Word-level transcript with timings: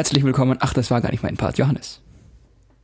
Herzlich 0.00 0.24
willkommen. 0.24 0.56
Ach, 0.60 0.72
das 0.72 0.90
war 0.90 1.02
gar 1.02 1.10
nicht 1.10 1.22
mein 1.22 1.36
Part, 1.36 1.58
Johannes. 1.58 2.00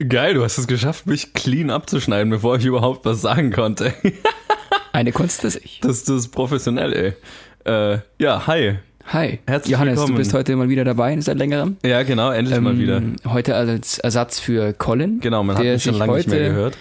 Geil, 0.06 0.34
du 0.34 0.44
hast 0.44 0.58
es 0.58 0.66
geschafft, 0.66 1.06
mich 1.06 1.32
clean 1.32 1.70
abzuschneiden, 1.70 2.28
bevor 2.28 2.58
ich 2.58 2.66
überhaupt 2.66 3.06
was 3.06 3.22
sagen 3.22 3.52
konnte. 3.52 3.94
Eine 4.92 5.12
Kunst 5.12 5.40
für 5.40 5.48
sich. 5.48 5.80
Das, 5.80 6.04
das 6.04 6.14
ist 6.14 6.28
professionell, 6.28 6.92
ey. 6.92 7.94
Äh, 7.94 8.00
ja, 8.18 8.46
hi. 8.46 8.74
Hi. 9.06 9.38
Herzlich 9.46 9.72
Johannes, 9.72 9.94
willkommen. 9.94 10.12
du 10.12 10.18
bist 10.18 10.34
heute 10.34 10.54
mal 10.56 10.68
wieder 10.68 10.84
dabei 10.84 11.18
seit 11.22 11.38
längerem. 11.38 11.78
Ja, 11.82 12.02
genau, 12.02 12.32
endlich 12.32 12.60
mal 12.60 12.78
wieder. 12.78 12.98
Ähm, 12.98 13.16
Heute 13.24 13.54
als 13.54 13.98
Ersatz 13.98 14.38
für 14.38 14.74
Colin. 14.74 15.20
Genau, 15.20 15.42
man 15.42 15.56
hat 15.56 15.64
mich 15.64 15.84
schon 15.84 15.94
lange 15.94 16.16
nicht 16.16 16.28
mehr 16.28 16.50
gehört. 16.50 16.76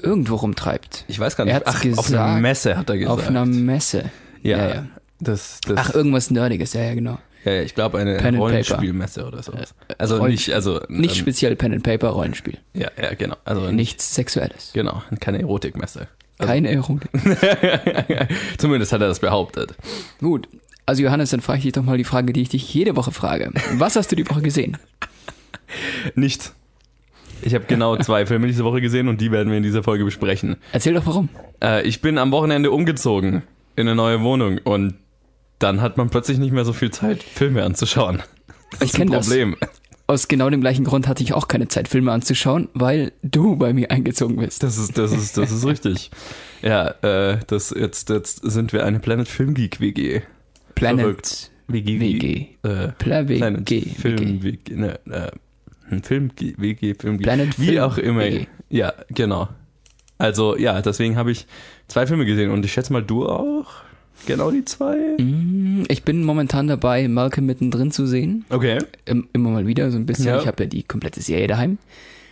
Irgendwo 0.00 0.36
rumtreibt. 0.36 1.06
Ich 1.08 1.18
weiß 1.18 1.34
gar 1.34 1.44
nicht. 1.44 1.54
Er 1.54 1.62
Ach, 1.64 1.74
auf 1.74 1.82
einer 1.82 1.92
gesagt. 1.92 2.40
Messe 2.40 2.76
hat 2.76 2.88
er 2.88 2.98
gesagt. 2.98 3.18
Auf 3.18 3.26
einer 3.26 3.46
Messe. 3.46 4.12
ja, 4.44 4.58
ja, 4.58 4.74
ja. 4.74 4.86
Das, 5.18 5.58
das, 5.66 5.76
Ach, 5.76 5.92
irgendwas 5.92 6.30
Nerdiges, 6.30 6.72
ja, 6.72 6.82
ja, 6.82 6.94
genau. 6.94 7.18
Ja, 7.44 7.52
ja, 7.52 7.62
ich 7.62 7.74
glaube 7.74 7.98
eine 7.98 8.16
Pen. 8.18 8.36
Rollenspielmesse 8.36 9.26
oder 9.26 9.42
sowas. 9.42 9.74
Also 9.98 10.16
Rollen- 10.18 10.32
nicht, 10.32 10.52
also 10.52 10.80
Nicht 10.88 11.10
ähm, 11.14 11.20
speziell 11.20 11.56
Pen 11.56 11.72
and 11.72 11.82
Paper 11.82 12.08
Rollenspiel. 12.08 12.58
Ja, 12.74 12.88
ja, 13.00 13.14
genau. 13.14 13.36
Also 13.44 13.70
Nichts 13.70 14.14
Sexuelles. 14.14 14.70
Genau, 14.74 15.02
keine 15.20 15.40
Erotikmesse. 15.40 16.08
Also, 16.38 16.52
Keine 16.52 16.70
Erotik. 16.70 17.10
Zumindest 18.58 18.92
hat 18.92 19.00
er 19.00 19.08
das 19.08 19.20
behauptet. 19.20 19.74
Gut. 20.20 20.48
Also 20.86 21.02
Johannes, 21.02 21.30
dann 21.30 21.40
frage 21.40 21.58
ich 21.58 21.64
dich 21.64 21.72
doch 21.72 21.84
mal 21.84 21.96
die 21.98 22.04
Frage, 22.04 22.32
die 22.32 22.42
ich 22.42 22.48
dich 22.48 22.72
jede 22.74 22.96
Woche 22.96 23.12
frage. 23.12 23.50
Was 23.74 23.94
hast 23.96 24.10
du 24.10 24.16
die 24.16 24.28
Woche 24.28 24.42
gesehen? 24.42 24.76
Nichts. 26.14 26.54
Ich 27.42 27.54
habe 27.54 27.64
genau 27.66 27.96
zwei 27.96 28.26
Filme 28.26 28.46
diese 28.46 28.64
Woche 28.64 28.80
gesehen 28.80 29.08
und 29.08 29.20
die 29.20 29.30
werden 29.32 29.50
wir 29.50 29.56
in 29.56 29.62
dieser 29.62 29.82
Folge 29.82 30.04
besprechen. 30.04 30.56
Erzähl 30.72 30.94
doch 30.94 31.06
warum. 31.06 31.28
Äh, 31.62 31.82
ich 31.86 32.00
bin 32.00 32.18
am 32.18 32.30
Wochenende 32.30 32.70
umgezogen 32.70 33.42
in 33.74 33.88
eine 33.88 33.94
neue 33.96 34.20
Wohnung 34.22 34.58
und 34.62 34.94
dann 35.62 35.80
hat 35.80 35.96
man 35.96 36.10
plötzlich 36.10 36.38
nicht 36.38 36.52
mehr 36.52 36.64
so 36.64 36.72
viel 36.72 36.90
Zeit, 36.90 37.22
Filme 37.22 37.62
anzuschauen. 37.64 38.22
Das 38.72 38.80
Ich 38.82 38.88
ist 38.88 38.94
ein 38.94 38.98
kenn 39.02 39.10
das. 39.10 39.26
Problem. 39.28 39.56
Aus 40.08 40.28
genau 40.28 40.50
dem 40.50 40.60
gleichen 40.60 40.84
Grund 40.84 41.06
hatte 41.08 41.22
ich 41.22 41.32
auch 41.32 41.48
keine 41.48 41.68
Zeit, 41.68 41.88
Filme 41.88 42.12
anzuschauen, 42.12 42.68
weil 42.74 43.12
du 43.22 43.56
bei 43.56 43.72
mir 43.72 43.90
eingezogen 43.90 44.36
bist. 44.36 44.62
Das 44.62 44.76
ist, 44.76 44.98
das 44.98 45.12
ist, 45.12 45.38
das 45.38 45.50
ist 45.50 45.64
richtig. 45.66 46.10
Ja, 46.64 46.90
äh, 47.02 47.40
das, 47.48 47.74
jetzt, 47.76 48.08
jetzt 48.08 48.40
sind 48.44 48.72
wir 48.72 48.86
eine 48.86 49.00
Planet 49.00 49.26
Film 49.26 49.52
Geek 49.52 49.80
WG. 49.80 50.20
Planet 50.76 51.00
Verrückt. 51.00 51.50
WG. 51.66 51.98
WG. 51.98 52.46
Äh, 52.62 52.92
Pla 52.98 53.24
Planet 53.24 53.68
WG. 53.68 53.80
Film 53.98 54.44
WG. 54.44 54.76
Ne, 54.76 55.00
äh, 55.10 55.32
Film 56.02 56.30
WG, 56.38 56.94
Film 56.94 57.16
Geek. 57.18 57.22
Planet 57.24 57.58
Wie 57.58 57.66
Film 57.66 57.82
auch 57.82 57.98
immer. 57.98 58.20
WG. 58.20 58.46
Ja, 58.70 58.92
genau. 59.08 59.48
Also, 60.18 60.56
ja, 60.56 60.80
deswegen 60.82 61.16
habe 61.16 61.32
ich 61.32 61.48
zwei 61.88 62.06
Filme 62.06 62.26
gesehen 62.26 62.52
und 62.52 62.64
ich 62.64 62.72
schätze 62.72 62.92
mal, 62.92 63.02
du 63.02 63.26
auch? 63.28 63.66
Genau 64.26 64.50
die 64.50 64.64
zwei? 64.64 64.96
Mm, 65.18 65.84
Ich 65.88 66.02
bin 66.04 66.22
momentan 66.24 66.68
dabei, 66.68 67.08
Malcolm 67.08 67.46
mittendrin 67.46 67.90
zu 67.90 68.06
sehen. 68.06 68.44
Okay. 68.50 68.78
Im- 69.04 69.28
Immer 69.32 69.50
mal 69.50 69.66
wieder 69.66 69.90
so 69.90 69.98
ein 69.98 70.06
bisschen. 70.06 70.26
Ja. 70.26 70.38
Ich 70.40 70.46
habe 70.46 70.62
ja 70.64 70.68
die 70.68 70.82
komplette 70.82 71.20
Serie 71.20 71.46
daheim. 71.48 71.78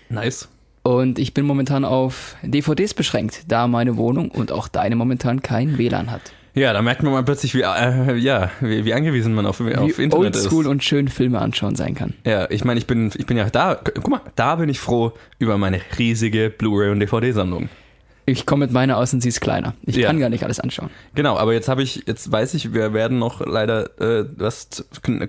Nice. 0.09 0.49
Und 0.83 1.19
ich 1.19 1.35
bin 1.35 1.45
momentan 1.45 1.85
auf 1.85 2.37
DVDs 2.43 2.95
beschränkt, 2.95 3.43
da 3.49 3.67
meine 3.69 3.97
Wohnung 3.97 4.31
und 4.31 4.51
auch 4.51 4.67
deine 4.69 4.97
momentan 4.97 5.43
kein 5.43 5.77
WLAN 5.79 6.11
hat. 6.11 6.33
Ja, 6.55 6.73
da 6.73 6.83
merkt 6.83 7.03
man 7.05 7.13
mal 7.13 7.23
plötzlich, 7.23 7.55
wie, 7.55 7.61
äh, 7.63 8.17
ja, 8.17 8.51
wie, 8.61 8.85
wie 8.85 8.93
angewiesen 8.95 9.35
man 9.35 9.47
auf, 9.47 9.61
auf 9.61 9.67
Wie 9.67 10.03
Internet 10.03 10.35
oldschool 10.37 10.65
ist. 10.65 10.69
und 10.71 10.83
schön 10.83 11.07
Filme 11.09 11.39
anschauen 11.41 11.77
sein 11.77 11.95
kann. 11.95 12.15
Ja, 12.27 12.51
ich 12.51 12.65
meine, 12.65 12.79
ich 12.81 12.87
bin, 12.89 13.13
ich 13.17 13.27
bin 13.27 13.37
ja 13.37 13.49
da, 13.51 13.77
guck 13.77 14.09
mal, 14.09 14.21
da 14.35 14.57
bin 14.57 14.69
ich 14.69 14.81
froh 14.81 15.13
über 15.39 15.59
meine 15.59 15.81
riesige 15.99 16.51
Blu-ray 16.51 16.91
und 16.91 16.99
DVD-Sammlung. 16.99 17.69
Ich 18.27 18.47
komme 18.47 18.67
mit 18.67 18.73
meiner 18.73 18.97
aus 18.99 19.13
und 19.13 19.21
sie 19.23 19.29
ist 19.29 19.41
kleiner. 19.41 19.75
Ich 19.83 19.97
Ja. 19.97 20.07
kann 20.09 20.21
gar 20.21 20.29
nicht 20.29 20.45
alles 20.45 20.61
anschauen. 20.61 20.91
Genau, 21.15 21.37
aber 21.37 21.53
jetzt 21.53 21.69
habe 21.69 21.83
ich, 21.83 22.05
jetzt 22.07 22.31
weiß 22.31 22.55
ich, 22.55 22.73
wir 22.73 22.93
werden 22.93 23.19
noch 23.19 23.45
leider 23.45 23.99
äh, 24.01 24.25
fast, 24.39 24.85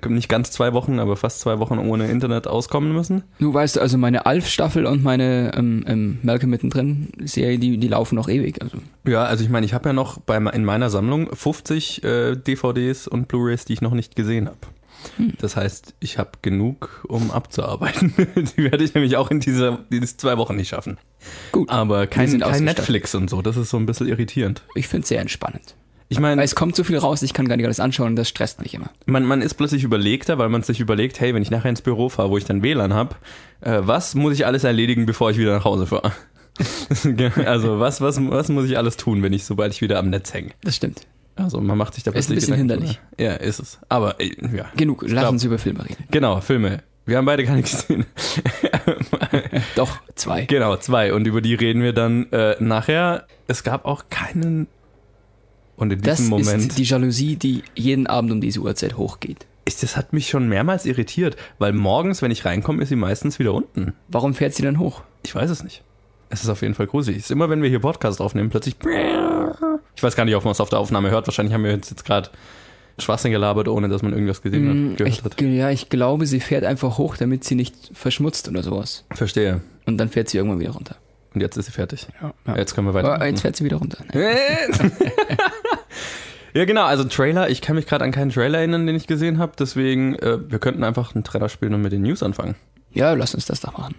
nicht 0.07 0.29
ganz 0.29 0.51
zwei 0.51 0.73
Wochen, 0.73 0.99
aber 0.99 1.15
fast 1.15 1.39
zwei 1.39 1.59
Wochen 1.59 1.79
ohne 1.79 2.09
Internet 2.09 2.47
auskommen 2.47 2.93
müssen. 2.93 3.23
Du 3.39 3.53
weißt 3.53 3.79
also, 3.79 3.97
meine 3.97 4.25
Alf-Staffel 4.25 4.85
und 4.85 5.03
meine 5.03 5.53
ähm, 5.55 5.83
ähm, 5.87 6.19
Malcolm 6.21 6.51
mittendrin 6.51 7.09
Serie, 7.23 7.57
die, 7.57 7.77
die 7.77 7.87
laufen 7.87 8.15
noch 8.15 8.29
ewig. 8.29 8.61
Also 8.61 8.77
Ja, 9.07 9.23
also 9.23 9.43
ich 9.43 9.49
meine, 9.49 9.65
ich 9.65 9.73
habe 9.73 9.89
ja 9.89 9.93
noch 9.93 10.19
bei, 10.19 10.37
in 10.37 10.65
meiner 10.65 10.89
Sammlung 10.89 11.29
50 11.33 12.03
äh, 12.03 12.35
DVDs 12.35 13.07
und 13.07 13.27
Blu-rays, 13.27 13.65
die 13.65 13.73
ich 13.73 13.81
noch 13.81 13.93
nicht 13.93 14.15
gesehen 14.15 14.47
habe. 14.47 14.57
Das 15.39 15.55
heißt, 15.55 15.95
ich 15.99 16.17
habe 16.17 16.31
genug, 16.41 17.03
um 17.07 17.31
abzuarbeiten. 17.31 18.13
die 18.57 18.63
werde 18.63 18.83
ich 18.83 18.93
nämlich 18.93 19.17
auch 19.17 19.31
in 19.31 19.39
dieser, 19.39 19.79
diese 19.91 20.17
zwei 20.17 20.37
Wochen 20.37 20.55
nicht 20.55 20.69
schaffen. 20.69 20.97
gut. 21.51 21.69
Aber 21.69 22.07
kein, 22.07 22.39
kein. 22.39 22.63
Netflix 22.63 23.15
und 23.15 23.29
so, 23.29 23.41
das 23.41 23.57
ist 23.57 23.69
so 23.69 23.77
ein 23.77 23.85
bisschen 23.85 24.07
irritierend. 24.07 24.63
Ich 24.75 24.87
finde 24.87 25.03
es 25.03 25.09
sehr 25.09 25.21
entspannend. 25.21 25.75
Ich 26.11 26.19
meine, 26.19 26.43
es 26.43 26.55
kommt 26.55 26.75
so 26.75 26.83
viel 26.83 26.97
raus, 26.97 27.21
ich 27.21 27.33
kann 27.33 27.47
gar 27.47 27.55
nicht 27.55 27.65
alles 27.65 27.79
anschauen 27.79 28.07
und 28.07 28.15
das 28.17 28.27
stresst 28.27 28.61
mich 28.61 28.73
immer. 28.73 28.89
man, 29.05 29.23
man 29.23 29.41
ist 29.41 29.53
plötzlich 29.53 29.85
überlegter, 29.85 30.37
weil 30.37 30.49
man 30.49 30.61
sich 30.61 30.81
überlegt, 30.81 31.21
hey, 31.21 31.33
wenn 31.33 31.41
ich 31.41 31.51
nachher 31.51 31.69
ins 31.69 31.81
Büro 31.81 32.09
fahre, 32.09 32.29
wo 32.29 32.37
ich 32.37 32.43
dann 32.43 32.61
WLAN 32.61 32.93
habe, 32.93 33.15
äh, 33.61 33.79
was 33.81 34.13
muss 34.13 34.33
ich 34.33 34.45
alles 34.45 34.65
erledigen, 34.65 35.05
bevor 35.05 35.31
ich 35.31 35.37
wieder 35.37 35.53
nach 35.53 35.63
Hause 35.63 35.87
fahre? 35.87 36.11
also 37.45 37.79
was, 37.79 38.01
was, 38.01 38.19
was 38.29 38.49
muss 38.49 38.65
ich 38.65 38.77
alles 38.77 38.97
tun, 38.97 39.23
wenn 39.23 39.31
ich, 39.31 39.45
sobald 39.45 39.71
ich 39.71 39.81
wieder 39.81 39.99
am 39.99 40.09
Netz 40.09 40.33
hänge? 40.33 40.51
Das 40.61 40.75
stimmt. 40.75 41.07
Also 41.43 41.59
man 41.61 41.77
macht 41.77 41.93
sich 41.95 42.03
da 42.03 42.11
Ist 42.11 42.29
ein 42.29 42.35
bisschen 42.35 42.53
Gedanken 42.55 42.69
hinderlich. 42.81 42.99
drüber. 43.17 43.31
Ja, 43.31 43.33
ist 43.35 43.59
es. 43.59 43.79
Aber 43.89 44.19
äh, 44.19 44.31
ja. 44.55 44.65
Genug, 44.75 45.01
lass 45.03 45.11
glaub- 45.11 45.29
uns 45.31 45.43
über 45.43 45.57
Filme 45.57 45.83
reden. 45.85 46.03
Genau, 46.11 46.39
Filme. 46.41 46.83
Wir 47.05 47.17
haben 47.17 47.25
beide 47.25 47.43
keine 47.45 47.61
gesehen. 47.63 48.05
Doch, 49.75 49.97
zwei. 50.15 50.45
genau, 50.45 50.77
zwei. 50.77 51.13
Und 51.13 51.25
über 51.25 51.41
die 51.41 51.55
reden 51.55 51.81
wir 51.81 51.93
dann 51.93 52.31
äh, 52.31 52.55
nachher. 52.59 53.25
Es 53.47 53.63
gab 53.63 53.85
auch 53.85 54.03
keinen. 54.09 54.67
Und 55.75 55.91
in 55.93 56.01
Das 56.01 56.17
diesem 56.17 56.29
Moment. 56.29 56.61
ist 56.69 56.77
die 56.77 56.83
Jalousie, 56.83 57.35
die 57.37 57.63
jeden 57.75 58.05
Abend 58.07 58.31
um 58.31 58.39
diese 58.41 58.59
Uhrzeit 58.59 58.97
hochgeht. 58.97 59.47
ist, 59.65 59.81
das 59.81 59.97
hat 59.97 60.13
mich 60.13 60.29
schon 60.29 60.47
mehrmals 60.47 60.85
irritiert, 60.85 61.37
weil 61.57 61.73
morgens, 61.73 62.21
wenn 62.21 62.29
ich 62.29 62.45
reinkomme, 62.45 62.83
ist 62.83 62.89
sie 62.89 62.95
meistens 62.95 63.39
wieder 63.39 63.53
unten. 63.53 63.93
Warum 64.07 64.35
fährt 64.35 64.53
sie 64.53 64.61
dann 64.63 64.77
hoch? 64.77 65.01
Ich 65.23 65.33
weiß 65.33 65.49
es 65.49 65.63
nicht. 65.63 65.83
Es 66.29 66.43
ist 66.43 66.49
auf 66.49 66.61
jeden 66.61 66.75
Fall 66.75 66.87
gruselig. 66.87 67.17
Es 67.19 67.25
ist 67.25 67.31
immer, 67.31 67.49
wenn 67.49 67.61
wir 67.63 67.69
hier 67.69 67.79
Podcast 67.79 68.21
aufnehmen, 68.21 68.49
plötzlich. 68.51 68.75
Ich 69.95 70.03
weiß 70.03 70.15
gar 70.15 70.25
nicht, 70.25 70.35
ob 70.35 70.43
man 70.43 70.51
es 70.51 70.59
auf 70.61 70.69
der 70.69 70.79
Aufnahme 70.79 71.09
hört. 71.11 71.27
Wahrscheinlich 71.27 71.53
haben 71.53 71.63
wir 71.63 71.71
jetzt, 71.71 71.89
jetzt 71.89 72.05
gerade 72.05 72.29
Schwachsinn 72.97 73.31
gelabert, 73.31 73.67
ohne 73.67 73.89
dass 73.89 74.01
man 74.03 74.13
irgendwas 74.13 74.41
gesehen 74.41 74.65
Mm, 74.65 74.91
hat, 74.91 74.97
gehört 74.97 75.13
Ich, 75.13 75.23
hat. 75.23 75.41
ja, 75.41 75.69
ich 75.71 75.89
glaube, 75.89 76.25
sie 76.27 76.39
fährt 76.39 76.63
einfach 76.65 76.97
hoch, 76.97 77.17
damit 77.17 77.43
sie 77.43 77.55
nicht 77.55 77.75
verschmutzt 77.93 78.47
oder 78.49 78.63
sowas. 78.63 79.05
Verstehe. 79.11 79.61
Und 79.85 79.97
dann 79.97 80.09
fährt 80.09 80.29
sie 80.29 80.37
irgendwann 80.37 80.59
wieder 80.59 80.71
runter. 80.71 80.95
Und 81.33 81.39
jetzt 81.41 81.55
ist 81.57 81.65
sie 81.67 81.71
fertig. 81.71 82.07
Ja. 82.45 82.55
Jetzt 82.57 82.75
können 82.75 82.87
wir 82.87 82.93
weiter. 82.93 83.13
Aber 83.15 83.25
jetzt 83.25 83.41
fährt 83.41 83.55
sie 83.55 83.63
wieder 83.63 83.77
runter. 83.77 83.99
ja, 86.53 86.65
genau. 86.65 86.83
Also 86.83 87.05
Trailer. 87.05 87.49
Ich 87.49 87.61
kann 87.61 87.77
mich 87.77 87.87
gerade 87.87 88.03
an 88.03 88.11
keinen 88.11 88.31
Trailer 88.31 88.57
erinnern, 88.59 88.85
den 88.85 88.95
ich 88.97 89.07
gesehen 89.07 89.39
habe. 89.39 89.53
Deswegen, 89.57 90.15
äh, 90.15 90.37
wir 90.51 90.59
könnten 90.59 90.83
einfach 90.83 91.15
einen 91.15 91.23
Trailer 91.23 91.47
spielen 91.47 91.73
und 91.73 91.81
mit 91.81 91.93
den 91.93 92.01
News 92.01 92.21
anfangen. 92.21 92.55
Ja, 92.93 93.13
lass 93.13 93.33
uns 93.33 93.45
das 93.45 93.61
doch 93.61 93.77
machen. 93.77 93.95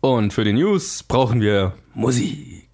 Und 0.00 0.32
für 0.32 0.44
die 0.44 0.52
News 0.54 1.02
brauchen 1.02 1.40
wir 1.40 1.74
Musik. 1.96 2.65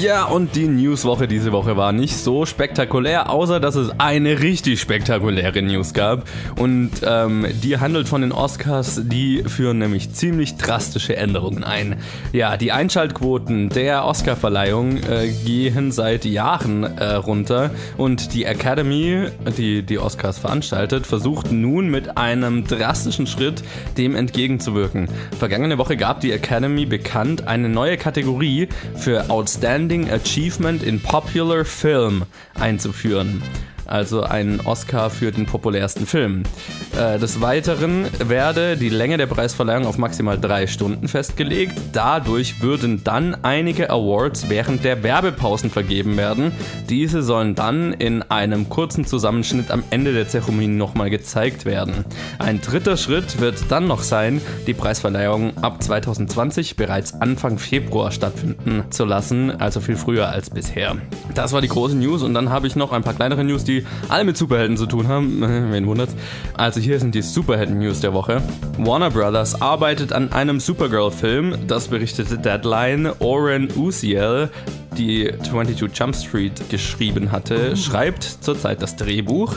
Ja, 0.00 0.26
und 0.26 0.54
die 0.54 0.68
Newswoche 0.68 1.26
diese 1.26 1.50
Woche 1.50 1.76
war 1.76 1.90
nicht 1.90 2.16
so 2.16 2.46
spektakulär, 2.46 3.30
außer 3.30 3.58
dass 3.58 3.74
es 3.74 3.90
eine 3.98 4.38
richtig 4.38 4.80
spektakuläre 4.80 5.60
News 5.60 5.92
gab. 5.92 6.28
Und 6.56 6.90
ähm, 7.02 7.46
die 7.64 7.78
handelt 7.78 8.06
von 8.06 8.20
den 8.20 8.30
Oscars, 8.30 9.00
die 9.04 9.42
führen 9.44 9.78
nämlich 9.78 10.12
ziemlich 10.12 10.56
drastische 10.56 11.16
Änderungen 11.16 11.64
ein. 11.64 11.96
Ja, 12.32 12.56
die 12.56 12.70
Einschaltquoten 12.70 13.70
der 13.70 14.04
Oscarverleihung 14.04 14.98
äh, 14.98 15.32
gehen 15.44 15.90
seit 15.90 16.24
Jahren 16.24 16.84
äh, 16.84 17.14
runter 17.14 17.72
und 17.96 18.34
die 18.34 18.44
Academy, 18.44 19.24
die 19.56 19.82
die 19.82 19.98
Oscars 19.98 20.38
veranstaltet, 20.38 21.08
versucht 21.08 21.50
nun 21.50 21.88
mit 21.88 22.16
einem 22.16 22.64
drastischen 22.64 23.26
Schritt 23.26 23.64
dem 23.96 24.14
entgegenzuwirken. 24.14 25.08
Vergangene 25.40 25.76
Woche 25.76 25.96
gab 25.96 26.20
die 26.20 26.30
Academy 26.30 26.86
bekannt, 26.86 27.48
eine 27.48 27.68
neue 27.68 27.96
Kategorie 27.96 28.68
für 28.94 29.28
Outstanding 29.28 29.87
Achievement 30.10 30.82
in 30.82 31.00
Popular 31.00 31.64
Film 31.64 32.24
einzuführen. 32.54 33.42
Also 33.88 34.22
einen 34.22 34.60
Oscar 34.60 35.10
für 35.10 35.32
den 35.32 35.46
populärsten 35.46 36.06
Film. 36.06 36.42
Äh, 36.96 37.18
des 37.18 37.40
Weiteren 37.40 38.06
werde 38.18 38.76
die 38.76 38.88
Länge 38.88 39.16
der 39.16 39.26
Preisverleihung 39.26 39.86
auf 39.86 39.98
maximal 39.98 40.38
drei 40.38 40.66
Stunden 40.66 41.08
festgelegt. 41.08 41.78
Dadurch 41.92 42.60
würden 42.62 43.02
dann 43.04 43.36
einige 43.42 43.90
Awards 43.90 44.48
während 44.48 44.84
der 44.84 45.02
Werbepausen 45.02 45.70
vergeben 45.70 46.16
werden. 46.16 46.52
Diese 46.88 47.22
sollen 47.22 47.54
dann 47.54 47.92
in 47.92 48.22
einem 48.22 48.68
kurzen 48.68 49.06
Zusammenschnitt 49.06 49.70
am 49.70 49.82
Ende 49.90 50.12
der 50.12 50.28
Zeremonie 50.28 50.68
nochmal 50.68 51.10
gezeigt 51.10 51.64
werden. 51.64 52.04
Ein 52.38 52.60
dritter 52.60 52.96
Schritt 52.96 53.40
wird 53.40 53.70
dann 53.70 53.86
noch 53.86 54.02
sein, 54.02 54.40
die 54.66 54.74
Preisverleihung 54.74 55.56
ab 55.62 55.82
2020 55.82 56.76
bereits 56.76 57.14
Anfang 57.20 57.58
Februar 57.58 58.12
stattfinden 58.12 58.84
zu 58.90 59.04
lassen, 59.04 59.50
also 59.50 59.80
viel 59.80 59.96
früher 59.96 60.28
als 60.28 60.50
bisher. 60.50 60.96
Das 61.34 61.52
war 61.52 61.60
die 61.60 61.68
große 61.68 61.96
News 61.96 62.22
und 62.22 62.34
dann 62.34 62.50
habe 62.50 62.66
ich 62.66 62.76
noch 62.76 62.92
ein 62.92 63.02
paar 63.02 63.14
kleinere 63.14 63.44
News, 63.44 63.64
die 63.64 63.77
die 63.78 63.86
alle 64.08 64.24
mit 64.24 64.36
Superhelden 64.36 64.76
zu 64.76 64.86
tun 64.86 65.08
haben. 65.08 65.40
Wen 65.72 65.86
wundert's? 65.86 66.14
Also 66.54 66.80
hier 66.80 66.98
sind 66.98 67.14
die 67.14 67.22
Superhelden-News 67.22 68.00
der 68.00 68.12
Woche. 68.12 68.42
Warner 68.78 69.10
Brothers 69.10 69.60
arbeitet 69.60 70.12
an 70.12 70.32
einem 70.32 70.60
Supergirl-Film. 70.60 71.66
Das 71.66 71.88
berichtete 71.88 72.38
Deadline. 72.38 73.12
Oren 73.18 73.68
Uziel, 73.76 74.50
die 74.96 75.32
22 75.42 75.98
Jump 75.98 76.16
Street 76.16 76.70
geschrieben 76.70 77.32
hatte, 77.32 77.76
schreibt 77.76 78.24
zurzeit 78.24 78.82
das 78.82 78.96
Drehbuch. 78.96 79.54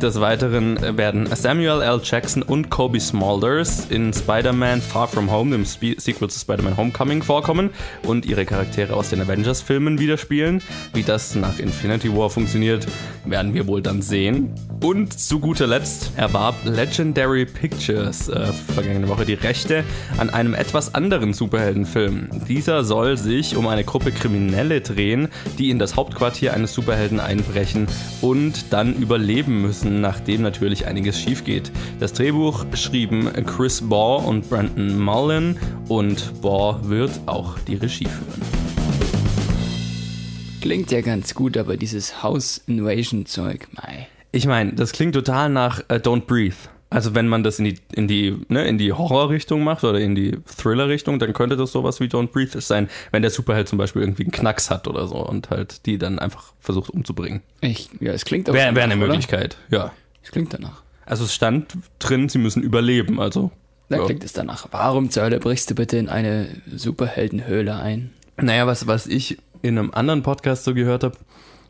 Des 0.00 0.18
Weiteren 0.18 0.96
werden 0.96 1.28
Samuel 1.36 1.82
L. 1.82 2.00
Jackson 2.02 2.42
und 2.42 2.70
Kobe 2.70 2.98
Smulders 2.98 3.86
in 3.90 4.14
Spider-Man 4.14 4.80
Far 4.80 5.06
From 5.06 5.30
Home, 5.30 5.50
dem 5.50 5.66
Spe 5.66 5.94
Sequel 5.98 6.30
zu 6.30 6.38
Spider-Man 6.38 6.78
Homecoming, 6.78 7.22
vorkommen 7.22 7.68
und 8.06 8.24
ihre 8.24 8.46
Charaktere 8.46 8.94
aus 8.94 9.10
den 9.10 9.20
Avengers-Filmen 9.20 9.98
widerspielen. 9.98 10.62
Wie 10.94 11.02
das 11.02 11.34
nach 11.34 11.58
Infinity 11.58 12.16
War 12.16 12.30
funktioniert, 12.30 12.86
werden 13.26 13.52
wir 13.52 13.66
wohl 13.66 13.82
dann 13.82 14.00
sehen. 14.00 14.54
Und 14.82 15.18
zu 15.18 15.38
guter 15.38 15.66
Letzt 15.66 16.12
erwarb 16.16 16.54
Legendary 16.64 17.44
Pictures 17.44 18.30
äh, 18.30 18.46
vergangene 18.74 19.06
Woche 19.06 19.26
die 19.26 19.34
Rechte 19.34 19.84
an 20.16 20.30
einem 20.30 20.54
etwas 20.54 20.94
anderen 20.94 21.34
Superheldenfilm. 21.34 22.30
Dieser 22.48 22.84
soll 22.84 23.18
sich 23.18 23.54
um 23.54 23.66
eine 23.66 23.84
Gruppe 23.84 24.12
Kriminelle 24.12 24.80
drehen, 24.80 25.28
die 25.58 25.68
in 25.68 25.78
das 25.78 25.96
Hauptquartier 25.96 26.54
eines 26.54 26.72
Superhelden 26.72 27.20
einbrechen 27.20 27.86
und 28.22 28.72
dann 28.72 28.94
überleben 28.94 29.60
müssen 29.60 29.89
nachdem 29.90 30.42
natürlich 30.42 30.86
einiges 30.86 31.20
schief 31.20 31.44
geht. 31.44 31.72
Das 31.98 32.12
Drehbuch 32.12 32.64
schrieben 32.74 33.28
Chris 33.46 33.80
Baugh 33.80 34.24
und 34.26 34.48
Brandon 34.48 34.98
Mullen 34.98 35.58
und 35.88 36.40
Baugh 36.40 36.88
wird 36.88 37.10
auch 37.26 37.58
die 37.60 37.74
Regie 37.74 38.06
führen. 38.06 38.42
Klingt 40.60 40.92
ja 40.92 41.00
ganz 41.00 41.34
gut, 41.34 41.56
aber 41.56 41.76
dieses 41.76 42.22
House 42.22 42.62
Invasion 42.66 43.26
Zeug, 43.26 43.66
mei. 43.72 44.08
Ich 44.32 44.46
meine, 44.46 44.74
das 44.74 44.92
klingt 44.92 45.14
total 45.14 45.48
nach 45.48 45.80
uh, 45.90 45.94
Don't 45.94 46.26
Breathe. 46.26 46.69
Also 46.90 47.14
wenn 47.14 47.28
man 47.28 47.44
das 47.44 47.60
in 47.60 47.66
die, 47.66 47.78
in 47.92 48.08
die, 48.08 48.36
ne, 48.48 48.66
in 48.66 48.76
die 48.76 48.92
Horror-Richtung 48.92 49.62
macht 49.62 49.84
oder 49.84 50.00
in 50.00 50.16
die 50.16 50.36
Thriller-Richtung, 50.58 51.20
dann 51.20 51.32
könnte 51.32 51.56
das 51.56 51.70
sowas 51.70 52.00
wie 52.00 52.06
Don't 52.06 52.28
Breathe 52.32 52.60
sein, 52.60 52.90
wenn 53.12 53.22
der 53.22 53.30
Superheld 53.30 53.68
zum 53.68 53.78
Beispiel 53.78 54.02
irgendwie 54.02 54.24
einen 54.24 54.32
Knacks 54.32 54.70
hat 54.70 54.88
oder 54.88 55.06
so 55.06 55.16
und 55.24 55.50
halt 55.50 55.86
die 55.86 55.98
dann 55.98 56.18
einfach 56.18 56.52
versucht 56.58 56.90
umzubringen. 56.90 57.42
Ich, 57.60 57.90
ja, 58.00 58.12
es 58.12 58.24
klingt 58.24 58.50
auch 58.50 58.54
Wäre 58.54 58.74
wär 58.74 58.82
eine 58.82 58.96
oder? 58.96 59.06
Möglichkeit, 59.06 59.56
ja. 59.70 59.92
Es 60.22 60.32
klingt 60.32 60.52
danach. 60.52 60.82
Also 61.06 61.24
es 61.24 61.32
stand 61.32 61.74
drin, 62.00 62.28
sie 62.28 62.38
müssen 62.38 62.62
überleben, 62.62 63.20
also. 63.20 63.52
Da 63.88 63.98
ja. 63.98 64.04
klingt 64.04 64.24
es 64.24 64.32
danach. 64.32 64.66
Warum 64.72 65.10
zur 65.10 65.22
Hölle 65.22 65.38
brichst 65.38 65.70
du 65.70 65.76
bitte 65.76 65.96
in 65.96 66.08
eine 66.08 66.48
Superheldenhöhle 66.72 67.76
ein? 67.76 68.10
Naja, 68.36 68.66
was, 68.66 68.86
was 68.88 69.06
ich 69.06 69.38
in 69.62 69.78
einem 69.78 69.90
anderen 69.92 70.22
Podcast 70.22 70.64
so 70.64 70.74
gehört 70.74 71.04
habe, 71.04 71.16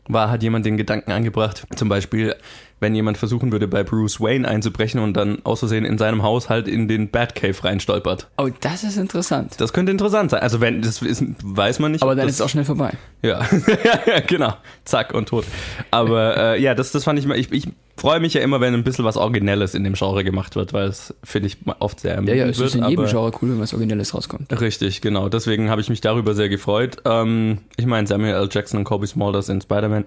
war, 0.07 0.29
hat 0.29 0.43
jemand 0.43 0.65
den 0.65 0.77
Gedanken 0.77 1.11
angebracht, 1.11 1.65
zum 1.75 1.89
Beispiel, 1.89 2.35
wenn 2.79 2.95
jemand 2.95 3.17
versuchen 3.17 3.51
würde, 3.51 3.67
bei 3.67 3.83
Bruce 3.83 4.19
Wayne 4.19 4.47
einzubrechen 4.47 4.99
und 4.99 5.15
dann 5.15 5.39
aus 5.43 5.59
Versehen 5.59 5.85
in 5.85 5.97
seinem 5.97 6.23
Haus 6.23 6.49
halt 6.49 6.67
in 6.67 6.87
den 6.87 7.09
Batcave 7.09 7.63
reinstolpert. 7.63 8.27
Oh, 8.37 8.49
das 8.59 8.83
ist 8.83 8.97
interessant. 8.97 9.55
Das 9.59 9.71
könnte 9.71 9.91
interessant 9.91 10.31
sein. 10.31 10.41
Also 10.41 10.61
wenn, 10.61 10.81
das 10.81 11.01
ist, 11.01 11.23
weiß 11.43 11.79
man 11.79 11.91
nicht. 11.91 12.01
Aber 12.01 12.15
dann 12.15 12.25
das, 12.25 12.35
ist 12.35 12.39
es 12.39 12.45
auch 12.45 12.49
schnell 12.49 12.65
vorbei. 12.65 12.93
Ja, 13.21 13.45
ja, 14.07 14.19
genau. 14.21 14.55
Zack 14.83 15.13
und 15.13 15.29
tot. 15.29 15.45
Aber 15.91 16.35
äh, 16.37 16.61
ja, 16.61 16.73
das, 16.73 16.91
das 16.91 17.03
fand 17.03 17.19
ich 17.19 17.27
mal, 17.27 17.37
ich, 17.37 17.51
ich 17.51 17.67
freue 18.01 18.19
mich 18.19 18.33
ja 18.33 18.41
immer, 18.41 18.59
wenn 18.59 18.73
ein 18.73 18.83
bisschen 18.83 19.05
was 19.05 19.15
Originelles 19.17 19.73
in 19.75 19.83
dem 19.85 19.93
Genre 19.93 20.23
gemacht 20.23 20.55
wird, 20.55 20.73
weil 20.73 20.87
es, 20.89 21.13
finde 21.23 21.47
ich, 21.47 21.57
oft 21.79 21.99
sehr 22.01 22.11
Ja, 22.11 22.15
ermüdend 22.17 22.37
ja, 22.39 22.45
es 22.47 22.57
wird. 22.59 22.69
ist 22.69 22.75
in 22.75 22.85
jedem 22.89 23.05
Genre 23.05 23.31
cool, 23.41 23.49
wenn 23.51 23.59
was 23.61 23.73
Originelles 23.73 24.13
rauskommt. 24.13 24.59
Richtig, 24.59 25.01
genau. 25.01 25.29
Deswegen 25.29 25.69
habe 25.69 25.79
ich 25.81 25.89
mich 25.89 26.01
darüber 26.01 26.33
sehr 26.33 26.49
gefreut. 26.49 26.97
Ähm, 27.05 27.59
ich 27.77 27.85
meine, 27.85 28.07
Samuel 28.07 28.33
L. 28.33 28.49
Jackson 28.51 28.79
und 28.79 28.83
Kobe 28.83 29.07
Smulders 29.07 29.47
in 29.49 29.61
Spider-Man. 29.61 30.05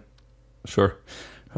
Sure. 0.67 0.93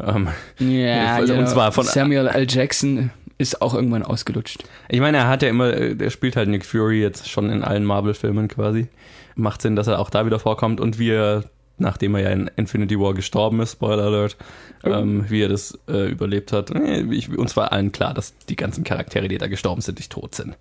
Ähm, 0.01 0.29
Ja, 0.59 1.15
Also, 1.15 1.33
und 1.33 1.39
genau. 1.39 1.51
zwar 1.51 1.71
von- 1.71 1.85
Samuel 1.85 2.27
L. 2.27 2.45
Jackson 2.49 3.11
ist 3.39 3.61
auch 3.61 3.73
irgendwann 3.75 4.03
ausgelutscht. 4.03 4.63
ich 4.89 4.99
meine, 4.99 5.17
er 5.17 5.27
hat 5.27 5.43
ja 5.43 5.49
immer, 5.49 5.67
er 5.71 6.09
spielt 6.09 6.35
halt 6.35 6.49
Nick 6.49 6.65
Fury 6.65 7.01
jetzt 7.01 7.29
schon 7.29 7.49
in 7.51 7.63
allen 7.63 7.83
Marvel-Filmen 7.85 8.47
quasi. 8.47 8.87
Macht 9.35 9.61
Sinn, 9.61 9.75
dass 9.75 9.85
er 9.87 9.99
auch 9.99 10.09
da 10.09 10.25
wieder 10.25 10.39
vorkommt 10.39 10.81
und 10.81 10.97
wie 10.97 11.11
er, 11.11 11.43
nachdem 11.77 12.15
er 12.15 12.21
ja 12.21 12.29
in 12.31 12.49
Infinity 12.55 12.99
War 12.99 13.13
gestorben 13.13 13.59
ist, 13.61 13.73
Spoiler 13.73 14.03
Alert, 14.03 14.37
ähm, 14.83 15.25
wie 15.29 15.41
er 15.41 15.49
das 15.49 15.77
äh, 15.87 16.09
überlebt 16.09 16.51
hat. 16.51 16.71
Äh, 16.71 17.01
Ich, 17.13 17.29
uns 17.37 17.55
war 17.57 17.71
allen 17.71 17.91
klar, 17.91 18.13
dass 18.13 18.33
die 18.49 18.55
ganzen 18.55 18.83
Charaktere, 18.83 19.27
die 19.27 19.37
da 19.37 19.47
gestorben 19.47 19.81
sind, 19.81 19.97
nicht 19.99 20.11
tot 20.11 20.35
sind. 20.35 20.55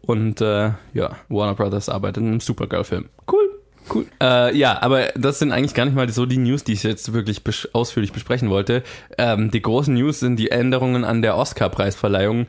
Und 0.00 0.40
äh, 0.40 0.70
ja, 0.94 1.16
Warner 1.28 1.54
Brothers 1.54 1.88
arbeitet 1.88 2.22
in 2.22 2.28
einem 2.30 2.40
Supergirl-Film. 2.40 3.06
Cool. 3.30 3.48
Cool. 3.92 4.06
Äh, 4.20 4.56
ja, 4.56 4.80
aber 4.80 5.08
das 5.16 5.40
sind 5.40 5.50
eigentlich 5.50 5.74
gar 5.74 5.84
nicht 5.84 5.94
mal 5.96 6.08
so 6.08 6.24
die 6.24 6.38
News, 6.38 6.62
die 6.62 6.72
ich 6.72 6.84
jetzt 6.84 7.12
wirklich 7.12 7.40
bes- 7.40 7.68
ausführlich 7.72 8.12
besprechen 8.12 8.48
wollte. 8.48 8.84
Ähm, 9.18 9.50
die 9.50 9.60
großen 9.60 9.92
News 9.94 10.20
sind 10.20 10.36
die 10.36 10.50
Änderungen 10.52 11.04
an 11.04 11.20
der 11.20 11.36
Oscar-Preisverleihung, 11.36 12.46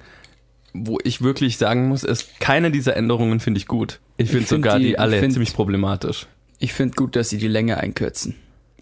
wo 0.74 1.00
ich 1.04 1.22
wirklich 1.24 1.58
sagen 1.58 1.88
muss, 1.88 2.04
es, 2.04 2.28
keine 2.40 2.70
dieser 2.70 2.96
Änderungen 2.96 3.40
finde 3.40 3.58
ich 3.60 3.66
gut. 3.68 4.00
Ich 4.18 4.30
finde 4.30 4.46
find 4.46 4.64
sogar 4.64 4.78
die- 4.78 4.86
die, 4.90 5.00
alle 5.00 5.20
find- 5.20 5.34
ziemlich 5.34 5.54
problematisch. 5.56 6.28
Ich 6.64 6.72
finde 6.72 6.96
gut, 6.96 7.18
dass 7.18 7.28
sie 7.28 7.38
die 7.38 7.50
Länge 7.50 7.76
einkürzen. 7.78 8.36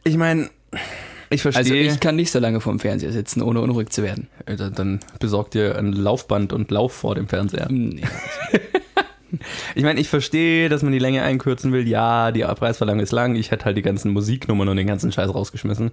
Ich 0.04 0.16
meine, 0.16 0.52
ich 1.32 1.42
verstehe. 1.42 1.64
Also 1.64 1.74
ich 1.74 2.00
kann 2.00 2.16
nicht 2.16 2.30
so 2.30 2.38
lange 2.38 2.62
vorm 2.62 2.80
Fernseher 2.80 3.12
sitzen, 3.12 3.42
ohne 3.42 3.60
unruhig 3.60 3.90
zu 3.90 4.04
werden. 4.04 4.28
Äh, 4.46 4.56
dann, 4.56 4.76
dann 4.76 5.00
besorgt 5.20 5.56
dir 5.56 5.76
ein 5.80 5.92
Laufband 5.92 6.54
und 6.54 6.70
lauf 6.70 6.94
vor 6.94 7.16
dem 7.16 7.28
Fernseher. 7.28 7.68
Nee. 7.72 8.04
Ich 9.76 9.84
meine, 9.84 9.98
ich 10.02 10.10
verstehe, 10.10 10.68
dass 10.68 10.84
man 10.84 10.92
die 10.92 11.00
Länge 11.00 11.24
einkürzen 11.24 11.72
will. 11.72 11.88
Ja, 11.88 12.34
die 12.34 12.42
Preisverleihung 12.42 13.00
ist 13.00 13.14
lang. 13.14 13.36
Ich 13.36 13.52
hätte 13.52 13.64
halt 13.64 13.78
die 13.78 13.82
ganzen 13.82 14.12
Musiknummern 14.12 14.68
und 14.68 14.76
den 14.76 14.88
ganzen 14.88 15.10
Scheiß 15.10 15.34
rausgeschmissen. 15.34 15.92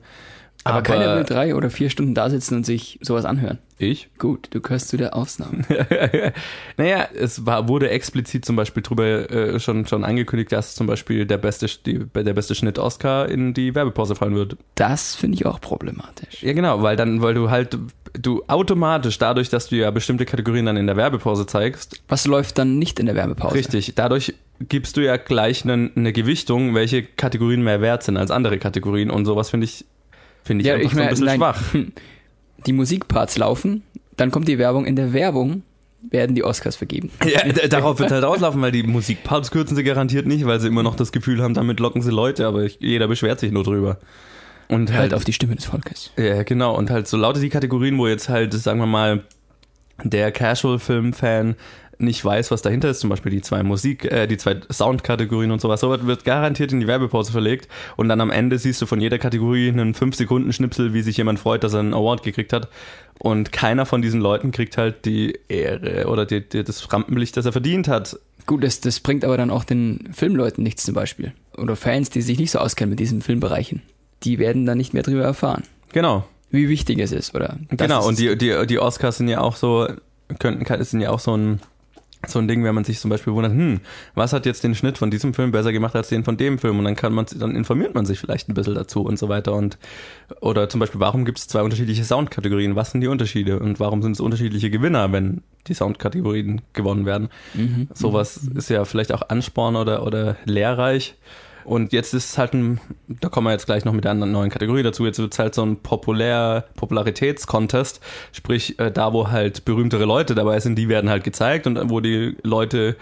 Aber, 0.64 0.82
keiner 0.82 1.16
will 1.16 1.24
drei 1.24 1.54
oder 1.54 1.70
vier 1.70 1.88
Stunden 1.88 2.14
da 2.14 2.28
sitzen 2.28 2.56
und 2.56 2.66
sich 2.66 2.98
sowas 3.00 3.24
anhören. 3.24 3.58
Ich? 3.78 4.10
Gut, 4.18 4.48
du 4.50 4.60
gehörst 4.60 4.88
zu 4.88 4.96
der 4.96 5.16
Ausnahme. 5.16 5.64
naja, 6.76 7.08
es 7.14 7.46
war, 7.46 7.68
wurde 7.68 7.90
explizit 7.90 8.44
zum 8.44 8.56
Beispiel 8.56 8.82
drüber 8.82 9.30
äh, 9.30 9.60
schon, 9.60 9.86
schon 9.86 10.04
angekündigt, 10.04 10.50
dass 10.50 10.74
zum 10.74 10.86
Beispiel 10.86 11.26
der 11.26 11.38
beste, 11.38 11.68
die, 11.86 12.04
der 12.12 12.34
beste 12.34 12.54
Schnitt 12.54 12.78
Oscar 12.78 13.28
in 13.28 13.54
die 13.54 13.74
Werbepause 13.74 14.16
fallen 14.16 14.34
wird. 14.34 14.56
Das 14.74 15.14
finde 15.14 15.36
ich 15.36 15.46
auch 15.46 15.60
problematisch. 15.60 16.42
Ja, 16.42 16.52
genau, 16.52 16.82
weil 16.82 16.96
dann, 16.96 17.22
weil 17.22 17.34
du 17.34 17.50
halt, 17.50 17.78
du 18.14 18.42
automatisch 18.48 19.16
dadurch, 19.18 19.48
dass 19.48 19.68
du 19.68 19.76
ja 19.76 19.90
bestimmte 19.92 20.24
Kategorien 20.24 20.66
dann 20.66 20.76
in 20.76 20.86
der 20.88 20.96
Werbepause 20.96 21.46
zeigst, 21.46 22.02
Was 22.08 22.26
läuft 22.26 22.58
dann 22.58 22.78
nicht 22.78 22.98
in 22.98 23.06
der 23.06 23.14
Werbepause? 23.14 23.54
richtig, 23.54 23.94
dadurch 23.94 24.34
gibst 24.60 24.96
du 24.96 25.02
ja 25.02 25.16
gleich 25.18 25.62
eine, 25.62 25.90
eine 25.94 26.12
Gewichtung, 26.12 26.74
welche 26.74 27.04
Kategorien 27.04 27.62
mehr 27.62 27.80
wert 27.80 28.02
sind 28.02 28.16
als 28.16 28.32
andere 28.32 28.58
Kategorien 28.58 29.08
und 29.10 29.24
sowas 29.24 29.50
finde 29.50 29.66
ich, 29.66 29.84
finde 30.48 30.62
ich 30.62 30.68
Ja, 30.68 30.74
einfach 30.74 30.86
ich 30.90 30.94
so 30.94 31.00
ein 31.00 31.08
bisschen 31.08 31.26
nein, 31.26 31.38
schwach. 31.38 31.62
die 32.66 32.72
Musikparts 32.72 33.38
laufen, 33.38 33.82
dann 34.16 34.32
kommt 34.32 34.48
die 34.48 34.58
Werbung. 34.58 34.84
In 34.84 34.96
der 34.96 35.12
Werbung 35.12 35.62
werden 36.10 36.34
die 36.34 36.42
Oscars 36.44 36.74
vergeben. 36.76 37.10
Ja, 37.24 37.46
darauf 37.68 37.98
wird 38.00 38.10
halt 38.10 38.24
auslaufen, 38.24 38.60
weil 38.60 38.72
die 38.72 38.82
Musikparts 38.82 39.50
kürzen 39.52 39.76
sie 39.76 39.84
garantiert 39.84 40.26
nicht, 40.26 40.44
weil 40.46 40.58
sie 40.58 40.66
immer 40.66 40.82
noch 40.82 40.96
das 40.96 41.12
Gefühl 41.12 41.42
haben, 41.42 41.54
damit 41.54 41.78
locken 41.80 42.02
sie 42.02 42.10
Leute, 42.10 42.46
aber 42.46 42.64
ich, 42.64 42.78
jeder 42.80 43.06
beschwert 43.06 43.38
sich 43.40 43.52
nur 43.52 43.62
drüber. 43.64 43.98
Und 44.68 44.90
Halt 44.90 45.00
halt, 45.00 45.14
auf 45.14 45.24
die 45.24 45.32
Stimme 45.32 45.54
des 45.54 45.64
Volkes. 45.64 46.12
ja, 46.18 46.42
genau, 46.42 46.76
und 46.76 46.90
halt 46.90 47.08
so 47.08 47.16
lauter 47.16 47.40
die 47.40 47.48
Kategorien, 47.48 47.96
wo 47.98 48.06
jetzt 48.06 48.28
halt, 48.28 48.52
sagen 48.52 48.80
wir 48.80 48.86
mal, 48.86 49.24
der 50.04 50.30
Casual-Film-Fan 50.30 51.56
nicht 51.98 52.24
weiß, 52.24 52.50
was 52.50 52.62
dahinter 52.62 52.90
ist, 52.90 53.00
zum 53.00 53.10
Beispiel 53.10 53.30
die 53.30 53.42
zwei 53.42 53.62
Musik, 53.62 54.04
äh, 54.04 54.26
die 54.26 54.36
zwei 54.36 54.60
Soundkategorien 54.70 55.50
und 55.50 55.60
sowas, 55.60 55.80
sowas 55.80 56.06
wird 56.06 56.24
garantiert 56.24 56.72
in 56.72 56.80
die 56.80 56.86
Werbepause 56.86 57.32
verlegt 57.32 57.68
und 57.96 58.08
dann 58.08 58.20
am 58.20 58.30
Ende 58.30 58.58
siehst 58.58 58.80
du 58.80 58.86
von 58.86 59.00
jeder 59.00 59.18
Kategorie 59.18 59.68
einen 59.68 59.94
5-Sekunden-Schnipsel, 59.94 60.94
wie 60.94 61.02
sich 61.02 61.16
jemand 61.16 61.38
freut, 61.38 61.64
dass 61.64 61.74
er 61.74 61.80
einen 61.80 61.94
Award 61.94 62.22
gekriegt 62.22 62.52
hat 62.52 62.68
und 63.18 63.52
keiner 63.52 63.86
von 63.86 64.02
diesen 64.02 64.20
Leuten 64.20 64.52
kriegt 64.52 64.78
halt 64.78 65.04
die 65.04 65.38
Ehre 65.48 66.06
oder 66.08 66.24
die, 66.24 66.48
die, 66.48 66.64
das 66.64 66.92
Rampenlicht, 66.92 67.36
das 67.36 67.46
er 67.46 67.52
verdient 67.52 67.88
hat. 67.88 68.18
Gut, 68.46 68.64
das, 68.64 68.80
das 68.80 69.00
bringt 69.00 69.24
aber 69.24 69.36
dann 69.36 69.50
auch 69.50 69.64
den 69.64 70.08
Filmleuten 70.12 70.62
nichts 70.62 70.84
zum 70.84 70.94
Beispiel. 70.94 71.32
Oder 71.56 71.76
Fans, 71.76 72.10
die 72.10 72.22
sich 72.22 72.38
nicht 72.38 72.52
so 72.52 72.60
auskennen 72.60 72.90
mit 72.90 73.00
diesen 73.00 73.20
Filmbereichen. 73.20 73.82
Die 74.22 74.38
werden 74.38 74.66
dann 74.66 74.78
nicht 74.78 74.94
mehr 74.94 75.02
drüber 75.02 75.22
erfahren, 75.22 75.64
Genau, 75.92 76.26
wie 76.50 76.68
wichtig 76.68 76.98
es 76.98 77.12
ist. 77.12 77.34
Oder 77.34 77.56
genau. 77.70 78.06
Und 78.06 78.18
die, 78.18 78.36
die, 78.36 78.66
die 78.66 78.78
Oscars 78.78 79.18
sind 79.18 79.28
ja 79.28 79.40
auch 79.40 79.56
so, 79.56 79.88
könnten, 80.38 80.84
sind 80.84 81.00
ja 81.00 81.10
auch 81.10 81.20
so 81.20 81.36
ein, 81.36 81.60
so 82.26 82.38
ein 82.38 82.48
Ding, 82.48 82.64
wenn 82.64 82.74
man 82.74 82.84
sich 82.84 82.98
zum 82.98 83.10
Beispiel 83.10 83.32
wundert, 83.32 83.52
hm, 83.52 83.80
was 84.14 84.32
hat 84.32 84.44
jetzt 84.44 84.64
den 84.64 84.74
Schnitt 84.74 84.98
von 84.98 85.10
diesem 85.10 85.34
Film 85.34 85.52
besser 85.52 85.72
gemacht 85.72 85.94
als 85.94 86.08
den 86.08 86.24
von 86.24 86.36
dem 86.36 86.58
Film? 86.58 86.78
Und 86.78 86.84
dann 86.84 86.96
kann 86.96 87.12
man, 87.12 87.26
dann 87.36 87.54
informiert 87.54 87.94
man 87.94 88.06
sich 88.06 88.18
vielleicht 88.18 88.48
ein 88.48 88.54
bisschen 88.54 88.74
dazu 88.74 89.02
und 89.02 89.18
so 89.18 89.28
weiter. 89.28 89.54
Und 89.54 89.78
oder 90.40 90.68
zum 90.68 90.80
Beispiel, 90.80 91.00
warum 91.00 91.24
gibt 91.24 91.38
es 91.38 91.46
zwei 91.46 91.62
unterschiedliche 91.62 92.04
Soundkategorien? 92.04 92.74
Was 92.74 92.90
sind 92.90 93.02
die 93.02 93.06
Unterschiede? 93.06 93.60
Und 93.60 93.78
warum 93.78 94.02
sind 94.02 94.12
es 94.12 94.20
unterschiedliche 94.20 94.70
Gewinner, 94.70 95.12
wenn 95.12 95.42
die 95.68 95.74
Soundkategorien 95.74 96.62
gewonnen 96.72 97.06
werden? 97.06 97.28
Mhm. 97.54 97.88
Sowas 97.94 98.36
ist 98.36 98.68
ja 98.68 98.84
vielleicht 98.84 99.12
auch 99.12 99.28
Ansporn 99.28 99.76
oder, 99.76 100.04
oder 100.04 100.36
lehrreich. 100.44 101.14
Und 101.68 101.92
jetzt 101.92 102.14
ist 102.14 102.30
es 102.30 102.38
halt 102.38 102.54
ein, 102.54 102.80
da 103.08 103.28
kommen 103.28 103.46
wir 103.46 103.52
jetzt 103.52 103.66
gleich 103.66 103.84
noch 103.84 103.92
mit 103.92 104.06
einer 104.06 104.24
neuen 104.24 104.48
Kategorie 104.48 104.82
dazu, 104.82 105.04
jetzt 105.04 105.18
wird 105.18 105.34
es 105.34 105.38
halt 105.38 105.54
so 105.54 105.62
ein 105.62 105.76
populär, 105.76 106.64
Popularitätskontest, 106.76 108.00
sprich 108.32 108.78
äh, 108.78 108.90
da, 108.90 109.12
wo 109.12 109.28
halt 109.28 109.66
berühmtere 109.66 110.06
Leute 110.06 110.34
dabei 110.34 110.60
sind, 110.60 110.76
die 110.76 110.88
werden 110.88 111.10
halt 111.10 111.24
gezeigt 111.24 111.66
und 111.66 111.90
wo 111.90 112.00
die 112.00 112.38
Leute 112.42 112.96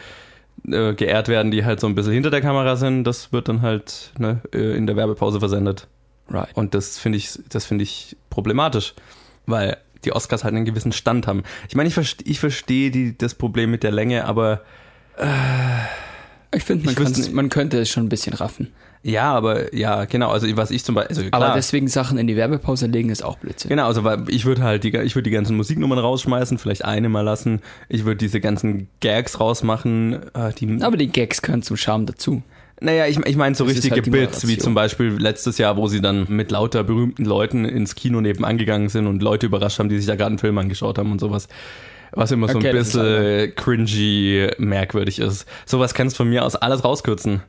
äh, 0.66 0.94
geehrt 0.94 1.28
werden, 1.28 1.52
die 1.52 1.64
halt 1.64 1.78
so 1.78 1.86
ein 1.86 1.94
bisschen 1.94 2.12
hinter 2.12 2.30
der 2.30 2.40
Kamera 2.40 2.74
sind, 2.74 3.04
das 3.04 3.32
wird 3.32 3.48
dann 3.48 3.62
halt 3.62 4.10
ne, 4.18 4.40
äh, 4.52 4.76
in 4.76 4.88
der 4.88 4.96
Werbepause 4.96 5.38
versendet. 5.38 5.86
Right. 6.28 6.48
Und 6.54 6.74
das 6.74 6.98
finde 6.98 7.18
ich, 7.18 7.38
das 7.48 7.66
finde 7.66 7.84
ich 7.84 8.16
problematisch, 8.30 8.94
weil 9.46 9.76
die 10.04 10.10
Oscars 10.10 10.42
halt 10.42 10.56
einen 10.56 10.64
gewissen 10.64 10.90
Stand 10.90 11.28
haben. 11.28 11.44
Ich 11.68 11.76
meine, 11.76 11.86
ich, 11.86 11.94
verste, 11.94 12.24
ich 12.24 12.40
verstehe 12.40 13.12
das 13.12 13.36
Problem 13.36 13.70
mit 13.70 13.84
der 13.84 13.92
Länge, 13.92 14.24
aber 14.24 14.62
Ich 16.56 16.64
finde, 16.64 16.86
man, 16.86 17.12
Ich 17.12 17.32
man 17.32 17.48
könnte 17.50 17.78
es 17.78 17.90
schon 17.90 18.06
ein 18.06 18.08
bisschen 18.08 18.32
raffen. 18.32 18.68
ja, 19.02 19.30
aber 19.32 19.74
ja, 19.74 20.06
genau. 20.06 20.30
Also 20.30 20.46
was 20.56 20.70
ich 20.70 20.84
zum 20.84 20.94
Beispiel, 20.94 21.16
also 21.16 21.28
Aber 21.32 21.52
deswegen 21.54 21.86
Sachen 21.86 22.16
in 22.16 22.26
die 22.26 22.34
Werbepause 22.36 22.86
legen 22.86 23.10
ist 23.10 23.22
auch 23.22 23.36
Blödsinn. 23.36 23.68
Genau, 23.68 23.86
also 23.86 24.04
weil 24.04 24.24
ich 24.28 24.46
würde 24.46 24.62
halt 24.62 24.82
die, 24.82 24.96
ich 24.96 25.14
würde 25.14 25.24
die 25.24 25.30
ganzen 25.30 25.56
Musiknummern 25.56 25.98
rausschmeißen, 25.98 26.56
vielleicht 26.56 26.84
eine 26.84 27.10
mal 27.10 27.20
lassen. 27.20 27.60
Ich 27.90 28.06
würde 28.06 28.16
diese 28.16 28.40
ganzen 28.40 28.88
Gags 29.00 29.38
rausmachen, 29.38 30.14
äh, 30.34 30.52
die 30.58 30.82
Aber 30.82 30.96
die 30.96 31.08
Gags 31.08 31.42
gehören 31.42 31.62
zum 31.62 31.76
Charme 31.76 32.06
dazu. 32.06 32.42
Naja, 32.80 33.06
ich, 33.06 33.18
ich 33.18 33.36
meine 33.36 33.54
so 33.54 33.64
Das 33.64 33.74
richtige 33.76 33.96
halt 33.96 34.10
Bits, 34.10 34.48
wie 34.48 34.58
zum 34.58 34.74
Beispiel 34.74 35.08
letztes 35.18 35.58
Jahr, 35.58 35.76
wo 35.76 35.88
sie 35.88 36.00
dann 36.00 36.26
mit 36.28 36.50
lauter 36.50 36.84
berühmten 36.84 37.24
Leuten 37.24 37.64
ins 37.64 37.94
Kino 37.94 38.20
nebenan 38.20 38.58
gegangen 38.58 38.88
sind 38.88 39.06
und 39.06 39.22
Leute 39.22 39.46
überrascht 39.46 39.78
haben, 39.78 39.88
die 39.88 39.96
sich 39.96 40.06
da 40.06 40.14
gerade 40.14 40.28
einen 40.28 40.38
Film 40.38 40.58
angeschaut 40.58 40.98
haben 40.98 41.12
und 41.12 41.20
sowas. 41.20 41.48
Was 42.16 42.32
immer 42.32 42.48
so 42.48 42.58
Okay, 42.58 42.70
ein 42.70 42.74
bisschen 42.76 43.54
cringy, 43.54 44.48
merkwürdig 44.58 45.18
ist. 45.20 45.46
Sowas 45.66 45.94
kannst 45.94 46.16
du 46.16 46.18
von 46.18 46.28
mir 46.30 46.44
aus 46.44 46.56
alles 46.56 46.82
rauskürzen. 46.82 47.42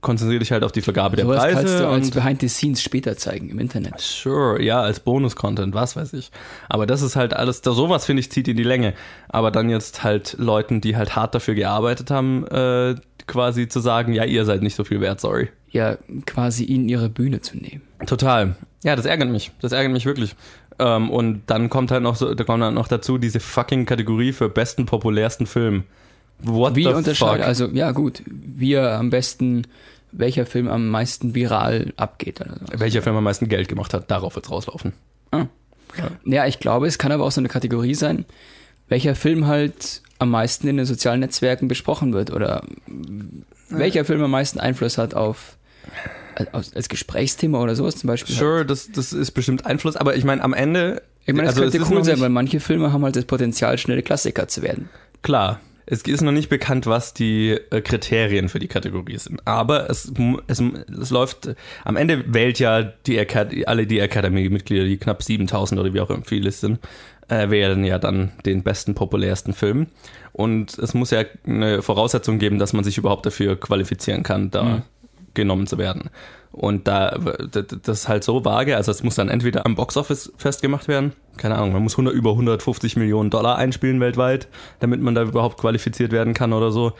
Konzentriere 0.00 0.40
dich 0.40 0.52
halt 0.52 0.64
auf 0.64 0.72
die 0.72 0.82
Vergabe 0.82 1.16
der 1.16 1.24
Sowas 1.24 1.44
kannst 1.44 1.62
Preise. 1.62 1.78
du 1.78 1.88
als 1.88 2.06
und 2.08 2.14
Behind 2.14 2.40
the 2.40 2.48
Scenes 2.48 2.82
später 2.82 3.16
zeigen 3.16 3.48
im 3.48 3.58
Internet. 3.58 4.00
Sure, 4.00 4.60
ja, 4.62 4.82
als 4.82 5.00
Bonus-Content, 5.00 5.72
was 5.74 5.96
weiß 5.96 6.12
ich. 6.12 6.30
Aber 6.68 6.86
das 6.86 7.00
ist 7.00 7.16
halt 7.16 7.32
alles, 7.34 7.62
da 7.62 7.72
sowas 7.72 8.04
finde 8.04 8.20
ich 8.20 8.30
zieht 8.30 8.48
in 8.48 8.56
die 8.56 8.64
Länge. 8.64 8.92
Aber 9.28 9.50
dann 9.50 9.70
jetzt 9.70 10.04
halt 10.04 10.36
Leuten, 10.38 10.80
die 10.82 10.96
halt 10.96 11.16
hart 11.16 11.34
dafür 11.34 11.54
gearbeitet 11.54 12.10
haben, 12.10 12.46
äh, 12.48 12.96
quasi 13.26 13.68
zu 13.68 13.80
sagen, 13.80 14.12
ja, 14.12 14.24
ihr 14.24 14.44
seid 14.44 14.62
nicht 14.62 14.74
so 14.74 14.84
viel 14.84 15.00
wert, 15.00 15.20
sorry. 15.20 15.48
Ja, 15.70 15.96
quasi 16.26 16.64
ihnen 16.64 16.88
ihre 16.88 17.08
Bühne 17.08 17.40
zu 17.40 17.56
nehmen. 17.56 17.82
Total. 18.06 18.56
Ja, 18.84 18.96
das 18.96 19.06
ärgert 19.06 19.30
mich. 19.30 19.50
Das 19.62 19.72
ärgert 19.72 19.92
mich 19.92 20.04
wirklich. 20.04 20.36
Ähm, 20.78 21.10
und 21.10 21.42
dann 21.46 21.70
kommt 21.70 21.90
halt 21.90 22.02
noch 22.02 22.16
so, 22.16 22.34
da 22.34 22.44
kommt 22.44 22.62
dann 22.62 22.74
noch 22.74 22.88
dazu 22.88 23.18
diese 23.18 23.40
fucking 23.40 23.86
Kategorie 23.86 24.32
für 24.32 24.48
besten, 24.48 24.86
populärsten 24.86 25.46
Film. 25.46 25.84
What 26.40 26.74
Wie 26.74 26.84
the 26.84 27.14
fuck? 27.14 27.40
also 27.40 27.66
ja 27.68 27.92
gut, 27.92 28.22
wie 28.26 28.74
er 28.74 28.98
am 28.98 29.10
besten, 29.10 29.66
welcher 30.12 30.46
Film 30.46 30.68
am 30.68 30.88
meisten 30.88 31.34
viral 31.34 31.92
abgeht. 31.96 32.40
Oder 32.40 32.56
so. 32.58 32.80
Welcher 32.80 33.02
Film 33.02 33.16
am 33.16 33.24
meisten 33.24 33.48
Geld 33.48 33.68
gemacht 33.68 33.94
hat, 33.94 34.10
darauf 34.10 34.34
wird's 34.34 34.50
rauslaufen. 34.50 34.92
Ja, 36.24 36.46
ich 36.46 36.58
glaube, 36.58 36.86
es 36.86 36.98
kann 36.98 37.12
aber 37.12 37.24
auch 37.24 37.30
so 37.30 37.40
eine 37.40 37.48
Kategorie 37.48 37.94
sein, 37.94 38.24
welcher 38.88 39.14
Film 39.14 39.46
halt 39.46 40.02
am 40.18 40.30
meisten 40.30 40.68
in 40.68 40.76
den 40.76 40.86
sozialen 40.86 41.20
Netzwerken 41.20 41.68
besprochen 41.68 42.12
wird 42.12 42.30
oder 42.32 42.62
welcher 43.68 44.04
Film 44.04 44.22
am 44.22 44.30
meisten 44.30 44.60
Einfluss 44.60 44.98
hat 44.98 45.14
auf 45.14 45.56
als, 46.52 46.74
als 46.74 46.88
Gesprächsthema 46.88 47.60
oder 47.60 47.74
sowas 47.74 47.96
zum 47.96 48.08
Beispiel. 48.08 48.34
Sure, 48.34 48.64
das, 48.64 48.90
das 48.90 49.12
ist 49.12 49.32
bestimmt 49.32 49.66
Einfluss, 49.66 49.96
aber 49.96 50.16
ich 50.16 50.24
meine, 50.24 50.42
am 50.42 50.54
Ende. 50.54 51.02
Ich 51.26 51.34
meine, 51.34 51.48
es 51.48 51.56
also 51.56 51.70
könnte 51.70 51.94
cool 51.94 52.04
sein, 52.04 52.20
weil 52.20 52.28
manche 52.28 52.60
Filme 52.60 52.92
haben 52.92 53.04
halt 53.04 53.16
das 53.16 53.24
Potenzial, 53.24 53.78
schnelle 53.78 54.02
Klassiker 54.02 54.46
zu 54.46 54.62
werden. 54.62 54.90
Klar, 55.22 55.60
es 55.86 56.02
ist 56.02 56.22
noch 56.22 56.32
nicht 56.32 56.48
bekannt, 56.48 56.86
was 56.86 57.14
die 57.14 57.50
äh, 57.70 57.80
Kriterien 57.80 58.48
für 58.48 58.58
die 58.58 58.68
Kategorie 58.68 59.18
sind. 59.18 59.46
Aber 59.46 59.90
es, 59.90 60.12
es, 60.46 60.62
es 61.00 61.10
läuft, 61.10 61.46
äh, 61.46 61.54
am 61.84 61.96
Ende 61.96 62.24
wählt 62.26 62.58
ja 62.58 62.82
die 62.82 63.18
Acad 63.18 63.52
alle 63.66 63.86
die 63.86 63.98
Academy-Mitglieder, 63.98 64.84
die 64.84 64.96
knapp 64.96 65.22
7000 65.22 65.80
oder 65.80 65.92
wie 65.92 66.00
auch 66.00 66.10
immer 66.10 66.24
viele 66.24 66.50
sind, 66.50 66.78
äh, 67.28 67.50
wählen 67.50 67.84
ja 67.84 67.98
dann 67.98 68.32
den 68.46 68.62
besten, 68.62 68.94
populärsten 68.94 69.52
Film. 69.52 69.86
Und 70.32 70.78
es 70.78 70.94
muss 70.94 71.10
ja 71.10 71.24
eine 71.46 71.82
Voraussetzung 71.82 72.38
geben, 72.38 72.58
dass 72.58 72.72
man 72.72 72.84
sich 72.84 72.98
überhaupt 72.98 73.26
dafür 73.26 73.58
qualifizieren 73.58 74.22
kann, 74.22 74.50
da 74.50 74.82
genommen 75.34 75.66
zu 75.66 75.78
werden. 75.78 76.10
Und 76.52 76.86
da, 76.86 77.18
das 77.50 77.98
ist 78.00 78.08
halt 78.08 78.22
so 78.22 78.44
vage, 78.44 78.76
also 78.76 78.90
es 78.92 79.02
muss 79.02 79.16
dann 79.16 79.28
entweder 79.28 79.66
am 79.66 79.74
Boxoffice 79.74 80.32
festgemacht 80.36 80.86
werden, 80.86 81.12
keine 81.36 81.56
Ahnung, 81.56 81.72
man 81.72 81.82
muss 81.82 81.94
100, 81.94 82.14
über 82.14 82.30
150 82.30 82.96
Millionen 82.96 83.30
Dollar 83.30 83.56
einspielen 83.56 84.00
weltweit, 84.00 84.46
damit 84.78 85.00
man 85.00 85.14
da 85.16 85.22
überhaupt 85.22 85.58
qualifiziert 85.58 86.12
werden 86.12 86.32
kann 86.32 86.52
oder 86.52 86.70
so. 86.70 86.92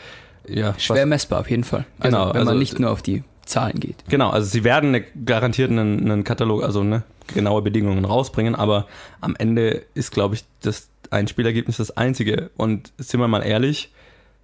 Ja, 0.48 0.74
Schwer 0.78 1.02
was- 1.02 1.08
messbar 1.08 1.40
auf 1.40 1.50
jeden 1.50 1.64
Fall. 1.64 1.86
Also, 2.00 2.16
Genau, 2.16 2.28
wenn 2.30 2.40
also- 2.40 2.50
man 2.50 2.58
nicht 2.58 2.80
nur 2.80 2.90
auf 2.90 3.00
die 3.02 3.22
Zahlen 3.46 3.78
geht. 3.78 3.96
Genau, 4.08 4.30
also 4.30 4.48
sie 4.48 4.64
werden 4.64 4.88
eine, 4.88 5.02
garantiert 5.02 5.70
einen, 5.70 6.00
einen 6.10 6.24
Katalog, 6.24 6.62
also 6.64 6.82
ne, 6.82 7.02
genaue 7.32 7.62
Bedingungen 7.62 8.04
rausbringen, 8.04 8.54
aber 8.54 8.86
am 9.20 9.36
Ende 9.38 9.82
ist, 9.94 10.10
glaube 10.12 10.34
ich, 10.34 10.44
das 10.62 10.88
Einspielergebnis 11.10 11.76
das 11.76 11.96
einzige. 11.96 12.50
Und 12.56 12.92
sind 12.98 13.20
wir 13.20 13.28
mal 13.28 13.42
ehrlich, 13.42 13.92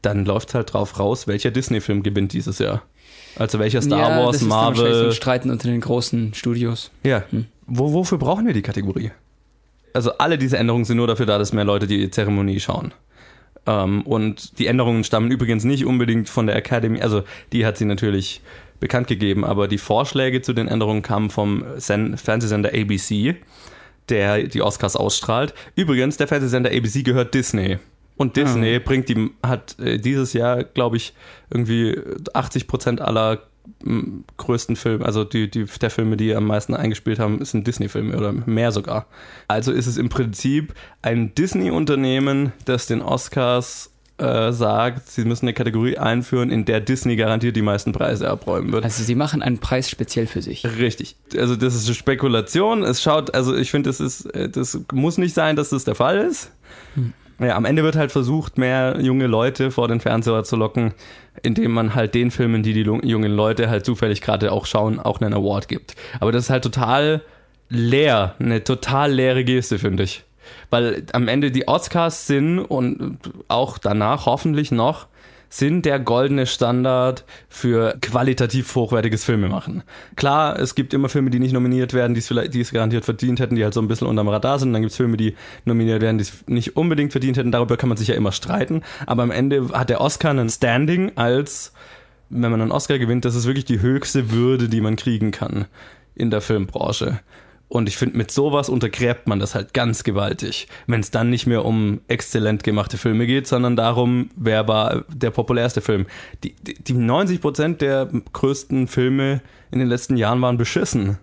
dann 0.02 0.24
läuft 0.24 0.54
halt 0.54 0.72
drauf 0.72 0.98
raus, 0.98 1.26
welcher 1.26 1.50
Disney-Film 1.50 2.02
gewinnt 2.02 2.32
dieses 2.32 2.58
Jahr. 2.58 2.82
Also 3.36 3.58
welcher 3.58 3.82
Star 3.82 4.10
ja, 4.10 4.18
Wars, 4.18 4.32
das 4.32 4.42
ist 4.42 4.50
dann 4.50 4.50
wahrscheinlich 4.50 4.78
so 4.78 4.84
Marvel. 4.84 5.08
ein 5.08 5.12
Streiten 5.14 5.50
unter 5.50 5.68
den 5.68 5.80
großen 5.80 6.34
Studios. 6.34 6.90
Ja. 7.02 7.24
Wo, 7.66 7.92
wofür 7.92 8.18
brauchen 8.18 8.46
wir 8.46 8.54
die 8.54 8.62
Kategorie? 8.62 9.12
Also 9.92 10.12
alle 10.18 10.38
diese 10.38 10.56
Änderungen 10.56 10.84
sind 10.84 10.96
nur 10.96 11.06
dafür 11.06 11.26
da, 11.26 11.38
dass 11.38 11.52
mehr 11.52 11.64
Leute 11.64 11.86
die 11.86 12.10
Zeremonie 12.10 12.60
schauen. 12.60 12.92
Ähm, 13.66 14.02
und 14.02 14.58
die 14.58 14.66
Änderungen 14.66 15.04
stammen 15.04 15.30
übrigens 15.30 15.64
nicht 15.64 15.84
unbedingt 15.84 16.28
von 16.28 16.46
der 16.46 16.56
Academy, 16.56 17.00
also 17.00 17.22
die 17.52 17.66
hat 17.66 17.76
sie 17.76 17.84
natürlich 17.84 18.40
bekannt 18.80 19.06
gegeben, 19.08 19.44
aber 19.44 19.68
die 19.68 19.78
Vorschläge 19.78 20.40
zu 20.42 20.52
den 20.52 20.66
Änderungen 20.66 21.02
kamen 21.02 21.30
vom 21.30 21.64
Sen 21.76 22.16
Fernsehsender 22.16 22.70
ABC, 22.70 23.36
der 24.08 24.44
die 24.44 24.62
Oscars 24.62 24.96
ausstrahlt. 24.96 25.54
Übrigens, 25.76 26.16
der 26.16 26.28
Fernsehsender 26.28 26.70
ABC 26.70 27.02
gehört 27.02 27.34
Disney. 27.34 27.78
Und 28.20 28.36
Disney 28.36 28.78
bringt 28.80 29.08
die, 29.08 29.30
hat 29.42 29.78
äh, 29.78 29.96
dieses 29.96 30.34
Jahr, 30.34 30.62
glaube 30.62 30.98
ich, 30.98 31.14
irgendwie 31.48 31.98
80 32.34 32.66
Prozent 32.66 33.00
aller 33.00 33.38
größten 34.36 34.76
Filme, 34.76 35.06
also 35.06 35.24
die, 35.24 35.50
die, 35.50 35.64
der 35.64 35.88
Filme, 35.88 36.18
die 36.18 36.34
am 36.34 36.46
meisten 36.46 36.74
eingespielt 36.74 37.18
haben, 37.18 37.42
sind 37.42 37.66
Disney-Filme 37.66 38.14
oder 38.14 38.32
mehr 38.32 38.72
sogar. 38.72 39.06
Also 39.48 39.72
ist 39.72 39.86
es 39.86 39.96
im 39.96 40.10
Prinzip 40.10 40.74
ein 41.00 41.34
Disney-Unternehmen, 41.34 42.52
das 42.66 42.86
den 42.86 43.00
Oscars 43.00 43.90
äh, 44.18 44.52
sagt, 44.52 45.08
sie 45.08 45.24
müssen 45.24 45.46
eine 45.46 45.54
Kategorie 45.54 45.96
einführen, 45.96 46.50
in 46.50 46.66
der 46.66 46.82
Disney 46.82 47.16
garantiert 47.16 47.56
die 47.56 47.62
meisten 47.62 47.92
Preise 47.92 48.28
abräumen 48.28 48.70
wird. 48.70 48.84
Also 48.84 49.02
sie 49.02 49.14
machen 49.14 49.40
einen 49.40 49.60
Preis 49.60 49.88
speziell 49.88 50.26
für 50.26 50.42
sich. 50.42 50.66
Richtig. 50.66 51.16
Also 51.38 51.56
das 51.56 51.74
ist 51.74 51.86
eine 51.86 51.94
Spekulation. 51.94 52.82
Es 52.82 53.00
schaut, 53.00 53.34
also 53.34 53.56
ich 53.56 53.70
finde, 53.70 53.88
das 53.88 53.98
ist, 53.98 54.26
äh, 54.34 54.50
das 54.50 54.78
muss 54.92 55.16
nicht 55.16 55.32
sein, 55.32 55.56
dass 55.56 55.70
das 55.70 55.84
der 55.84 55.94
Fall 55.94 56.18
ist. 56.18 56.52
Ja, 57.40 57.56
am 57.56 57.64
Ende 57.64 57.82
wird 57.82 57.96
halt 57.96 58.12
versucht, 58.12 58.58
mehr 58.58 58.98
junge 59.00 59.26
Leute 59.26 59.70
vor 59.70 59.88
den 59.88 60.00
Fernseher 60.00 60.44
zu 60.44 60.56
locken, 60.56 60.92
indem 61.42 61.72
man 61.72 61.94
halt 61.94 62.14
den 62.14 62.30
Filmen, 62.30 62.62
die 62.62 62.74
die 62.74 62.82
jungen 62.82 63.32
Leute 63.32 63.70
halt 63.70 63.86
zufällig 63.86 64.20
gerade 64.20 64.52
auch 64.52 64.66
schauen, 64.66 65.00
auch 65.00 65.20
einen 65.20 65.32
Award 65.32 65.66
gibt. 65.66 65.96
Aber 66.20 66.32
das 66.32 66.44
ist 66.44 66.50
halt 66.50 66.64
total 66.64 67.22
leer, 67.70 68.34
eine 68.38 68.62
total 68.62 69.12
leere 69.12 69.44
Geste, 69.44 69.78
finde 69.78 70.02
ich. 70.02 70.24
Weil 70.68 71.04
am 71.12 71.28
Ende 71.28 71.50
die 71.50 71.66
Oscars 71.66 72.26
sind 72.26 72.58
und 72.58 73.18
auch 73.48 73.78
danach 73.78 74.26
hoffentlich 74.26 74.70
noch 74.70 75.06
sind 75.50 75.84
der 75.84 75.98
goldene 75.98 76.46
Standard 76.46 77.24
für 77.48 77.96
qualitativ 78.00 78.72
hochwertiges 78.74 79.24
Filmemachen. 79.24 79.82
Klar, 80.14 80.58
es 80.58 80.76
gibt 80.76 80.94
immer 80.94 81.08
Filme, 81.08 81.30
die 81.30 81.40
nicht 81.40 81.52
nominiert 81.52 81.92
werden, 81.92 82.14
die 82.14 82.20
es 82.20 82.28
vielleicht, 82.28 82.54
die 82.54 82.60
es 82.60 82.70
garantiert 82.70 83.04
verdient 83.04 83.40
hätten, 83.40 83.56
die 83.56 83.64
halt 83.64 83.74
so 83.74 83.82
ein 83.82 83.88
bisschen 83.88 84.06
unterm 84.06 84.28
Radar 84.28 84.60
sind. 84.60 84.68
Und 84.68 84.74
dann 84.74 84.82
gibt 84.82 84.92
es 84.92 84.96
Filme, 84.96 85.16
die 85.16 85.34
nominiert 85.64 86.00
werden, 86.00 86.18
die 86.18 86.22
es 86.22 86.46
nicht 86.46 86.76
unbedingt 86.76 87.10
verdient 87.10 87.36
hätten. 87.36 87.50
Darüber 87.50 87.76
kann 87.76 87.88
man 87.88 87.98
sich 87.98 88.08
ja 88.08 88.14
immer 88.14 88.30
streiten. 88.30 88.82
Aber 89.06 89.24
am 89.24 89.32
Ende 89.32 89.70
hat 89.72 89.90
der 89.90 90.00
Oscar 90.00 90.30
einen 90.30 90.48
Standing 90.48 91.16
als, 91.16 91.72
wenn 92.28 92.52
man 92.52 92.62
einen 92.62 92.72
Oscar 92.72 93.00
gewinnt, 93.00 93.24
das 93.24 93.34
ist 93.34 93.46
wirklich 93.46 93.64
die 93.64 93.80
höchste 93.80 94.30
Würde, 94.30 94.68
die 94.68 94.80
man 94.80 94.94
kriegen 94.94 95.32
kann 95.32 95.66
in 96.14 96.30
der 96.30 96.42
Filmbranche. 96.42 97.18
Und 97.70 97.88
ich 97.88 97.96
finde, 97.96 98.18
mit 98.18 98.32
sowas 98.32 98.68
untergräbt 98.68 99.28
man 99.28 99.38
das 99.38 99.54
halt 99.54 99.72
ganz 99.74 100.02
gewaltig. 100.02 100.66
Wenn 100.88 100.98
es 100.98 101.12
dann 101.12 101.30
nicht 101.30 101.46
mehr 101.46 101.64
um 101.64 102.00
exzellent 102.08 102.64
gemachte 102.64 102.98
Filme 102.98 103.28
geht, 103.28 103.46
sondern 103.46 103.76
darum, 103.76 104.30
wer 104.34 104.66
war 104.66 105.04
der 105.08 105.30
populärste 105.30 105.80
Film. 105.80 106.06
Die, 106.42 106.52
die, 106.62 106.74
die 106.74 106.94
90% 106.94 107.76
der 107.76 108.08
größten 108.32 108.88
Filme 108.88 109.40
in 109.70 109.78
den 109.78 109.86
letzten 109.86 110.16
Jahren 110.16 110.42
waren 110.42 110.58
beschissen. 110.58 111.18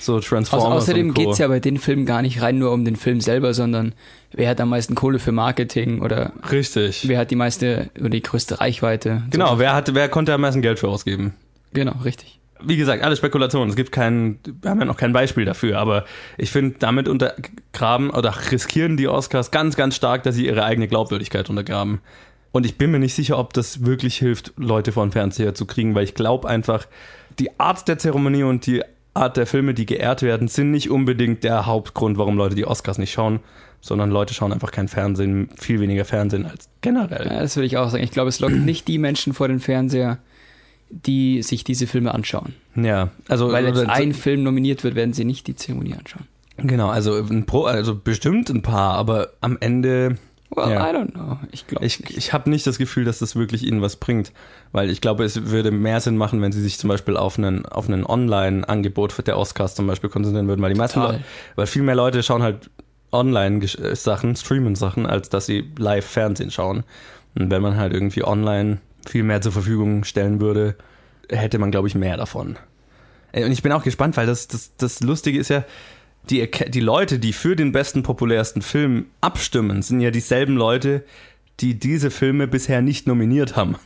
So 0.00 0.18
Transformers. 0.18 0.66
Au 0.68 0.76
außerdem 0.78 1.14
geht 1.14 1.28
es 1.28 1.38
ja 1.38 1.46
bei 1.46 1.60
den 1.60 1.78
Filmen 1.78 2.06
gar 2.06 2.22
nicht 2.22 2.42
rein 2.42 2.58
nur 2.58 2.72
um 2.72 2.84
den 2.84 2.96
Film 2.96 3.20
selber, 3.20 3.54
sondern 3.54 3.94
wer 4.32 4.48
hat 4.48 4.60
am 4.60 4.70
meisten 4.70 4.96
Kohle 4.96 5.20
für 5.20 5.30
Marketing 5.30 6.02
oder 6.02 6.32
Richtig. 6.50 7.06
wer 7.06 7.20
hat 7.20 7.30
die 7.30 7.36
meiste 7.36 7.90
oder 8.00 8.10
die 8.10 8.20
größte 8.22 8.60
Reichweite. 8.60 9.22
Genau, 9.30 9.52
So. 9.52 9.58
wer, 9.60 9.74
hat, 9.74 9.94
wer 9.94 10.08
konnte 10.08 10.34
am 10.34 10.40
meisten 10.40 10.60
Geld 10.60 10.80
für 10.80 10.88
ausgeben? 10.88 11.34
Genau, 11.72 11.92
richtig. 12.04 12.40
Wie 12.66 12.76
gesagt, 12.76 13.02
alles 13.02 13.18
Spekulation. 13.18 13.68
Es 13.68 13.76
gibt 13.76 13.92
kein, 13.92 14.38
wir 14.60 14.70
haben 14.70 14.80
ja 14.80 14.84
noch 14.84 14.96
kein 14.96 15.12
Beispiel 15.12 15.44
dafür, 15.44 15.78
aber 15.78 16.04
ich 16.38 16.50
finde, 16.50 16.76
damit 16.78 17.08
untergraben 17.08 18.10
oder 18.10 18.34
riskieren 18.50 18.96
die 18.96 19.08
Oscars 19.08 19.50
ganz, 19.50 19.76
ganz 19.76 19.96
stark, 19.96 20.22
dass 20.22 20.34
sie 20.34 20.46
ihre 20.46 20.64
eigene 20.64 20.88
Glaubwürdigkeit 20.88 21.48
untergraben. 21.50 22.00
Und 22.52 22.66
ich 22.66 22.78
bin 22.78 22.90
mir 22.92 23.00
nicht 23.00 23.14
sicher, 23.14 23.38
ob 23.38 23.52
das 23.52 23.84
wirklich 23.84 24.16
hilft, 24.16 24.52
Leute 24.56 24.92
vor 24.92 25.04
den 25.04 25.12
Fernseher 25.12 25.54
zu 25.54 25.66
kriegen, 25.66 25.94
weil 25.94 26.04
ich 26.04 26.14
glaube 26.14 26.48
einfach, 26.48 26.86
die 27.38 27.58
Art 27.58 27.88
der 27.88 27.98
Zeremonie 27.98 28.44
und 28.44 28.66
die 28.66 28.82
Art 29.12 29.36
der 29.36 29.46
Filme, 29.46 29.74
die 29.74 29.86
geehrt 29.86 30.22
werden, 30.22 30.48
sind 30.48 30.70
nicht 30.70 30.90
unbedingt 30.90 31.44
der 31.44 31.66
Hauptgrund, 31.66 32.18
warum 32.18 32.36
Leute 32.36 32.54
die 32.54 32.66
Oscars 32.66 32.98
nicht 32.98 33.12
schauen, 33.12 33.40
sondern 33.80 34.10
Leute 34.10 34.34
schauen 34.34 34.52
einfach 34.52 34.70
kein 34.70 34.88
Fernsehen, 34.88 35.48
viel 35.56 35.80
weniger 35.80 36.04
Fernsehen 36.04 36.46
als 36.46 36.68
generell. 36.80 37.26
Ja, 37.26 37.40
das 37.40 37.56
würde 37.56 37.66
ich 37.66 37.76
auch 37.76 37.90
sagen. 37.90 38.02
Ich 38.02 38.10
glaube, 38.10 38.28
es 38.28 38.40
lockt 38.40 38.56
nicht 38.56 38.88
die 38.88 38.98
Menschen 38.98 39.34
vor 39.34 39.48
den 39.48 39.60
Fernseher, 39.60 40.18
die 41.06 41.42
sich 41.42 41.64
diese 41.64 41.86
Filme 41.86 42.14
anschauen. 42.14 42.54
Ja, 42.76 43.10
also 43.28 43.50
Weil 43.52 43.66
jetzt 43.66 43.78
oder- 43.80 43.90
ein 43.92 44.14
Film 44.14 44.42
nominiert 44.42 44.84
wird, 44.84 44.94
werden 44.94 45.12
sie 45.12 45.24
nicht 45.24 45.46
die 45.46 45.56
Zeremonie 45.56 45.94
anschauen. 45.94 46.24
genau, 46.56 46.88
also 46.88 47.14
ein 47.16 47.46
Pro, 47.46 47.64
also 47.64 47.94
bestimmt 47.96 48.48
ein 48.50 48.62
paar, 48.62 48.94
aber 48.94 49.30
am 49.40 49.56
Ende 49.60 50.16
Well, 50.56 50.70
Ja. 50.70 50.88
I 50.88 50.94
don't 50.94 51.12
know. 51.14 51.38
Ich 51.50 51.66
glaube 51.66 51.84
Ich, 51.84 51.98
nicht. 51.98 52.16
ich 52.16 52.32
habe 52.32 52.48
nicht 52.48 52.64
das 52.64 52.78
Gefühl, 52.78 53.04
dass 53.04 53.18
das 53.18 53.34
wirklich 53.34 53.66
ihnen 53.66 53.82
was 53.82 53.96
bringt, 53.96 54.30
weil 54.70 54.88
ich 54.88 55.00
glaube, 55.00 55.24
es 55.24 55.46
würde 55.50 55.72
mehr 55.72 56.00
Sinn 56.00 56.16
machen, 56.16 56.40
wenn 56.42 56.52
sie 56.52 56.60
sich 56.62 56.78
zum 56.78 56.86
Beispiel 56.86 57.16
auf 57.16 57.38
einen 57.38 57.66
auf 57.66 57.88
einen 57.88 58.06
Online-Angebot 58.06 59.10
für 59.12 59.24
der 59.24 59.36
Oscars 59.36 59.74
zum 59.74 59.88
Beispiel 59.88 60.10
konzentrieren 60.10 60.46
würden, 60.46 60.62
weil 60.62 60.72
die 60.72 60.78
meisten. 60.78 61.00
Leute, 61.00 61.24
weil 61.56 61.66
viel 61.66 61.82
mehr 61.82 61.96
Leute 61.96 62.22
schauen 62.22 62.42
halt 62.44 62.70
Online-Sachen, 63.10 64.36
streamen 64.36 64.74
Sachen, 64.74 65.06
als 65.06 65.28
dass 65.28 65.46
sie 65.46 65.64
live 65.78 66.06
Fernsehen 66.06 66.50
schauen. 66.50 66.84
Und 67.36 67.50
wenn 67.50 67.62
man 67.62 67.76
halt 67.76 67.92
irgendwie 67.92 68.22
online 68.24 68.78
viel 69.08 69.22
mehr 69.22 69.40
zur 69.40 69.52
Verfügung 69.52 70.04
stellen 70.04 70.40
würde, 70.40 70.76
hätte 71.28 71.58
man, 71.58 71.70
glaube 71.70 71.88
ich, 71.88 71.94
mehr 71.94 72.16
davon. 72.16 72.56
Äh, 73.32 73.44
Und 73.44 73.52
ich 73.52 73.62
bin 73.62 73.72
auch 73.72 73.82
gespannt, 73.82 74.16
weil 74.16 74.26
das, 74.26 74.48
das, 74.48 74.72
das 74.76 75.00
Lustige 75.00 75.38
ist 75.38 75.48
ja, 75.48 75.64
die, 76.30 76.50
die 76.68 76.80
Leute, 76.80 77.18
die 77.18 77.32
für 77.32 77.54
den 77.54 77.72
besten, 77.72 78.02
populärsten 78.02 78.62
Film 78.62 79.06
abstimmen, 79.20 79.82
sind 79.82 80.00
ja 80.00 80.10
dieselben 80.10 80.56
Leute, 80.56 81.04
die 81.60 81.78
diese 81.78 82.10
Filme 82.10 82.48
bisher 82.48 82.80
nicht 82.80 83.06
nominiert 83.06 83.56
haben. 83.56 83.76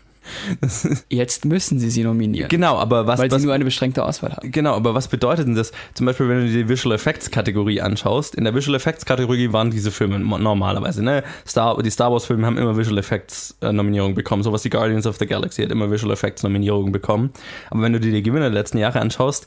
Jetzt 1.09 1.45
müssen 1.45 1.79
sie 1.79 1.91
sie 1.91 2.05
nominieren, 2.05 2.49
Genau, 2.49 2.77
aber 2.77 3.07
was, 3.07 3.19
weil 3.19 3.31
was 3.31 3.41
sie 3.41 3.47
nur 3.47 3.55
eine 3.55 3.65
beschränkte 3.65 4.05
Auswahl 4.05 4.33
haben. 4.33 4.51
Genau, 4.51 4.75
aber 4.75 4.95
was 4.95 5.09
bedeutet 5.09 5.47
denn 5.47 5.55
das? 5.55 5.73
Zum 5.95 6.07
Beispiel, 6.07 6.29
wenn 6.29 6.47
du 6.47 6.53
die 6.53 6.69
Visual 6.69 6.95
Effects 6.95 7.31
Kategorie 7.31 7.81
anschaust, 7.81 8.35
in 8.35 8.45
der 8.45 8.55
Visual 8.55 8.75
Effects 8.77 9.05
Kategorie 9.05 9.53
waren 9.53 9.71
diese 9.71 9.91
Filme 9.91 10.19
normalerweise, 10.19 11.03
ne? 11.03 11.23
Star, 11.47 11.83
die 11.83 11.91
Star 11.91 12.13
Wars 12.13 12.27
Filme 12.27 12.47
haben 12.47 12.59
immer 12.59 12.77
Visual 12.77 12.99
Effects 12.99 13.57
äh, 13.61 13.73
Nominierung 13.73 14.15
bekommen, 14.15 14.43
sowas 14.43 14.65
wie 14.65 14.71
Guardians 14.71 15.07
of 15.07 15.17
the 15.17 15.27
Galaxy 15.27 15.63
hat 15.63 15.71
immer 15.71 15.91
Visual 15.91 16.13
Effects 16.13 16.43
Nominierung 16.43 16.93
bekommen. 16.93 17.31
Aber 17.71 17.83
wenn 17.83 17.93
du 17.93 18.01
dir 18.01 18.13
die 18.13 18.23
Gewinner 18.23 18.51
der 18.51 18.59
letzten 18.59 18.79
Jahre 18.79 19.01
anschaust, 19.01 19.47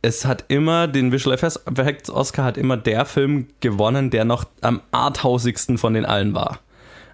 es 0.00 0.24
hat 0.24 0.44
immer, 0.48 0.86
den 0.86 1.10
Visual 1.10 1.34
Effects 1.34 2.10
Oscar 2.10 2.44
hat 2.44 2.56
immer 2.56 2.76
der 2.76 3.04
Film 3.04 3.48
gewonnen, 3.60 4.10
der 4.10 4.24
noch 4.24 4.44
am 4.60 4.80
arthausigsten 4.92 5.76
von 5.76 5.94
den 5.94 6.04
allen 6.04 6.34
war. 6.34 6.60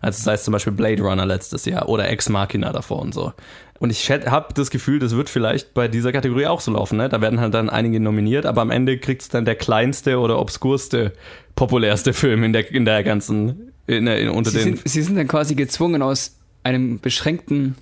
Also 0.04 0.18
das 0.18 0.26
heißt 0.26 0.44
zum 0.44 0.52
Beispiel 0.52 0.72
Blade 0.72 1.02
Runner 1.02 1.24
letztes 1.24 1.64
Jahr 1.64 1.88
oder 1.88 2.08
Ex 2.08 2.28
Machina 2.28 2.72
davor 2.72 3.00
und 3.00 3.14
so. 3.14 3.32
Und 3.78 3.90
ich 3.90 4.10
habe 4.10 4.54
das 4.54 4.70
Gefühl, 4.70 4.98
das 4.98 5.16
wird 5.16 5.28
vielleicht 5.28 5.74
bei 5.74 5.88
dieser 5.88 6.12
Kategorie 6.12 6.46
auch 6.46 6.60
so 6.60 6.72
laufen. 6.72 6.96
Ne? 6.96 7.08
Da 7.08 7.20
werden 7.20 7.40
halt 7.40 7.54
dann 7.54 7.70
einige 7.70 8.00
nominiert, 8.00 8.46
aber 8.46 8.62
am 8.62 8.70
Ende 8.70 8.98
kriegt 8.98 9.22
es 9.22 9.28
dann 9.28 9.44
der 9.44 9.56
kleinste 9.56 10.18
oder 10.18 10.38
obskurste, 10.38 11.12
populärste 11.56 12.12
Film 12.12 12.44
in 12.44 12.52
der, 12.52 12.70
in 12.70 12.84
der 12.84 13.02
ganzen, 13.02 13.72
in 13.86 14.06
in, 14.06 14.28
unter 14.28 14.50
Sie 14.50 14.58
den... 14.58 14.76
sind, 14.76 14.88
sie 14.88 15.02
sind 15.02 15.16
dann 15.16 15.26
quasi 15.26 15.54
gezwungen, 15.54 16.02
aus 16.02 16.36
einem 16.62 17.00
beschränkten, 17.00 17.74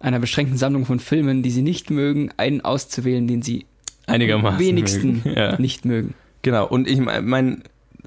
einer 0.00 0.20
beschränkten 0.20 0.56
Sammlung 0.56 0.86
von 0.86 1.00
Filmen, 1.00 1.42
die 1.42 1.50
sie 1.50 1.62
nicht 1.62 1.90
mögen, 1.90 2.30
einen 2.36 2.60
auszuwählen, 2.62 3.26
den 3.26 3.42
sie 3.42 3.66
einigermaßen 4.06 4.58
wenigsten 4.58 5.22
mögen. 5.24 5.36
Ja. 5.36 5.60
nicht 5.60 5.84
mögen. 5.84 6.14
Genau, 6.42 6.66
und 6.66 6.88
ich 6.88 7.00
meine, 7.00 7.58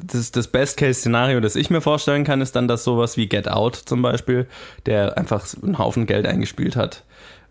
das, 0.05 0.31
das 0.31 0.47
Best-Case-Szenario, 0.47 1.39
das 1.39 1.55
ich 1.55 1.69
mir 1.69 1.81
vorstellen 1.81 2.23
kann, 2.23 2.41
ist 2.41 2.55
dann, 2.55 2.67
dass 2.67 2.83
sowas 2.83 3.17
wie 3.17 3.27
Get 3.27 3.49
Out 3.49 3.75
zum 3.75 4.01
Beispiel, 4.01 4.47
der 4.85 5.17
einfach 5.17 5.45
einen 5.61 5.77
Haufen 5.77 6.05
Geld 6.05 6.25
eingespielt 6.25 6.75
hat, 6.75 7.03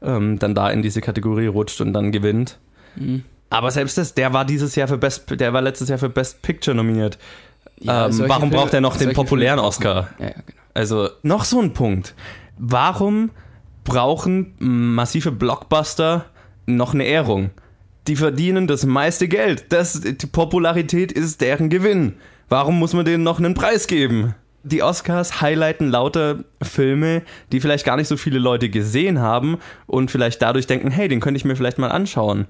ähm, 0.02 0.38
dann 0.38 0.54
da 0.54 0.70
in 0.70 0.82
diese 0.82 1.00
Kategorie 1.00 1.46
rutscht 1.46 1.80
und 1.80 1.92
dann 1.92 2.12
gewinnt. 2.12 2.58
Mhm. 2.96 3.24
Aber 3.50 3.70
selbst 3.70 3.96
das, 3.98 4.14
der 4.14 4.32
war 4.32 4.44
dieses 4.44 4.76
Jahr 4.76 4.88
für 4.88 4.98
Best, 4.98 5.24
der 5.40 5.52
war 5.52 5.62
letztes 5.62 5.88
Jahr 5.88 5.98
für 5.98 6.10
Best 6.10 6.42
Picture 6.42 6.74
nominiert. 6.76 7.18
Ja, 7.80 8.06
ähm, 8.06 8.18
warum 8.26 8.50
Filme- 8.50 8.56
braucht 8.56 8.74
er 8.74 8.80
noch 8.80 8.96
den 8.96 9.12
populären 9.12 9.56
Filme- 9.58 9.68
Oscar? 9.68 10.08
Ja, 10.18 10.26
ja, 10.26 10.32
genau. 10.32 10.58
Also 10.74 11.08
noch 11.22 11.44
so 11.44 11.60
ein 11.60 11.72
Punkt. 11.72 12.14
Warum 12.58 13.30
brauchen 13.84 14.54
massive 14.58 15.32
Blockbuster 15.32 16.26
noch 16.66 16.92
eine 16.92 17.04
Ehrung? 17.04 17.50
Die 18.06 18.16
verdienen 18.16 18.66
das 18.66 18.84
meiste 18.84 19.28
Geld. 19.28 19.66
Das, 19.70 20.00
die 20.00 20.26
Popularität 20.26 21.12
ist 21.12 21.40
deren 21.40 21.68
Gewinn. 21.70 22.14
Warum 22.48 22.78
muss 22.78 22.94
man 22.94 23.04
denen 23.04 23.24
noch 23.24 23.38
einen 23.38 23.54
Preis 23.54 23.86
geben? 23.86 24.34
Die 24.64 24.82
Oscars 24.82 25.40
highlighten 25.40 25.90
lauter 25.90 26.44
Filme, 26.62 27.22
die 27.52 27.60
vielleicht 27.60 27.84
gar 27.84 27.96
nicht 27.96 28.08
so 28.08 28.16
viele 28.16 28.38
Leute 28.38 28.68
gesehen 28.68 29.20
haben 29.20 29.58
und 29.86 30.10
vielleicht 30.10 30.42
dadurch 30.42 30.66
denken, 30.66 30.90
hey, 30.90 31.08
den 31.08 31.20
könnte 31.20 31.36
ich 31.38 31.44
mir 31.44 31.56
vielleicht 31.56 31.78
mal 31.78 31.90
anschauen. 31.90 32.46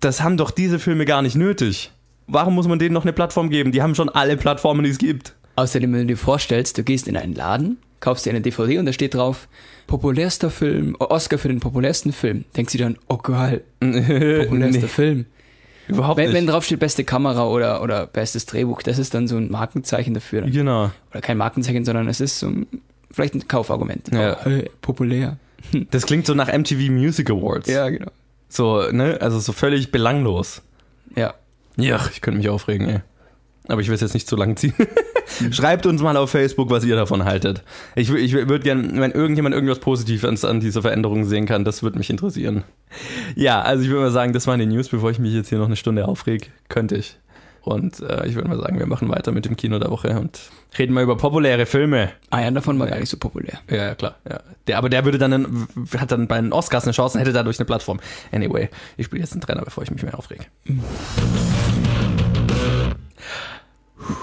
Das 0.00 0.22
haben 0.22 0.36
doch 0.36 0.50
diese 0.50 0.78
Filme 0.78 1.04
gar 1.04 1.22
nicht 1.22 1.34
nötig. 1.36 1.92
Warum 2.26 2.54
muss 2.54 2.68
man 2.68 2.78
denen 2.78 2.94
noch 2.94 3.04
eine 3.04 3.12
Plattform 3.12 3.50
geben? 3.50 3.72
Die 3.72 3.82
haben 3.82 3.94
schon 3.94 4.08
alle 4.08 4.36
Plattformen, 4.36 4.84
die 4.84 4.90
es 4.90 4.98
gibt. 4.98 5.34
Außerdem, 5.56 5.92
wenn 5.92 6.00
du 6.00 6.06
dir 6.06 6.16
vorstellst, 6.16 6.78
du 6.78 6.82
gehst 6.82 7.08
in 7.08 7.16
einen 7.16 7.34
Laden, 7.34 7.78
kaufst 8.00 8.24
dir 8.24 8.30
eine 8.30 8.40
DVD 8.40 8.78
und 8.78 8.86
da 8.86 8.92
steht 8.92 9.14
drauf, 9.14 9.48
populärster 9.86 10.50
Film, 10.50 10.96
Oscar 10.98 11.38
für 11.38 11.48
den 11.48 11.60
populärsten 11.60 12.12
Film. 12.12 12.44
Denkst 12.56 12.72
du 12.72 12.78
dann, 12.78 12.96
oh 13.08 13.18
geil, 13.18 13.62
populärster 13.80 14.82
Nee, 14.82 14.88
Film. 14.88 15.26
Überhaupt 15.88 16.16
Wenn, 16.18 16.26
nicht. 16.30 16.34
wenn 16.36 16.46
drauf 16.46 16.64
steht 16.64 16.80
beste 16.80 17.04
Kamera 17.04 17.46
oder, 17.46 17.82
oder 17.82 18.06
bestes 18.06 18.46
Drehbuch, 18.46 18.82
das 18.82 18.98
ist 18.98 19.14
dann 19.14 19.28
so 19.28 19.36
ein 19.36 19.50
Markenzeichen 19.50 20.14
dafür. 20.14 20.42
Genau. 20.42 20.90
Oder 21.10 21.20
kein 21.20 21.36
Markenzeichen, 21.36 21.84
sondern 21.84 22.08
es 22.08 22.20
ist 22.20 22.38
so 22.38 22.48
ein, 22.48 22.66
vielleicht 23.10 23.34
ein 23.34 23.48
Kaufargument. 23.48 24.08
Ja. 24.12 24.36
Oh, 24.40 24.44
hey, 24.44 24.70
populär. 24.80 25.38
Das 25.92 26.06
klingt 26.06 26.26
so 26.26 26.34
nach 26.34 26.52
MTV 26.52 26.90
Music 26.90 27.30
Awards. 27.30 27.68
Ja, 27.68 27.88
genau. 27.88 28.10
So, 28.48 28.90
ne? 28.90 29.18
Also 29.20 29.38
so 29.38 29.52
völlig 29.52 29.92
belanglos. 29.92 30.60
Ja. 31.14 31.34
Ja, 31.76 32.00
ich 32.12 32.20
könnte 32.20 32.38
mich 32.38 32.48
aufregen, 32.48 32.88
ey. 32.88 33.00
Aber 33.68 33.80
ich 33.80 33.86
will 33.88 33.94
es 33.94 34.00
jetzt 34.00 34.14
nicht 34.14 34.26
zu 34.26 34.34
lang 34.36 34.56
ziehen. 34.56 34.74
Schreibt 35.50 35.86
uns 35.86 36.02
mal 36.02 36.16
auf 36.16 36.30
Facebook, 36.30 36.70
was 36.70 36.84
ihr 36.84 36.96
davon 36.96 37.24
haltet. 37.24 37.62
Ich, 37.94 38.12
ich 38.12 38.32
würde 38.32 38.60
gerne, 38.60 39.00
wenn 39.00 39.12
irgendjemand 39.12 39.54
irgendwas 39.54 39.78
Positives 39.80 40.44
an 40.44 40.60
dieser 40.60 40.82
Veränderung 40.82 41.24
sehen 41.24 41.46
kann, 41.46 41.64
das 41.64 41.82
würde 41.82 41.98
mich 41.98 42.10
interessieren. 42.10 42.64
Ja, 43.34 43.62
also 43.62 43.82
ich 43.82 43.88
würde 43.90 44.02
mal 44.02 44.10
sagen, 44.10 44.32
das 44.32 44.46
waren 44.46 44.60
die 44.60 44.66
News, 44.66 44.88
bevor 44.88 45.10
ich 45.10 45.18
mich 45.18 45.32
jetzt 45.32 45.48
hier 45.48 45.58
noch 45.58 45.66
eine 45.66 45.76
Stunde 45.76 46.06
aufreg, 46.06 46.50
könnte 46.68 46.96
ich. 46.96 47.16
Und 47.64 48.00
äh, 48.00 48.26
ich 48.26 48.34
würde 48.34 48.48
mal 48.48 48.58
sagen, 48.58 48.80
wir 48.80 48.86
machen 48.86 49.08
weiter 49.08 49.30
mit 49.30 49.44
dem 49.44 49.56
Kino 49.56 49.78
der 49.78 49.88
Woche 49.88 50.18
und 50.18 50.40
reden 50.76 50.92
mal 50.94 51.04
über 51.04 51.16
populäre 51.16 51.64
Filme. 51.64 52.10
Einer 52.28 52.50
davon 52.50 52.76
war 52.80 52.88
gar 52.88 52.98
nicht 52.98 53.08
so 53.08 53.16
populär. 53.18 53.60
Ja, 53.70 53.76
ja, 53.76 53.94
klar. 53.94 54.16
Ja. 54.28 54.40
Der, 54.66 54.78
aber 54.78 54.88
der 54.88 55.04
würde 55.04 55.18
dann, 55.18 55.32
einen- 55.32 55.68
hat 55.96 56.10
dann 56.10 56.26
bei 56.26 56.40
den 56.40 56.52
Oscars 56.52 56.82
eine 56.84 56.92
Chance 56.92 57.16
und 57.16 57.20
hätte 57.20 57.32
dadurch 57.32 57.60
eine 57.60 57.66
Plattform. 57.66 58.00
Anyway, 58.32 58.68
ich 58.96 59.06
spiele 59.06 59.22
jetzt 59.22 59.32
einen 59.32 59.42
Trainer, 59.42 59.62
bevor 59.62 59.84
ich 59.84 59.92
mich 59.92 60.02
mehr 60.02 60.18
aufrege. 60.18 60.44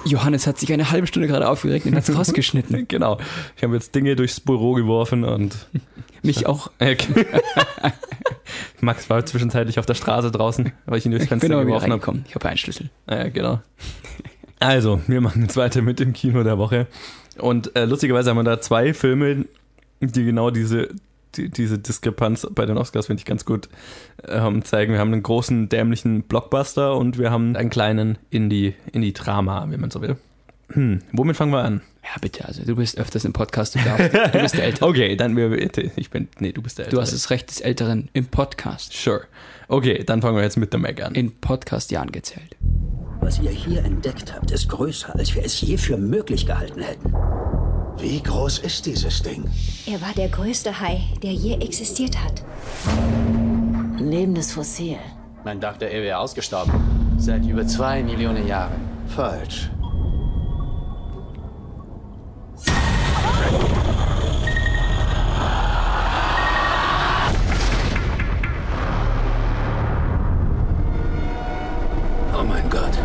Johannes 0.05 0.47
hat 0.47 0.57
sich 0.57 0.71
eine 0.73 0.91
halbe 0.91 1.07
Stunde 1.07 1.27
gerade 1.27 1.47
aufgeregt 1.47 1.85
und 1.85 1.95
hat 1.95 2.07
es 2.07 2.15
rausgeschnitten. 2.17 2.87
Genau. 2.87 3.17
Ich 3.55 3.63
habe 3.63 3.75
jetzt 3.75 3.93
Dinge 3.95 4.15
durchs 4.15 4.39
Büro 4.39 4.73
geworfen 4.73 5.23
und 5.23 5.67
Mich 6.21 6.47
auch. 6.47 6.71
Max 8.81 9.09
war 9.09 9.25
zwischenzeitlich 9.25 9.79
auf 9.79 9.85
der 9.85 9.93
Straße 9.93 10.31
draußen, 10.31 10.71
weil 10.85 10.97
ich 10.97 11.05
ihn 11.05 11.11
durchs 11.11 11.27
Fenster 11.27 11.49
wieder 11.49 11.63
geworfen 11.63 11.91
habe. 11.91 12.19
Ich 12.27 12.35
habe 12.35 12.49
einen 12.49 12.57
Schlüssel. 12.57 12.89
Ja, 13.09 13.29
genau. 13.29 13.61
Also, 14.59 15.01
wir 15.07 15.21
machen 15.21 15.43
jetzt 15.43 15.55
weiter 15.55 15.81
mit 15.81 15.99
dem 15.99 16.13
Kino 16.13 16.43
der 16.43 16.57
Woche. 16.57 16.87
Und 17.37 17.75
äh, 17.75 17.85
lustigerweise 17.85 18.29
haben 18.29 18.37
wir 18.37 18.43
da 18.43 18.59
zwei 18.59 18.93
Filme, 18.93 19.45
die 20.01 20.25
genau 20.25 20.51
diese, 20.51 20.89
die, 21.35 21.49
diese 21.49 21.77
Diskrepanz 21.79 22.47
bei 22.51 22.65
den 22.65 22.77
Oscars, 22.77 23.07
finde 23.07 23.21
ich, 23.21 23.25
ganz 23.25 23.45
gut 23.45 23.69
ähm, 24.27 24.63
zeigen. 24.63 24.93
Wir 24.93 24.99
haben 24.99 25.13
einen 25.13 25.23
großen, 25.23 25.69
dämlichen 25.69 26.23
Blockbuster 26.23 26.95
und 26.95 27.17
wir 27.17 27.31
haben 27.31 27.55
einen 27.55 27.69
kleinen 27.69 28.17
Indie- 28.31 28.73
Indie-Drama, 28.91 29.67
wie 29.69 29.77
man 29.77 29.91
so 29.91 30.01
will. 30.01 30.17
Hm, 30.71 30.99
womit 31.13 31.35
fangen 31.35 31.51
wir 31.51 31.63
an? 31.63 31.81
Ja, 32.03 32.11
bitte, 32.21 32.45
also 32.45 32.63
du 32.63 32.75
bist 32.75 32.97
öfters 32.99 33.25
im 33.25 33.33
Podcast, 33.33 33.75
du 33.75 33.79
darfst. 33.79 34.13
Du 34.13 34.39
bist 34.39 34.55
der 34.55 34.65
Ältere. 34.65 34.85
Okay, 34.89 35.15
dann 35.15 35.35
wir, 35.35 35.51
ich 35.97 36.09
bin, 36.09 36.27
nee, 36.39 36.51
du 36.51 36.61
bist 36.61 36.77
der 36.79 36.87
Du 36.87 36.99
hast 37.01 37.11
das 37.13 37.29
Recht 37.29 37.49
des 37.49 37.59
Älteren 37.61 38.09
im 38.13 38.25
Podcast. 38.27 38.93
Sure. 38.93 39.21
Okay, 39.67 40.03
dann 40.03 40.21
fangen 40.21 40.35
wir 40.35 40.43
jetzt 40.43 40.57
mit 40.57 40.71
The 40.71 40.77
Meg 40.79 41.03
an. 41.03 41.13
In 41.15 41.31
Podcast-Jahren 41.31 42.11
gezählt. 42.11 42.55
Was 43.21 43.39
ihr 43.39 43.51
hier 43.51 43.83
entdeckt 43.83 44.33
habt, 44.33 44.49
ist 44.51 44.69
größer, 44.69 45.15
als 45.15 45.35
wir 45.35 45.43
es 45.43 45.59
je 45.61 45.77
für 45.77 45.97
möglich 45.97 46.45
gehalten 46.45 46.81
hätten. 46.81 47.13
Wie 48.01 48.23
groß 48.23 48.59
ist 48.59 48.85
dieses 48.85 49.21
Ding? 49.21 49.43
Er 49.85 49.99
war 49.99 50.13
der 50.13 50.29
größte 50.29 50.79
Hai, 50.79 51.03
der 51.21 51.33
je 51.33 51.55
existiert 51.55 52.17
hat. 52.23 52.41
Ein 53.97 54.09
lebendes 54.09 54.53
Fossil. 54.53 54.97
Man 55.43 55.59
dachte, 55.59 55.83
er 55.85 56.01
wäre 56.01 56.17
ausgestorben. 56.19 56.71
Seit 57.17 57.45
über 57.45 57.67
zwei 57.67 58.01
Millionen 58.01 58.47
Jahren. 58.47 58.79
Falsch. 59.07 59.69
Oh 72.33 72.43
mein 72.47 72.69
Gott. 72.69 72.97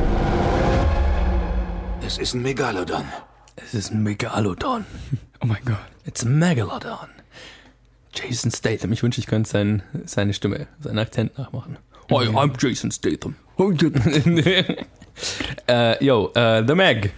Es 2.06 2.18
ist 2.18 2.34
ein 2.34 2.42
Megalodon. 2.42 3.04
Es 3.56 3.74
ist 3.74 3.92
ein 3.92 4.02
Megalodon. 4.02 4.84
Oh 5.40 5.46
mein 5.46 5.64
Gott. 5.64 5.78
It's 6.06 6.24
a 6.24 6.28
Megalodon. 6.28 7.08
Jason 8.12 8.50
Statham. 8.50 8.92
Ich 8.92 9.02
wünsche, 9.02 9.20
ich 9.20 9.26
könnte 9.26 9.48
sein, 9.48 9.82
seine 10.04 10.34
Stimme, 10.34 10.66
seinen 10.80 10.98
Akzent 10.98 11.38
nachmachen. 11.38 11.76
Hi, 12.10 12.26
I'm 12.26 12.52
Jason 12.58 12.90
Statham. 12.90 13.36
äh, 15.68 16.04
yo, 16.04 16.32
äh, 16.34 16.64
The 16.66 16.74
Meg. 16.74 17.12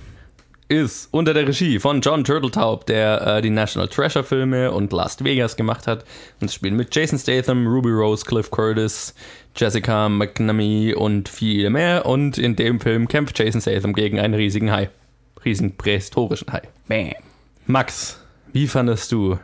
ist 0.69 1.09
unter 1.13 1.33
der 1.33 1.47
Regie 1.47 1.79
von 1.79 2.01
John 2.01 2.25
Turteltaub, 2.25 2.87
der 2.87 3.27
äh, 3.27 3.43
die 3.43 3.51
National 3.51 3.89
Treasure 3.89 4.25
Filme 4.25 4.73
und 4.73 4.93
Las 4.93 5.23
Vegas 5.23 5.57
gemacht 5.57 5.87
hat. 5.87 6.05
Und 6.41 6.49
es 6.49 6.55
spielen 6.55 6.77
mit 6.77 6.95
Jason 6.95 7.19
Statham, 7.19 7.67
Ruby 7.67 7.91
Rose, 7.91 8.25
Cliff 8.25 8.51
Curtis, 8.51 9.15
Jessica 9.57 10.09
McNamee 10.09 10.93
und 10.95 11.29
viele 11.29 11.71
mehr. 11.71 12.05
Und 12.05 12.37
in 12.37 12.57
dem 12.57 12.81
Film 12.81 13.09
kämpft 13.09 13.39
Jason 13.39 13.61
Statham 13.61 13.95
gegen 13.95 14.19
einen 14.19 14.35
riesigen 14.35 14.71
Hai. 14.71 14.91
Riesigen 15.47 15.77
prähistorischen 15.77 16.53
Hai. 16.53 16.63
Bam. 16.89 17.13
Max, 17.67 18.19
wie 18.53 18.67
fandest 18.67 19.13
du 19.13 19.39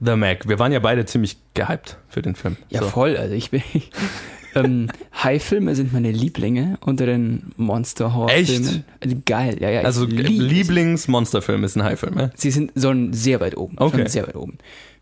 The 0.00 0.16
Mac? 0.16 0.48
Wir 0.48 0.58
waren 0.58 0.72
ja 0.72 0.78
beide 0.78 1.04
ziemlich 1.04 1.36
gehypt 1.54 1.98
für 2.08 2.22
den 2.22 2.36
Film. 2.36 2.56
Ja, 2.70 2.80
So. 2.82 2.88
voll. 2.88 3.16
Also 3.16 3.34
ich 3.34 3.50
bin. 3.50 3.62
ähm, 4.54 4.88
Hai-Filme 5.12 5.74
sind 5.74 5.92
meine 5.92 6.12
Lieblinge 6.12 6.78
unter 6.80 7.04
den 7.04 7.52
Monster-Horror-Filmen. 7.56 8.84
Also 9.00 9.16
Geil, 9.26 9.56
ja, 9.60 9.70
ja. 9.70 9.80
Also 9.82 10.04
liebe 10.06 10.28
sie. 10.28 10.38
Lieblingsmonsterfilm 10.38 11.64
ist 11.64 11.76
ein 11.76 11.82
Hai-Film, 11.82 12.18
ja? 12.18 12.30
Sie 12.36 12.50
sind 12.50 12.72
sollen 12.76 13.12
sehr 13.12 13.40
weit 13.40 13.56
oben. 13.56 13.76
Okay. 13.78 13.98
Schon 13.98 14.06
sehr 14.06 14.26
weit 14.26 14.36
oben. 14.36 14.58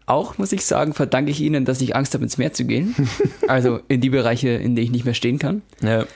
Auch 0.07 0.39
muss 0.39 0.53
ich 0.53 0.65
sagen, 0.65 0.95
verdanke 0.95 1.31
ich 1.31 1.43
ihnen, 1.43 1.67
dass 1.67 1.83
ich 1.83 1.95
Angst 1.95 2.15
habe, 2.15 2.25
ins 2.25 2.39
Meer 2.39 2.55
zu 2.55 2.65
gehen. 2.65 2.95
also 3.49 3.81
in 3.89 4.01
die 4.01 4.09
Bereiche, 4.11 4.49
in 4.49 4.75
denen 4.75 4.87
ich 4.87 4.91
nicht 4.91 5.05
mehr 5.05 5.13
stehen 5.15 5.39
kann. 5.39 5.61
Ja. 5.83 6.07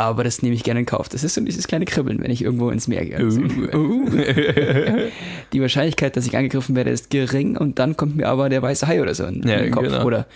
Aber 0.00 0.24
das 0.24 0.40
nehme 0.40 0.54
ich 0.54 0.62
gerne 0.64 0.80
in 0.80 0.86
Kauf. 0.86 1.08
Das 1.10 1.24
ist 1.24 1.34
so 1.34 1.40
dieses 1.42 1.66
kleine 1.68 1.84
Kribbeln, 1.84 2.22
wenn 2.22 2.30
ich 2.30 2.42
irgendwo 2.42 2.70
ins 2.70 2.88
Meer 2.88 3.04
gehe. 3.04 3.16
Also, 3.18 3.40
uh. 3.40 4.06
die 5.52 5.60
Wahrscheinlichkeit, 5.60 6.16
dass 6.16 6.26
ich 6.26 6.36
angegriffen 6.36 6.74
werde, 6.74 6.90
ist 6.90 7.10
gering 7.10 7.56
und 7.56 7.78
dann 7.78 7.96
kommt 7.96 8.16
mir 8.16 8.26
aber 8.28 8.48
der 8.48 8.62
weiße 8.62 8.86
Hai 8.86 9.02
oder 9.02 9.14
so 9.14 9.24
in, 9.26 9.46
Ja, 9.46 9.58
den 9.58 9.70
Kopf. 9.72 9.84
genau. 9.84 10.04
Oder, 10.04 10.26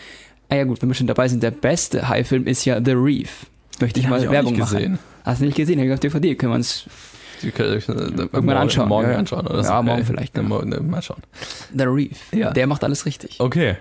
ah 0.50 0.56
ja 0.56 0.64
gut, 0.64 0.82
wenn 0.82 0.90
wir 0.90 0.94
schon 0.94 1.06
dabei 1.06 1.28
sind, 1.28 1.42
der 1.42 1.50
beste 1.50 2.08
Hai-Film 2.08 2.46
ist 2.46 2.64
ja 2.66 2.78
The 2.84 2.92
Reef. 2.92 3.46
Möchte 3.80 4.00
ich 4.00 4.04
Den 4.06 4.10
mal 4.10 4.22
ich 4.22 4.30
Werbung 4.30 4.52
nicht 4.52 4.60
machen. 4.60 4.76
gesehen. 4.76 4.98
Hast 5.24 5.40
du 5.40 5.46
nicht 5.46 5.56
gesehen? 5.56 5.78
Hab 5.80 5.86
ich 5.86 5.92
auf 5.94 6.00
DVD. 6.00 6.34
Können 6.34 6.52
wir 6.52 6.56
uns 6.56 6.86
äh, 7.42 7.46
Irgendwann 7.46 8.44
morgen- 8.44 8.58
anschauen, 8.58 8.88
Morgen 8.88 9.10
ja, 9.10 9.16
anschauen 9.16 9.46
oder 9.46 9.64
so. 9.64 9.70
Ja, 9.70 9.82
morgen 9.82 10.04
vielleicht, 10.04 10.36
Ja, 10.36 10.42
ja. 10.42 10.48
morgen, 10.48 10.90
mal 10.90 11.00
schauen. 11.02 11.22
The 11.76 11.84
Reef. 11.84 12.18
Ja. 12.32 12.50
Der 12.52 12.66
macht 12.66 12.84
alles 12.84 13.06
richtig. 13.06 13.36
Okay. 13.40 13.76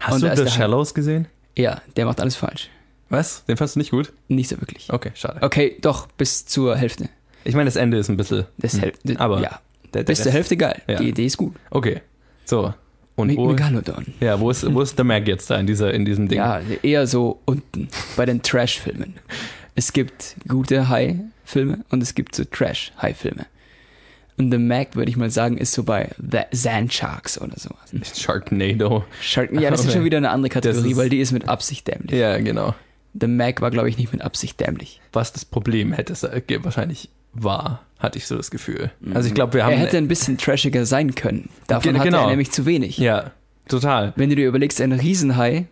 Hast 0.00 0.22
Und 0.22 0.36
du 0.36 0.44
The. 0.46 0.50
Shallows 0.50 0.94
gesehen? 0.94 1.26
Ja, 1.56 1.82
der 1.96 2.06
macht 2.06 2.20
alles 2.20 2.36
falsch. 2.36 2.70
Was? 3.10 3.44
Den 3.44 3.56
fandst 3.56 3.74
du 3.76 3.80
nicht 3.80 3.90
gut? 3.90 4.12
Nicht 4.28 4.48
so 4.48 4.58
wirklich. 4.60 4.90
Okay, 4.90 5.10
schade. 5.14 5.38
Okay, 5.42 5.76
doch, 5.82 6.06
bis 6.06 6.46
zur 6.46 6.76
Hälfte. 6.76 7.08
Ich 7.44 7.54
meine, 7.54 7.66
das 7.66 7.76
Ende 7.76 7.98
ist 7.98 8.08
ein 8.08 8.16
bisschen. 8.16 8.46
Das 8.58 8.74
hm, 8.74 8.80
Häl- 9.04 9.16
aber 9.18 9.40
ja, 9.42 9.60
der, 9.92 10.04
der 10.04 10.12
bis 10.12 10.22
zur 10.22 10.32
Hälfte 10.32 10.56
geil. 10.56 10.80
Ja. 10.88 10.96
Die 10.98 11.08
Idee 11.08 11.26
ist 11.26 11.36
gut. 11.36 11.54
Okay. 11.70 12.00
So. 12.44 12.72
Und 13.16 13.26
Me 13.28 13.36
wo, 13.36 13.48
Megalodon. 13.48 14.06
ja, 14.20 14.38
wo 14.40 14.50
ist, 14.50 14.72
wo 14.72 14.80
ist 14.80 14.96
The 14.96 15.04
Mag 15.04 15.26
jetzt 15.28 15.50
da 15.50 15.56
in, 15.58 15.66
dieser, 15.66 15.92
in 15.92 16.04
diesem 16.06 16.28
Ding? 16.28 16.38
Ja, 16.38 16.60
eher 16.82 17.06
so 17.06 17.40
unten 17.44 17.88
bei 18.16 18.24
den 18.24 18.40
Trash-Filmen. 18.42 19.14
Es 19.74 19.92
gibt 19.92 20.36
gute 20.48 20.88
High-Filme 20.88 21.84
und 21.90 22.02
es 22.02 22.14
gibt 22.14 22.34
so 22.34 22.44
Trash-High-Filme. 22.44 23.44
Und 24.38 24.50
The 24.50 24.56
Mac, 24.58 24.96
würde 24.96 25.10
ich 25.10 25.18
mal 25.18 25.28
sagen, 25.30 25.58
ist 25.58 25.72
so 25.72 25.82
bei 25.82 26.08
The 26.18 26.42
Sand 26.52 26.94
Sharks 26.94 27.38
oder 27.38 27.58
sowas. 27.58 27.92
Sharknado. 28.18 29.04
Shark, 29.20 29.52
ja, 29.52 29.70
das 29.70 29.80
ist 29.80 29.86
Okay. 29.86 29.96
schon 29.96 30.04
wieder 30.04 30.16
eine 30.18 30.30
andere 30.30 30.48
Kategorie, 30.50 30.92
ist- 30.92 30.96
weil 30.96 31.08
die 31.10 31.20
ist 31.20 31.32
mit 31.32 31.46
Absicht 31.48 31.88
dämlich. 31.88 32.18
Ja, 32.18 32.38
genau. 32.38 32.74
The 33.18 33.26
Mac 33.26 33.60
war, 33.60 33.70
glaube 33.70 33.88
ich, 33.88 33.98
nicht 33.98 34.12
mit 34.12 34.22
Absicht 34.22 34.60
dämlich. 34.60 35.00
Was 35.12 35.32
das 35.32 35.44
Problem 35.44 35.92
hätte 35.92 36.12
äh, 36.28 36.58
wahrscheinlich 36.64 37.08
war, 37.32 37.82
hatte 37.98 38.18
ich 38.18 38.26
so 38.26 38.36
das 38.36 38.50
Gefühl. 38.50 38.90
Also 39.14 39.28
ich 39.28 39.34
glaube, 39.34 39.54
wir 39.54 39.64
haben. 39.64 39.72
er 39.72 39.78
hätte 39.78 39.96
ein 39.98 40.08
bisschen 40.08 40.38
trashiger 40.38 40.86
sein 40.86 41.14
können. 41.14 41.48
Davon 41.66 41.92
Ge- 41.92 41.98
hatte 42.00 42.10
genau. 42.10 42.22
er 42.24 42.30
nämlich 42.30 42.50
zu 42.52 42.66
wenig. 42.66 42.98
ja, 42.98 43.32
total. 43.68 44.12
Wenn 44.16 44.30
du 44.30 44.36
dir 44.36 44.46
überlegst, 44.48 44.80
ein 44.80 44.92
Riesenhai, 44.92 45.66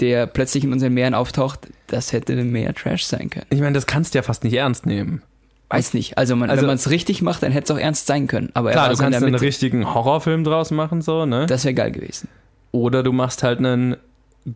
der 0.00 0.26
plötzlich 0.26 0.64
in 0.64 0.72
unseren 0.72 0.94
Meeren 0.94 1.14
auftaucht, 1.14 1.68
das 1.86 2.12
hätte 2.12 2.34
mehr 2.36 2.74
Trash 2.74 3.04
sein 3.04 3.30
können. 3.30 3.46
Ich 3.50 3.60
meine, 3.60 3.72
das 3.72 3.86
kannst 3.86 4.14
du 4.14 4.18
ja 4.18 4.22
fast 4.22 4.42
nicht 4.44 4.54
ernst 4.54 4.86
nehmen. 4.86 5.22
Weiß 5.68 5.94
nicht. 5.94 6.18
Also, 6.18 6.36
man, 6.36 6.50
Also- 6.50 6.62
wenn 6.62 6.66
man 6.66 6.76
es 6.76 6.90
richtig 6.90 7.22
macht, 7.22 7.42
dann 7.42 7.52
hätte 7.52 7.72
es 7.72 7.76
auch 7.76 7.80
ernst 7.80 8.06
sein 8.06 8.26
können. 8.26 8.50
Aber 8.54 8.70
er 8.70 8.72
Klar, 8.74 8.88
du 8.90 8.96
kannst 8.96 9.22
einen 9.22 9.34
richtigen 9.34 9.94
Horrorfilm 9.94 10.44
draus 10.44 10.70
machen, 10.70 11.02
so, 11.02 11.24
ne? 11.24 11.46
Das 11.46 11.64
wäre 11.64 11.74
geil 11.74 11.92
gewesen. 11.92 12.28
Oder 12.72 13.02
du 13.02 13.12
machst 13.12 13.42
halt 13.42 13.58
einen 13.58 13.96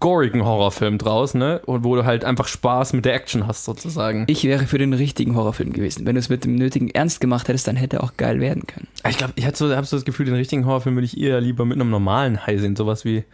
gorigen 0.00 0.44
Horrorfilm 0.44 0.98
draus, 0.98 1.34
ne? 1.34 1.60
Und 1.66 1.84
wo 1.84 1.94
du 1.94 2.04
halt 2.04 2.24
einfach 2.24 2.48
Spaß 2.48 2.92
mit 2.92 3.04
der 3.04 3.14
Action 3.14 3.46
hast, 3.46 3.64
sozusagen. 3.64 4.24
Ich 4.28 4.44
wäre 4.44 4.66
für 4.66 4.78
den 4.78 4.92
richtigen 4.92 5.36
Horrorfilm 5.36 5.72
gewesen. 5.72 6.06
Wenn 6.06 6.14
du 6.16 6.18
es 6.20 6.28
mit 6.28 6.44
dem 6.44 6.56
nötigen 6.56 6.90
Ernst 6.90 7.20
gemacht 7.20 7.48
hättest, 7.48 7.68
dann 7.68 7.76
hätte 7.76 7.96
er 7.98 8.04
auch 8.04 8.16
geil 8.16 8.40
werden 8.40 8.66
können. 8.66 8.88
Ich 9.08 9.16
glaube, 9.18 9.32
ich 9.36 9.46
hatte 9.46 9.58
so, 9.58 9.74
hab 9.76 9.86
so 9.86 9.96
das 9.96 10.04
Gefühl, 10.04 10.26
den 10.26 10.34
richtigen 10.34 10.66
Horrorfilm 10.66 10.96
würde 10.96 11.06
ich 11.06 11.18
eher 11.20 11.40
lieber 11.40 11.64
mit 11.64 11.80
einem 11.80 11.90
normalen 11.90 12.46
Hai 12.46 12.56
sehen, 12.58 12.74
sowas 12.76 13.04
wie 13.04 13.24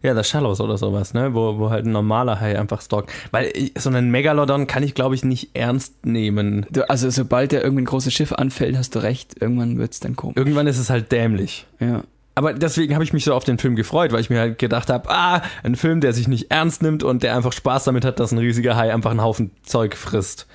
ja, 0.00 0.14
The 0.14 0.22
Shallows 0.22 0.60
oder 0.60 0.78
sowas, 0.78 1.12
ne, 1.12 1.34
wo, 1.34 1.58
wo 1.58 1.70
halt 1.70 1.84
ein 1.84 1.90
normaler 1.90 2.38
Hai 2.40 2.56
einfach 2.56 2.80
stalkt. 2.80 3.10
Weil 3.32 3.50
ich- 3.52 3.72
so 3.76 3.90
einen 3.90 4.12
Megalodon 4.12 4.68
kann 4.68 4.84
ich, 4.84 4.94
glaube 4.94 5.16
ich, 5.16 5.24
nicht 5.24 5.50
ernst 5.56 6.06
nehmen. 6.06 6.66
Du, 6.70 6.88
also, 6.88 7.10
sobald 7.10 7.52
er 7.52 7.64
irgendwie 7.64 7.82
ein 7.82 7.86
großes 7.86 8.14
Schiff 8.14 8.32
anfällt, 8.32 8.76
hast 8.76 8.94
du 8.94 9.00
recht. 9.00 9.34
Irgendwann 9.42 9.76
wird 9.76 9.92
es 9.94 9.98
dann 10.00 10.14
komisch. 10.14 10.36
Irgendwann 10.36 10.68
ist 10.68 10.78
es 10.78 10.88
halt 10.88 11.10
dämlich. 11.10 11.66
Ja. 11.80 12.04
Aber 12.38 12.54
deswegen 12.54 12.94
habe 12.94 13.02
ich 13.02 13.12
mich 13.12 13.24
so 13.24 13.34
auf 13.34 13.42
den 13.42 13.58
Film 13.58 13.74
gefreut, 13.74 14.12
weil 14.12 14.20
ich 14.20 14.30
mir 14.30 14.38
halt 14.38 14.58
gedacht 14.58 14.90
habe, 14.90 15.10
ah, 15.10 15.42
ein 15.64 15.74
Film, 15.74 16.00
der 16.00 16.12
sich 16.12 16.28
nicht 16.28 16.52
ernst 16.52 16.82
nimmt 16.82 17.02
und 17.02 17.24
der 17.24 17.34
einfach 17.34 17.52
Spaß 17.52 17.82
damit 17.82 18.04
hat, 18.04 18.20
dass 18.20 18.30
ein 18.30 18.38
riesiger 18.38 18.76
Hai 18.76 18.94
einfach 18.94 19.10
einen 19.10 19.22
Haufen 19.22 19.50
Zeug 19.64 19.96
frisst. 19.96 20.46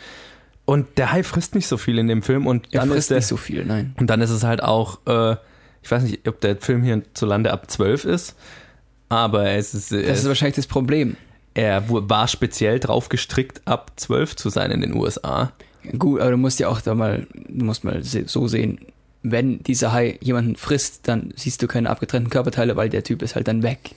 Und 0.63 0.98
der 0.98 1.12
Hai 1.12 1.24
frisst 1.24 1.56
nicht 1.56 1.67
so 1.67 1.76
viel 1.76 1.98
in 1.98 2.08
dem 2.08 2.22
Film 2.24 2.48
und 2.48 2.67
Er 2.72 2.80
dann 2.80 2.89
frisst 2.89 3.00
ist 3.00 3.10
der, 3.10 3.17
nicht 3.17 3.28
so 3.28 3.36
viel, 3.36 3.65
nein. 3.65 3.93
Und 4.00 4.10
dann 4.10 4.22
ist 4.22 4.30
es 4.30 4.46
halt 4.46 4.63
auch, 4.63 5.00
äh, 5.08 5.36
ich 5.82 5.91
weiß 5.91 6.04
nicht, 6.04 6.26
ob 6.26 6.39
der 6.39 6.56
Film 6.56 6.84
hier 6.84 7.02
zu 7.13 7.26
Lande 7.26 7.52
ab 7.52 7.69
12 7.69 8.06
ist, 8.06 8.38
aber 9.10 9.50
es 9.50 9.74
ist, 9.74 9.91
Das 9.91 10.00
es, 10.00 10.19
ist 10.19 10.28
wahrscheinlich 10.30 10.56
das 10.56 10.67
Problem. 10.67 11.17
er 11.54 11.84
war 11.89 12.30
speziell 12.30 12.80
drauf 12.80 13.10
gestrickt, 13.10 13.62
ab 13.65 13.91
12 13.98 14.38
zu 14.38 14.48
sein 14.48 14.72
in 14.72 14.80
den 14.80 14.93
USA. 14.96 15.52
Gut, 16.00 16.22
aber 16.22 16.32
du 16.32 16.38
musst 16.38 16.62
ja 16.62 16.69
auch 16.69 16.80
da 16.80 16.96
mal, 16.96 17.28
du 17.34 17.65
musst 17.65 17.84
mal 17.84 18.02
so 18.02 18.48
sehen, 18.48 18.80
wenn 19.23 19.63
dieser 19.63 19.93
Hai 19.93 20.17
jemanden 20.21 20.55
frisst, 20.55 21.07
dann 21.07 21.33
siehst 21.36 21.62
du 21.63 21.67
keine 21.67 21.89
abgetrennten 21.89 22.29
Körperteile, 22.29 22.75
weil 22.75 22.89
der 22.89 23.03
Typ 23.03 23.21
ist 23.21 23.36
halt 23.36 23.47
dann 23.47 23.63
weg. 23.63 23.91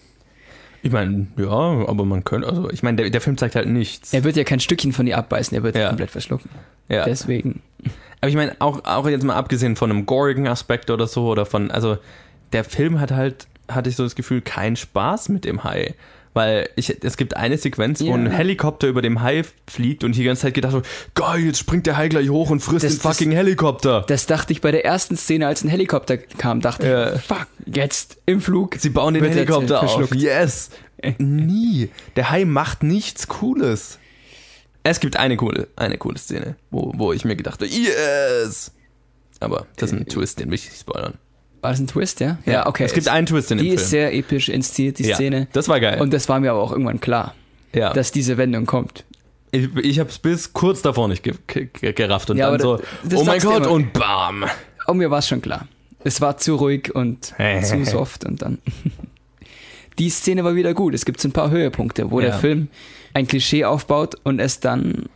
Ich 0.83 0.93
meine, 0.93 1.27
ja, 1.37 1.49
aber 1.49 2.05
man 2.05 2.23
könnte, 2.23 2.47
also 2.49 2.71
ich 2.71 2.83
meine, 2.85 2.99
der, 2.99 3.11
der 3.11 3.21
Film 3.21 3.37
zeigt 3.37 3.57
halt 3.57 3.69
nichts. 3.69 4.13
Er 4.13 4.23
wird 4.23 4.37
ja 4.37 4.45
kein 4.45 4.61
Stückchen 4.61 4.93
von 4.93 5.05
dir 5.07 5.19
abbeißen, 5.19 5.57
er 5.57 5.65
wird 5.65 5.75
Ja. 5.77 5.89
komplett 5.89 6.11
verschlucken. 6.13 6.49
Ja. 6.89 7.05
Deswegen. 7.05 7.61
Aber 8.21 8.29
ich 8.29 8.37
meine, 8.37 8.55
auch, 8.61 8.85
auch 8.85 9.09
jetzt 9.09 9.25
mal 9.25 9.35
abgesehen 9.35 9.75
von 9.75 9.91
einem 9.91 10.07
gorigen 10.07 10.47
Aspekt 10.47 10.91
oder 10.91 11.07
so, 11.09 11.27
oder 11.27 11.45
von, 11.45 11.71
also 11.73 11.99
der 12.53 12.63
Film 12.63 13.01
hat 13.01 13.11
halt, 13.11 13.49
hatte 13.69 13.91
ich 13.91 13.97
so 13.97 14.05
das 14.05 14.15
Gefühl, 14.15 14.43
keinen 14.43 14.77
Spaß 14.77 15.29
mit 15.31 15.45
dem 15.45 15.65
Hai. 15.65 15.95
Weil 16.37 16.69
ich, 16.77 17.03
es 17.03 17.17
gibt 17.17 17.35
eine 17.35 17.57
Sequenz, 17.57 18.03
wo 18.03 18.09
Ja. 18.09 18.15
ein 18.15 18.31
Helikopter 18.31 18.89
über 18.89 19.01
dem 19.01 19.23
Hai 19.23 19.43
fliegt 19.67 20.05
und 20.05 20.11
ich 20.11 20.19
die 20.19 20.25
ganze 20.25 20.43
Zeit 20.43 20.53
gedacht 20.53 20.73
so, 20.73 20.83
geil, 21.15 21.41
jetzt 21.47 21.59
springt 21.61 21.87
der 21.87 21.97
Hai 21.97 22.09
gleich 22.09 22.29
hoch 22.29 22.51
und 22.51 22.61
frisst 22.61 22.85
Das- 22.85 22.93
den 22.93 23.01
fucking 23.01 23.31
Helikopter. 23.33 24.05
Das 24.07 24.27
dachte 24.27 24.53
ich 24.53 24.61
bei 24.61 24.71
der 24.71 24.85
ersten 24.85 25.17
Szene, 25.17 25.47
als 25.47 25.65
ein 25.65 25.71
Helikopter 25.71 26.19
kam, 26.19 26.61
dachte 26.61 26.87
Ja. 26.87 27.15
ich, 27.15 27.23
fuck, 27.23 27.47
jetzt 27.65 28.19
im 28.27 28.43
Flug. 28.43 28.75
Sie 28.79 28.91
bauen 28.91 29.15
den 29.15 29.25
er 29.25 29.31
Helikopter 29.31 29.83
auf. 29.83 30.15
Yes. 30.15 30.69
Nie. 31.17 31.89
Der 32.17 32.29
Hai 32.31 32.45
macht 32.45 32.83
nichts 32.83 33.29
Cooles. 33.29 33.99
Es 34.83 35.01
gibt 35.01 35.17
eine 35.17 35.39
coole, 35.39 35.69
eine 35.77 35.97
coole 35.97 36.19
Szene, 36.19 36.57
wo, 36.71 36.93
wo 36.97 37.15
ich 37.15 37.25
mir 37.25 37.37
gedacht 37.37 37.61
habe, 37.63 37.71
yes. 37.71 38.73
Aber 39.41 39.67
das 39.77 39.91
ist 39.91 39.99
ein 39.99 40.07
Twist, 40.07 40.39
den 40.39 40.49
will 40.51 40.57
ich 40.57 40.67
nicht 40.67 40.81
spoilern. 40.81 41.15
War 41.63 41.71
das 41.71 41.81
ein 41.81 41.87
Twist, 41.87 42.21
ja? 42.21 42.39
Ja, 42.47 42.67
okay. 42.67 42.85
Es 42.85 42.93
gibt 42.93 43.09
einen 43.09 43.27
Twist 43.27 43.51
in 43.51 43.59
dem 43.59 43.65
Die 43.65 43.71
Film. 43.71 43.81
ist 43.81 43.91
sehr 43.91 44.15
episch 44.15 44.49
inszeniert, 44.49 44.99
die 44.99 45.05
Ja, 45.05 45.17
Szene. 45.17 45.49
das 45.53 45.69
war 45.69 45.81
geil. 45.81 46.01
Und 46.01 46.13
das 46.13 46.29
war 46.29 46.39
mir 46.41 46.51
aber 46.53 46.61
auch 46.63 46.71
irgendwann 46.73 47.01
klar, 47.01 47.35
ja. 47.75 47.93
dass 47.93 48.13
diese 48.13 48.37
Wendung 48.37 48.67
kommt. 48.67 49.05
ich 49.53 49.69
ich 49.77 49.99
habe 49.99 50.11
es 50.11 50.19
bis 50.19 50.53
kurz 50.53 50.83
davor 50.83 51.09
nicht 51.09 51.23
ge 51.23 51.35
ge 51.47 51.69
gerafft 51.93 52.31
und 52.31 52.37
Ja, 52.37 52.51
dann 52.51 52.61
so, 52.61 52.81
das- 53.05 53.21
oh 53.21 53.25
mein 53.25 53.41
Gott 53.41 53.59
immer. 53.65 53.71
und 53.71 53.93
bam. 53.93 54.45
Oh, 54.87 54.95
mir 54.95 55.11
war 55.11 55.19
es 55.19 55.29
schon 55.29 55.43
klar. 55.43 55.67
Es 56.05 56.21
war 56.21 56.37
zu 56.37 56.55
ruhig 56.57 56.95
und 56.95 57.25
zu 57.65 57.85
soft 57.85 58.25
und 58.25 58.43
dann. 58.43 58.59
Die 59.99 60.11
Szene 60.11 60.45
war 60.45 60.55
wieder 60.55 60.75
gut. 60.75 60.95
Es 60.95 61.05
gibt 61.07 61.21
so 61.21 61.29
ein 61.29 61.33
paar 61.33 61.51
Höhepunkte, 61.51 62.11
wo 62.11 62.21
Ja. 62.21 62.27
der 62.27 62.35
Film 62.39 62.69
ein 63.15 63.27
Klischee 63.27 63.65
aufbaut 63.65 64.15
und 64.25 64.39
es 64.41 64.61
dann 64.61 65.07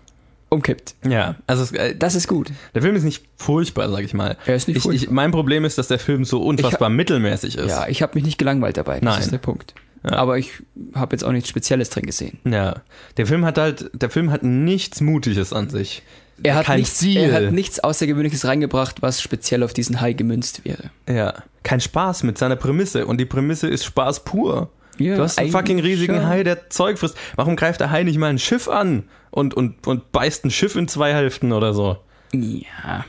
umkippt. 0.51 0.95
Ja, 1.09 1.37
also 1.47 1.63
es, 1.63 1.73
äh, 1.73 1.95
Das 1.97 2.15
ist 2.15 2.29
gut. 2.29 2.53
der 2.75 2.83
Film 2.83 2.95
ist 2.97 3.05
nicht 3.05 3.25
furchtbar, 3.37 3.89
sag 3.91 4.05
ich 4.05 4.13
mal. 4.15 4.37
Er 4.45 4.57
ist 4.57 4.69
nicht 4.69 4.77
ich, 4.79 4.83
furchtbar. 4.83 5.05
Ich, 5.05 5.11
mein 5.11 5.31
Problem 5.31 5.65
ist, 5.65 5.79
dass 5.79 5.89
der 5.89 5.99
Film 5.99 6.25
so 6.25 6.43
unfassbar 6.43 6.91
mittelmäßig 6.91 7.57
ist. 7.57 7.69
Ja, 7.71 7.87
ich 7.89 8.03
habe 8.03 8.13
mich 8.17 8.25
nicht 8.25 8.39
gelangweilt 8.39 8.77
dabei. 8.77 8.95
Das 9.01 9.03
Nein. 9.03 9.21
ist 9.23 9.33
der 9.33 9.39
Punkt. 9.39 9.75
Ja. 10.05 10.13
Aber 10.13 10.39
ich 10.39 10.51
habe 10.95 11.15
jetzt 11.15 11.25
auch 11.25 11.33
nichts 11.33 11.49
Spezielles 11.49 11.91
drin 11.91 12.07
gesehen. 12.07 12.39
Ja, 12.45 12.83
der 13.17 13.27
Film 13.27 13.45
hat 13.45 13.59
halt, 13.59 13.91
der 13.95 14.11
Film 14.11 14.31
hat 14.31 14.43
nichts 14.43 15.01
Mutiges 15.01 15.53
an 15.53 15.69
sich. 15.71 16.03
Er 16.43 16.55
hat, 16.55 16.67
Kein 16.67 16.79
nichts, 16.81 16.97
Ziel. 16.97 17.19
er 17.19 17.33
hat 17.35 17.53
nichts 17.53 17.81
Außergewöhnliches 17.81 18.47
reingebracht, 18.47 19.03
was 19.03 19.21
speziell 19.21 19.63
auf 19.63 19.75
diesen 19.75 20.01
Hai 20.01 20.15
gemünzt 20.15 20.65
wäre. 20.65 20.91
Ja, 21.07 21.35
kein 21.63 21.81
Spaß 21.81 22.23
mit 22.23 22.39
seiner 22.39 22.57
Prämisse 22.57 23.07
und 23.07 23.19
die 23.21 23.27
Prämisse 23.27 23.69
ist 23.69 23.85
Spaß 23.85 24.25
pur. 24.25 24.71
Ja, 25.01 25.17
du 25.17 25.23
hast 25.23 25.39
einen 25.39 25.51
fucking 25.51 25.81
riesigen 25.81 26.17
schon. 26.17 26.27
Hai, 26.27 26.43
der 26.45 26.71
Zeug 26.71 26.99
frisst. 26.99 27.17
Warum 27.37 27.57
greift 27.57 27.81
der 27.81 27.91
Hai 27.91 28.03
nicht 28.05 28.19
mal 28.19 28.29
ein 28.31 28.39
Schiff 28.39 28.69
an 28.69 29.05
und, 29.31 29.55
und, 29.55 29.87
und 29.87 30.13
beißt 30.13 30.45
ein 30.45 30.51
Schiff 30.51 30.77
in 30.77 30.87
zwei 30.89 31.13
Hälften 31.15 31.53
oder 31.53 31.75
so? 31.75 31.97
Ja, 32.33 33.05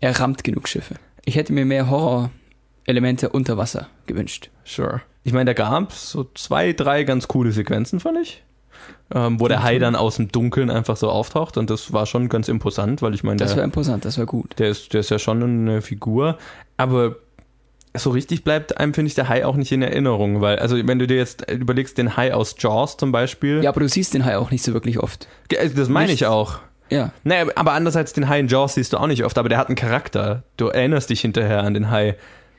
er 0.00 0.20
rammt 0.20 0.44
genug 0.44 0.68
Schiffe. 0.68 0.96
Ich 1.24 1.36
hätte 1.36 1.52
mir 1.52 1.64
mehr 1.64 1.88
Horror-Elemente 1.88 3.30
unter 3.30 3.56
Wasser 3.56 3.88
gewünscht. 4.06 4.50
Sure. 4.64 5.02
Ich 5.24 5.32
meine, 5.32 5.46
da 5.46 5.52
gab 5.54 5.92
so 5.92 6.28
zwei, 6.34 6.72
drei 6.72 7.04
ganz 7.04 7.26
coole 7.28 7.50
Sequenzen, 7.52 7.98
fand 8.00 8.18
ich. 8.22 8.42
ähm, 9.14 9.40
wo 9.40 9.48
der 9.48 9.62
Hai 9.62 9.78
dann 9.78 9.96
aus 9.96 10.16
dem 10.16 10.28
Dunkeln 10.30 10.70
einfach 10.70 10.96
so 10.96 11.08
auftaucht 11.10 11.56
und 11.56 11.70
das 11.70 11.92
war 11.92 12.06
schon 12.06 12.28
ganz 12.28 12.48
imposant, 12.48 13.02
weil 13.02 13.14
ich 13.14 13.24
meine, 13.24 13.36
Das 13.38 13.56
war 13.56 13.64
imposant, 13.64 14.04
das 14.04 14.18
war 14.18 14.26
gut. 14.26 14.58
der 14.58 14.68
ist, 14.70 14.92
der 14.92 15.00
ist 15.00 15.10
ja 15.10 15.18
schon 15.18 15.42
eine 15.42 15.80
Figur, 15.82 16.38
aber 16.76 17.16
so 17.98 18.10
richtig 18.10 18.44
bleibt 18.44 18.78
einem, 18.78 18.94
finde 18.94 19.08
ich, 19.08 19.14
der 19.14 19.28
Hai 19.28 19.44
auch 19.44 19.56
nicht 19.56 19.72
in 19.72 19.82
Erinnerung, 19.82 20.40
weil, 20.40 20.58
also 20.58 20.76
wenn 20.86 20.98
du 20.98 21.06
dir 21.06 21.16
jetzt 21.16 21.50
überlegst, 21.50 21.98
den 21.98 22.16
Hai 22.16 22.32
aus 22.34 22.54
Jaws 22.58 22.96
zum 22.96 23.12
Beispiel, 23.12 23.62
Ja, 23.62 23.70
aber 23.70 23.80
du 23.80 23.88
siehst 23.88 24.14
den 24.14 24.24
Hai 24.24 24.36
auch 24.38 24.50
nicht 24.50 24.62
so 24.64 24.72
wirklich 24.72 24.98
oft. 24.98 25.28
Ge- 25.48 25.70
das 25.74 25.88
meine 25.88 26.12
ich 26.12 26.26
auch. 26.26 26.58
Ja. 26.88 27.10
Naja, 27.24 27.46
aber 27.56 27.72
andererseits 27.72 28.12
den 28.12 28.28
Hai 28.28 28.38
in 28.40 28.48
Jaws 28.48 28.74
siehst 28.74 28.92
du 28.92 28.98
auch 28.98 29.06
nicht 29.08 29.24
oft, 29.24 29.38
aber 29.38 29.48
der 29.48 29.58
hat 29.58 29.66
einen 29.68 29.76
Charakter. 29.76 30.44
Du 30.56 30.68
erinnerst 30.68 31.10
dich 31.10 31.20
hinterher 31.20 31.62
an 31.64 31.74
den 31.74 31.90
Hai. 31.90 32.14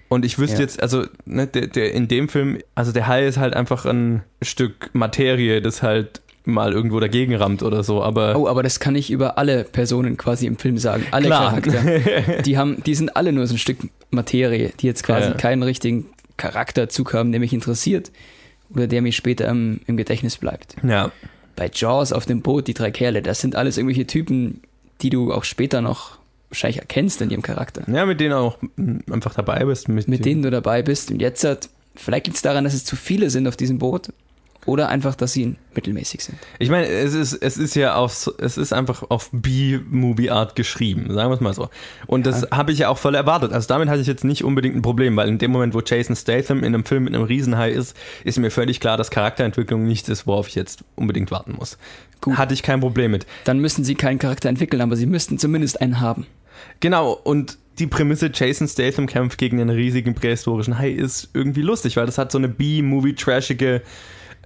Und 0.09 0.23
ich 0.25 0.37
wüsste 0.39 0.57
Ja. 0.57 0.61
jetzt, 0.63 0.81
also 0.81 1.05
ne, 1.25 1.47
der, 1.47 1.67
der 1.67 1.93
in 1.93 2.07
dem 2.07 2.29
Film, 2.29 2.59
also 2.75 2.91
der 2.91 3.07
Hai 3.07 3.25
ist 3.25 3.37
halt 3.37 3.53
einfach 3.55 3.85
ein 3.85 4.23
Stück 4.41 4.89
Materie, 4.93 5.61
das 5.61 5.81
halt 5.83 6.21
mal 6.47 6.73
irgendwo 6.73 6.99
dagegen 6.99 7.35
rammt 7.35 7.61
oder 7.63 7.83
so, 7.83 8.01
aber 8.01 8.35
Oh, 8.37 8.47
aber 8.47 8.63
das 8.63 8.79
kann 8.79 8.95
ich 8.95 9.11
über 9.11 9.37
alle 9.37 9.63
Personen 9.65 10.17
quasi 10.17 10.47
im 10.47 10.57
Film 10.57 10.77
sagen. 10.77 11.05
Alle 11.11 11.25
Klar. 11.27 11.61
Charakter. 11.61 12.41
Die 12.43 12.57
haben, 12.57 12.81
die 12.85 12.95
sind 12.95 13.15
alle 13.15 13.31
nur 13.33 13.45
so 13.47 13.55
ein 13.55 13.57
Stück 13.57 13.77
Materie, 14.11 14.71
die 14.79 14.87
jetzt 14.87 15.03
quasi 15.03 15.29
Ja. 15.29 15.33
keinen 15.35 15.63
richtigen 15.63 16.05
Charakterzug 16.37 17.13
haben, 17.13 17.31
der 17.31 17.39
mich 17.39 17.53
interessiert 17.53 18.11
oder 18.69 18.87
der 18.87 19.01
mir 19.01 19.11
später 19.11 19.47
im, 19.49 19.81
im 19.87 19.97
Gedächtnis 19.97 20.37
bleibt. 20.37 20.75
ja. 20.83 21.11
Bei 21.55 21.71
Jaws 21.73 22.13
auf 22.13 22.27
dem 22.27 22.43
Boot, 22.43 22.67
die 22.67 22.75
drei 22.75 22.91
Kerle, 22.91 23.23
das 23.23 23.41
sind 23.41 23.55
alles 23.55 23.77
irgendwelche 23.79 24.05
Typen, 24.05 24.61
die 25.01 25.09
du 25.09 25.33
auch 25.33 25.43
später 25.43 25.81
noch 25.81 26.19
wahrscheinlich 26.49 26.77
erkennst 26.77 27.19
in 27.23 27.31
ihrem 27.31 27.41
Charakter. 27.41 27.81
Ja, 27.91 28.05
mit 28.05 28.19
denen 28.19 28.33
auch 28.33 28.59
einfach 29.11 29.33
dabei 29.33 29.65
bist. 29.65 29.89
Mit, 29.89 30.07
Mit 30.07 30.23
denen 30.23 30.43
du 30.43 30.51
dabei 30.51 30.83
bist. 30.83 31.09
Und 31.09 31.19
jetzt 31.19 31.43
hat, 31.43 31.69
vielleicht 31.95 32.27
liegt 32.27 32.35
es 32.37 32.43
daran, 32.43 32.63
dass 32.63 32.75
es 32.75 32.85
zu 32.85 32.95
viele 32.95 33.31
sind 33.31 33.47
auf 33.47 33.57
diesem 33.57 33.79
Boot. 33.79 34.09
Oder 34.67 34.89
einfach, 34.89 35.15
dass 35.15 35.31
sie 35.31 35.55
mittelmäßig 35.73 36.25
sind. 36.25 36.37
Ich 36.59 36.69
meine, 36.69 36.87
es 36.87 37.13
ist, 37.13 37.33
es 37.33 37.57
ist 37.57 37.73
ja 37.75 37.95
auf, 37.95 38.29
es 38.37 38.57
ist 38.57 38.73
einfach 38.73 39.01
auf 39.09 39.29
B-Movie-Art 39.31 40.57
geschrieben, 40.57 41.13
sagen 41.13 41.29
wir 41.29 41.35
es 41.35 41.39
mal 41.39 41.53
so. 41.53 41.69
Und 42.05 42.25
das 42.25 42.47
habe 42.51 42.73
ich 42.73 42.79
ja 42.79 42.89
auch 42.89 42.97
voll 42.97 43.15
erwartet. 43.15 43.53
Also 43.53 43.69
damit 43.69 43.87
hatte 43.87 44.01
ich 44.01 44.07
jetzt 44.07 44.25
nicht 44.25 44.43
unbedingt 44.43 44.75
ein 44.75 44.81
Problem, 44.81 45.15
weil 45.15 45.29
in 45.29 45.37
dem 45.37 45.51
Moment, 45.51 45.73
wo 45.73 45.79
Jason 45.79 46.17
Statham 46.17 46.59
in 46.59 46.75
einem 46.75 46.83
Film 46.83 47.05
mit 47.05 47.15
einem 47.15 47.23
Riesenhai 47.23 47.71
ist, 47.71 47.95
ist 48.25 48.37
mir 48.39 48.51
völlig 48.51 48.81
klar, 48.81 48.97
dass 48.97 49.09
Charakterentwicklung 49.09 49.87
nichts 49.87 50.09
ist, 50.09 50.27
worauf 50.27 50.49
ich 50.49 50.55
jetzt 50.55 50.83
unbedingt 50.97 51.31
warten 51.31 51.53
muss. 51.57 51.77
Gut. 52.19 52.37
Hatte 52.37 52.53
ich 52.53 52.61
kein 52.61 52.81
Problem 52.81 53.11
mit. 53.11 53.25
Dann 53.45 53.59
müssen 53.59 53.85
sie 53.85 53.95
keinen 53.95 54.19
Charakter 54.19 54.49
entwickeln, 54.49 54.81
aber 54.81 54.97
sie 54.97 55.05
müssten 55.05 55.39
zumindest 55.39 55.79
einen 55.79 56.01
haben. 56.01 56.25
Genau, 56.81 57.13
und 57.13 57.57
die 57.79 57.87
Prämisse 57.87 58.31
Jason 58.33 58.67
Statham 58.67 59.07
kämpft 59.07 59.37
gegen 59.37 59.61
einen 59.61 59.69
riesigen 59.69 60.15
prähistorischen 60.15 60.77
Hai 60.77 60.89
ist 60.89 61.29
irgendwie 61.33 61.61
lustig, 61.61 61.95
weil 61.95 62.05
das 62.05 62.17
hat 62.17 62.31
so 62.31 62.37
eine 62.37 62.49
B-Movie-trashige 62.49 63.81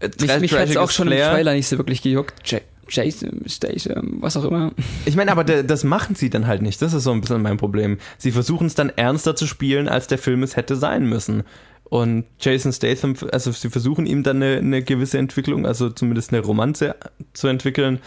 Mich, 0.01 0.29
tra- 0.29 0.39
mich 0.39 0.53
hat 0.53 0.69
es 0.69 0.77
auch 0.77 0.91
schon 0.91 1.07
im 1.07 1.13
Flair. 1.13 1.31
Trailer 1.31 1.53
nicht 1.53 1.67
so 1.67 1.77
wirklich 1.77 2.01
gejuckt. 2.01 2.33
J 2.49 2.61
Jason, 2.89 3.43
Statham, 3.45 4.17
was 4.19 4.35
auch 4.35 4.43
immer. 4.43 4.73
Ich 5.05 5.15
meine, 5.15 5.31
aber 5.31 5.45
das 5.45 5.85
machen 5.85 6.15
sie 6.15 6.29
dann 6.29 6.45
halt 6.47 6.61
nicht. 6.61 6.81
Das 6.81 6.93
ist 6.93 7.03
so 7.05 7.11
ein 7.11 7.21
bisschen 7.21 7.41
mein 7.41 7.55
Problem. 7.55 7.99
Sie 8.17 8.31
versuchen 8.31 8.67
es 8.67 8.75
dann 8.75 8.89
ernster 8.89 9.33
zu 9.35 9.47
spielen, 9.47 9.87
als 9.87 10.07
der 10.07 10.17
Film 10.17 10.43
es 10.43 10.57
hätte 10.57 10.75
sein 10.75 11.05
müssen. 11.07 11.43
Und 11.85 12.25
Jason 12.39 12.73
Statham, 12.73 13.15
also 13.31 13.51
sie 13.53 13.69
versuchen 13.69 14.05
ihm 14.05 14.23
dann 14.23 14.37
eine, 14.43 14.57
eine 14.57 14.81
gewisse 14.81 15.17
Entwicklung, 15.19 15.65
also 15.65 15.89
zumindest 15.89 16.33
eine 16.33 16.41
Romanze 16.41 16.95
zu 17.33 17.47
entwickeln, 17.47 17.99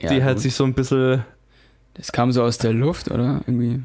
Ja, 0.00 0.10
die 0.12 0.22
halt 0.22 0.36
gut. 0.36 0.42
sich 0.42 0.54
so 0.54 0.64
ein 0.64 0.74
bisschen. 0.74 1.24
Das 1.94 2.12
kam 2.12 2.30
so 2.32 2.42
aus 2.42 2.58
der 2.58 2.74
Luft, 2.74 3.10
oder? 3.10 3.40
Irgendwie. 3.46 3.80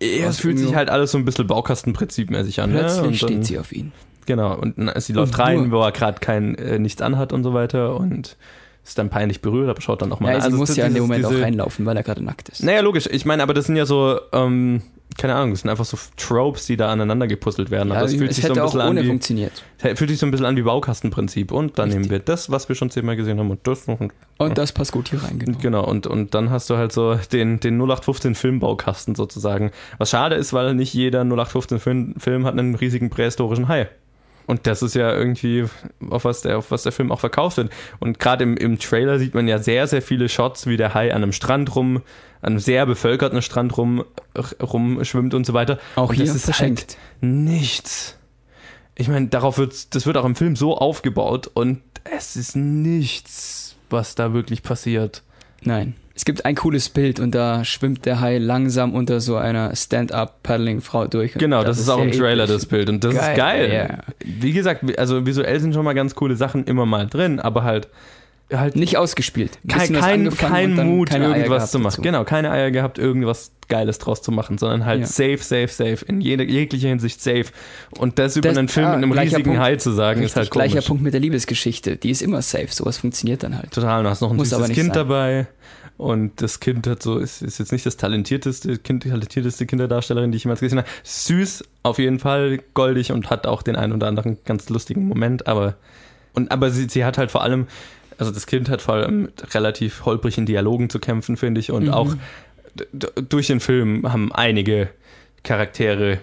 Ja, 0.00 0.28
es 0.28 0.40
fühlt 0.40 0.58
sich 0.58 0.74
halt 0.74 0.90
alles 0.90 1.12
so 1.12 1.18
ein 1.18 1.24
bisschen 1.24 1.46
Baukastenprinzipmäßig 1.46 2.60
an. 2.60 2.70
Plötzlich 2.72 3.22
ne? 3.22 3.28
Steht 3.28 3.44
sie 3.46 3.58
auf 3.60 3.70
ihn. 3.70 3.92
Genau, 4.26 4.54
und 4.56 4.74
sie 5.02 5.12
läuft 5.12 5.34
Und 5.34 5.38
rein, 5.38 5.72
wo 5.72 5.80
er 5.82 5.92
gerade 5.92 6.20
kein 6.20 6.54
äh, 6.56 6.78
nichts 6.78 7.02
anhat 7.02 7.32
und 7.32 7.42
so 7.44 7.54
weiter 7.54 7.96
und 7.96 8.36
ist 8.84 8.98
dann 8.98 9.10
peinlich 9.10 9.40
berührt, 9.42 9.68
aber 9.70 9.80
schaut 9.80 10.02
dann 10.02 10.12
auch 10.12 10.18
mal 10.20 10.32
Ja, 10.32 10.40
sie 10.40 10.46
Also 10.46 10.56
muss 10.56 10.74
ja 10.76 10.86
in 10.86 10.94
dem 10.94 11.02
Moment 11.04 11.24
auch 11.24 11.30
diese- 11.30 11.42
reinlaufen, 11.42 11.86
weil 11.86 11.96
er 11.96 12.02
gerade 12.02 12.22
nackt 12.24 12.48
ist. 12.48 12.64
Naja, 12.64 12.80
logisch. 12.80 13.08
Ich 13.10 13.24
meine, 13.24 13.42
aber 13.44 13.54
das 13.54 13.66
sind 13.66 13.76
ja 13.76 13.86
so, 13.86 14.18
ähm, 14.32 14.82
keine 15.16 15.36
Ahnung, 15.36 15.50
das 15.52 15.60
sind 15.60 15.70
einfach 15.70 15.84
so 15.84 15.96
Tropes, 16.16 16.66
die 16.66 16.76
da 16.76 16.90
aneinander 16.90 17.28
gepuzzelt 17.28 17.70
werden. 17.70 17.90
ja, 17.90 17.94
aber 17.96 18.06
es 18.06 18.14
fühlt 18.16 18.32
sich 18.34 18.44
so 18.44 18.52
ein 18.54 18.58
auch 18.58 18.64
bisschen 18.64 18.80
an 18.80 18.88
ohne 18.88 19.04
wie, 19.04 19.06
funktioniert. 19.06 19.52
fühlt 19.78 20.10
sich 20.10 20.18
so 20.18 20.26
ein 20.26 20.32
bisschen 20.32 20.46
an 20.46 20.56
wie 20.56 20.62
Baukastenprinzip. 20.62 21.52
Und 21.52 21.78
dann 21.78 21.90
Richtig. 21.90 22.00
nehmen 22.00 22.10
wir 22.10 22.18
das, 22.18 22.50
was 22.50 22.68
wir 22.68 22.74
schon 22.74 22.90
zehnmal 22.90 23.14
gesehen 23.14 23.38
haben, 23.38 23.50
und 23.52 23.60
das 23.68 23.86
noch. 23.86 24.00
Und, 24.00 24.12
Und 24.38 24.58
das 24.58 24.72
passt 24.72 24.90
gut 24.90 25.10
hier 25.10 25.22
rein, 25.22 25.38
genau. 25.38 25.58
genau, 25.60 25.84
und, 25.88 26.08
und 26.08 26.34
dann 26.34 26.50
hast 26.50 26.68
du 26.68 26.76
halt 26.76 26.90
so 26.90 27.14
den, 27.32 27.60
den 27.60 27.74
0815 27.80 28.34
Filmbaukasten 28.34 29.14
sozusagen. 29.14 29.70
Was 29.98 30.10
schade 30.10 30.34
ist, 30.34 30.52
weil 30.54 30.74
nicht 30.74 30.92
jeder 30.92 31.20
0815 31.20 31.78
Film, 31.78 32.14
Film 32.18 32.46
hat 32.46 32.58
einen 32.58 32.74
riesigen 32.74 33.10
prähistorischen 33.10 33.68
Hai. 33.68 33.88
Und 34.46 34.66
das 34.66 34.82
ist 34.82 34.94
ja 34.94 35.12
irgendwie, 35.12 35.64
auf 36.10 36.24
was 36.24 36.42
der, 36.42 36.58
auf 36.58 36.70
was 36.70 36.82
der 36.82 36.92
Film 36.92 37.12
auch 37.12 37.20
verkauft 37.20 37.56
wird. 37.56 37.70
Und 38.00 38.18
gerade 38.18 38.44
im, 38.44 38.56
im 38.56 38.78
Trailer 38.78 39.18
sieht 39.18 39.34
man 39.34 39.48
ja 39.48 39.58
sehr, 39.58 39.86
sehr 39.86 40.02
viele 40.02 40.28
Shots, 40.28 40.66
wie 40.66 40.76
der 40.76 40.94
Hai 40.94 41.12
an 41.12 41.22
einem 41.22 41.32
Strand 41.32 41.74
rum, 41.74 42.02
an 42.40 42.52
einem 42.52 42.58
sehr 42.58 42.86
bevölkerten 42.86 43.42
Strand 43.42 43.76
rum, 43.76 44.04
rumschwimmt 44.60 45.34
und 45.34 45.46
so 45.46 45.52
weiter. 45.52 45.78
Auch 45.96 46.10
und 46.10 46.16
hier 46.16 46.26
das 46.26 46.36
ist 46.36 46.44
verschenkt. 46.44 46.96
Halt 47.20 47.32
nichts. 47.32 48.18
Ich 48.94 49.08
meine, 49.08 49.28
darauf 49.28 49.58
wird, 49.58 49.94
das 49.94 50.06
wird 50.06 50.16
auch 50.16 50.24
im 50.24 50.36
Film 50.36 50.56
so 50.56 50.76
aufgebaut 50.76 51.50
und 51.54 51.80
es 52.04 52.36
ist 52.36 52.56
nichts, 52.56 53.76
was 53.90 54.14
da 54.14 54.34
wirklich 54.34 54.62
passiert. 54.62 55.22
Nein. 55.62 55.94
Es 56.14 56.24
gibt 56.24 56.44
ein 56.44 56.54
cooles 56.56 56.88
Bild 56.90 57.20
und 57.20 57.34
da 57.34 57.64
schwimmt 57.64 58.04
der 58.04 58.20
Hai 58.20 58.38
langsam 58.38 58.94
unter 58.94 59.20
so 59.20 59.36
einer 59.36 59.74
Stand-up-Paddling-Frau 59.74 61.06
durch. 61.06 61.34
Genau, 61.34 61.64
das, 61.64 61.78
ist 61.78 61.88
auch 61.88 62.02
im 62.02 62.12
Trailer 62.12 62.46
das 62.46 62.66
Bild 62.66 62.88
und 62.88 63.02
das 63.02 63.14
Geil, 63.14 63.30
ist 63.32 63.36
geil. 63.38 63.72
ja. 63.72 64.14
Wie 64.24 64.52
gesagt, 64.52 64.98
also 64.98 65.26
visuell 65.26 65.58
sind 65.60 65.74
schon 65.74 65.84
mal 65.84 65.94
ganz 65.94 66.14
coole 66.14 66.36
Sachen 66.36 66.64
immer 66.64 66.86
mal 66.86 67.06
drin, 67.06 67.40
aber 67.40 67.64
halt 67.64 67.88
halt 68.52 68.76
Nicht 68.76 68.98
ausgespielt. 68.98 69.58
Ein 69.64 69.68
kein, 69.68 69.92
kein, 69.94 70.30
kein 70.36 70.74
Mut, 70.74 71.10
irgendwas 71.10 71.70
zu 71.70 71.78
machen. 71.78 71.92
dazu. 71.92 72.02
Genau, 72.02 72.24
keine 72.24 72.50
Eier 72.50 72.70
gehabt, 72.70 72.98
irgendwas 72.98 73.52
Geiles 73.68 73.98
draus 73.98 74.20
zu 74.20 74.30
machen, 74.30 74.58
sondern 74.58 74.84
halt 74.84 75.00
Ja. 75.00 75.06
safe, 75.06 75.38
safe, 75.38 75.68
safe. 75.68 76.04
In 76.06 76.20
jede, 76.20 76.44
jeglicher 76.44 76.88
Hinsicht 76.88 77.22
safe. 77.22 77.46
Und 77.96 78.18
das 78.18 78.36
über 78.36 78.50
Das- 78.50 78.58
einen 78.58 78.68
Film 78.68 78.86
ah, 78.88 78.90
mit 78.96 79.04
einem 79.04 79.12
gleicher 79.12 79.38
riesigen 79.38 79.52
Punkt. 79.52 79.60
Hai 79.60 79.76
zu 79.76 79.92
sagen, 79.92 80.20
ist 80.20 80.24
Richtig, 80.24 80.36
halt 80.36 80.50
gleicher 80.50 80.72
komisch. 80.74 80.86
Punkt 80.86 81.02
mit 81.02 81.14
der 81.14 81.20
Liebesgeschichte. 81.22 81.96
Die 81.96 82.10
ist 82.10 82.20
immer 82.20 82.42
safe. 82.42 82.66
Sowas 82.68 82.98
funktioniert 82.98 83.42
dann 83.42 83.56
halt. 83.56 83.70
Total, 83.70 84.02
du 84.02 84.10
hast 84.10 84.20
noch 84.20 84.30
ein 84.30 84.36
Muss 84.36 84.50
süßes 84.50 84.66
Kind 84.68 84.88
sein. 84.88 84.92
dabei. 84.92 85.46
Und 86.02 86.42
das 86.42 86.58
Kind 86.58 86.88
hat 86.88 87.00
so, 87.00 87.18
ist, 87.18 87.42
ist 87.42 87.58
jetzt 87.58 87.70
nicht 87.70 87.86
das 87.86 87.96
talentierteste, 87.96 88.78
kind, 88.78 89.04
talentierteste 89.04 89.66
Kinderdarstellerin, 89.66 90.32
die 90.32 90.36
ich 90.36 90.42
jemals 90.42 90.58
gesehen 90.58 90.78
habe. 90.78 90.88
Süß, 91.04 91.62
auf 91.84 91.98
jeden 92.00 92.18
Fall, 92.18 92.58
goldig 92.74 93.12
und 93.12 93.30
hat 93.30 93.46
auch 93.46 93.62
den 93.62 93.76
einen 93.76 93.92
oder 93.92 94.08
anderen 94.08 94.38
ganz 94.44 94.68
lustigen 94.68 95.06
Moment, 95.06 95.46
aber, 95.46 95.76
und, 96.34 96.50
aber 96.50 96.70
sie, 96.72 96.88
sie 96.88 97.04
hat 97.04 97.18
halt 97.18 97.30
vor 97.30 97.44
allem, 97.44 97.68
also 98.18 98.32
das 98.32 98.46
Kind 98.46 98.68
hat 98.68 98.82
vor 98.82 98.94
allem 98.94 99.22
mit 99.22 99.54
relativ 99.54 100.04
holprigen 100.04 100.44
Dialogen 100.44 100.90
zu 100.90 100.98
kämpfen, 100.98 101.36
finde 101.36 101.60
ich, 101.60 101.70
und 101.70 101.88
auch 101.90 102.12
d- 102.74 102.86
d- 102.92 103.08
durch 103.28 103.46
den 103.46 103.60
Film 103.60 104.12
haben 104.12 104.32
einige 104.32 104.88
Charaktere, 105.44 106.18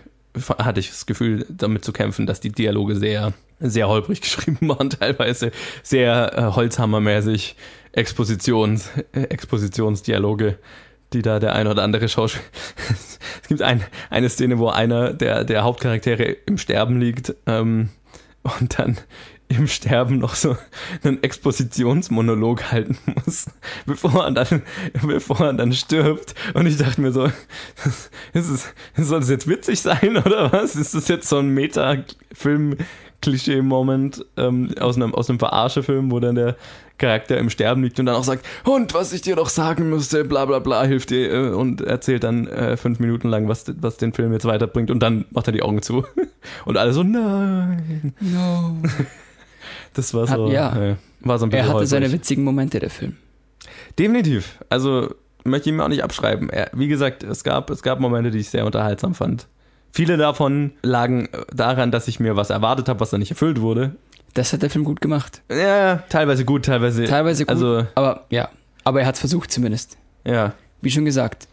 hatte 0.58 0.82
ich 0.82 0.90
das 0.90 1.06
Gefühl, 1.06 1.46
damit 1.48 1.86
zu 1.86 1.94
kämpfen, 1.94 2.26
dass 2.28 2.42
die 2.42 2.52
Dialoge 2.52 2.98
sehr, 2.98 3.32
sehr 3.62 3.88
holprig 3.88 4.20
geschrieben 4.24 4.68
waren, 4.68 4.90
teilweise 4.90 5.52
sehr 5.84 6.38
äh, 6.38 6.42
holzhammermäßig 6.56 7.56
Expositions, 7.92 8.90
äh, 9.14 9.24
Expositionsdialoge, 9.24 10.58
die 11.14 11.22
da 11.22 11.40
der 11.40 11.54
ein 11.54 11.68
oder 11.68 11.84
andere 11.84 12.08
Schauspieler. 12.08 12.46
es 13.42 13.48
gibt 13.48 13.62
ein, 13.62 13.84
eine 14.10 14.30
Szene, 14.30 14.60
wo 14.60 14.70
einer 14.70 15.14
der, 15.14 15.44
der 15.44 15.64
Hauptcharaktere 15.64 16.24
im 16.24 16.58
Sterben 16.58 17.00
liegt 17.00 17.36
ähm, 17.48 17.90
und 18.44 18.80
dann 18.80 18.98
im 19.50 19.68
Sterben 19.68 20.20
noch 20.20 20.36
so 20.36 20.56
einen 21.04 21.22
Expositionsmonolog 21.24 22.72
halten 22.72 22.98
muss, 23.26 23.48
bevor 23.88 24.26
er 24.26 24.32
dann, 24.32 24.62
bevor 25.02 25.42
er 25.42 25.54
dann 25.54 25.74
stirbt. 25.74 26.36
Und 26.54 26.68
ich 26.68 26.78
dachte 26.78 27.02
mir 27.02 27.12
so, 27.12 27.26
ist 28.34 28.50
es, 28.50 28.72
soll 28.96 29.22
das 29.22 29.30
jetzt 29.30 29.48
witzig 29.48 29.82
sein 29.82 30.18
oder 30.18 30.52
was? 30.52 30.76
Ist 30.76 30.94
das 30.94 31.08
jetzt 31.08 31.28
so 31.28 31.40
ein 31.40 31.50
Meta-Film-Klischee-Moment 31.50 34.24
ähm, 34.38 34.70
aus 34.80 34.98
einem, 34.98 35.16
aus 35.16 35.28
einem 35.30 35.40
Verarsche-Film, 35.40 36.12
wo 36.12 36.20
dann 36.20 36.36
der 36.36 36.56
Charakter 37.00 37.38
im 37.38 37.50
Sterben 37.50 37.82
liegt 37.84 38.00
und 38.00 38.06
dann 38.06 38.16
auch 38.16 38.24
sagt, 38.24 38.46
und 38.66 38.94
was 38.94 39.12
ich 39.14 39.22
dir 39.22 39.36
doch 39.36 39.50
sagen 39.50 39.90
müsste, 39.90 40.24
bla 40.26 40.46
bla 40.46 40.60
bla, 40.60 40.84
hilft 40.84 41.10
dir 41.10 41.34
äh, 41.34 41.50
und 41.50 41.82
erzählt 41.82 42.24
dann 42.24 42.46
äh, 42.48 42.78
fünf 42.78 43.00
Minuten 43.00 43.28
lang, 43.30 43.48
was, 43.48 43.66
was 43.82 43.98
den 43.98 44.14
Film 44.14 44.32
jetzt 44.34 44.46
weiterbringt 44.46 44.92
und 44.92 45.00
dann 45.00 45.26
macht 45.32 45.48
er 45.48 45.54
die 45.54 45.64
Augen 45.64 45.82
zu. 45.82 46.06
Und 46.66 46.78
alle 46.78 46.94
so, 46.94 47.04
nein. 47.04 48.14
No. 48.20 48.78
Das 49.94 50.14
war 50.14 50.28
Hat- 50.30 50.38
so, 50.38 50.50
ja. 50.50 50.76
äh, 50.92 50.96
war 51.22 51.38
so 51.40 51.46
ein 51.46 51.52
Er 51.52 51.62
bisschen 51.64 51.74
hatte 51.76 51.88
seine 51.88 52.06
holprig. 52.06 52.22
witzigen 52.22 52.44
Momente, 52.44 52.80
der 52.80 52.90
Film. 52.90 53.18
Definitiv. 53.98 54.60
Also 54.70 55.14
möchte 55.44 55.70
ich 55.70 55.76
mir 55.76 55.84
auch 55.84 55.88
nicht 55.90 56.04
abschreiben. 56.04 56.50
Er, 56.50 56.70
wie 56.74 56.88
gesagt, 56.88 57.24
es 57.24 57.44
gab, 57.44 57.70
es 57.70 57.82
gab 57.82 58.00
Momente, 58.00 58.32
die 58.32 58.40
ich 58.40 58.50
sehr 58.50 58.66
unterhaltsam 58.66 59.16
fand. 59.16 59.48
Viele 59.92 60.18
davon 60.18 60.72
lagen 60.84 61.26
äh, 61.32 61.40
daran, 61.54 61.92
dass 61.92 62.08
ich 62.08 62.20
mir 62.20 62.36
was 62.36 62.50
erwartet 62.52 62.88
habe, 62.88 63.00
was 63.00 63.10
dann 63.10 63.20
nicht 63.20 63.32
erfüllt 63.32 63.60
wurde. 63.62 63.96
Das 64.34 64.54
hat 64.54 64.62
der 64.62 64.70
Film 64.70 64.86
gut 64.86 65.02
gemacht. 65.02 65.42
Ja, 65.52 66.04
teilweise 66.10 66.46
gut, 66.46 66.66
teilweise. 66.66 67.06
Teilweise 67.06 67.46
gut, 67.46 67.50
Also, 67.52 67.86
aber 67.96 68.26
ja. 68.30 68.50
Aber 68.84 69.02
er 69.02 69.08
hat 69.08 69.16
es 69.16 69.20
versucht 69.20 69.52
zumindest. 69.52 69.98
ja. 70.26 70.54
Wie 70.82 70.92
schon 70.92 71.04
gesagt, 71.04 71.48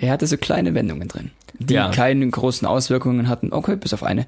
er 0.00 0.10
hatte 0.10 0.26
so 0.26 0.36
kleine 0.36 0.74
Wendungen 0.74 1.06
drin, 1.06 1.30
die 1.60 1.74
Ja. 1.74 1.90
keine 1.92 2.28
großen 2.28 2.66
Auswirkungen 2.66 3.28
hatten. 3.28 3.52
Okay, 3.52 3.76
bis 3.76 3.94
auf 3.94 4.02
eine. 4.02 4.26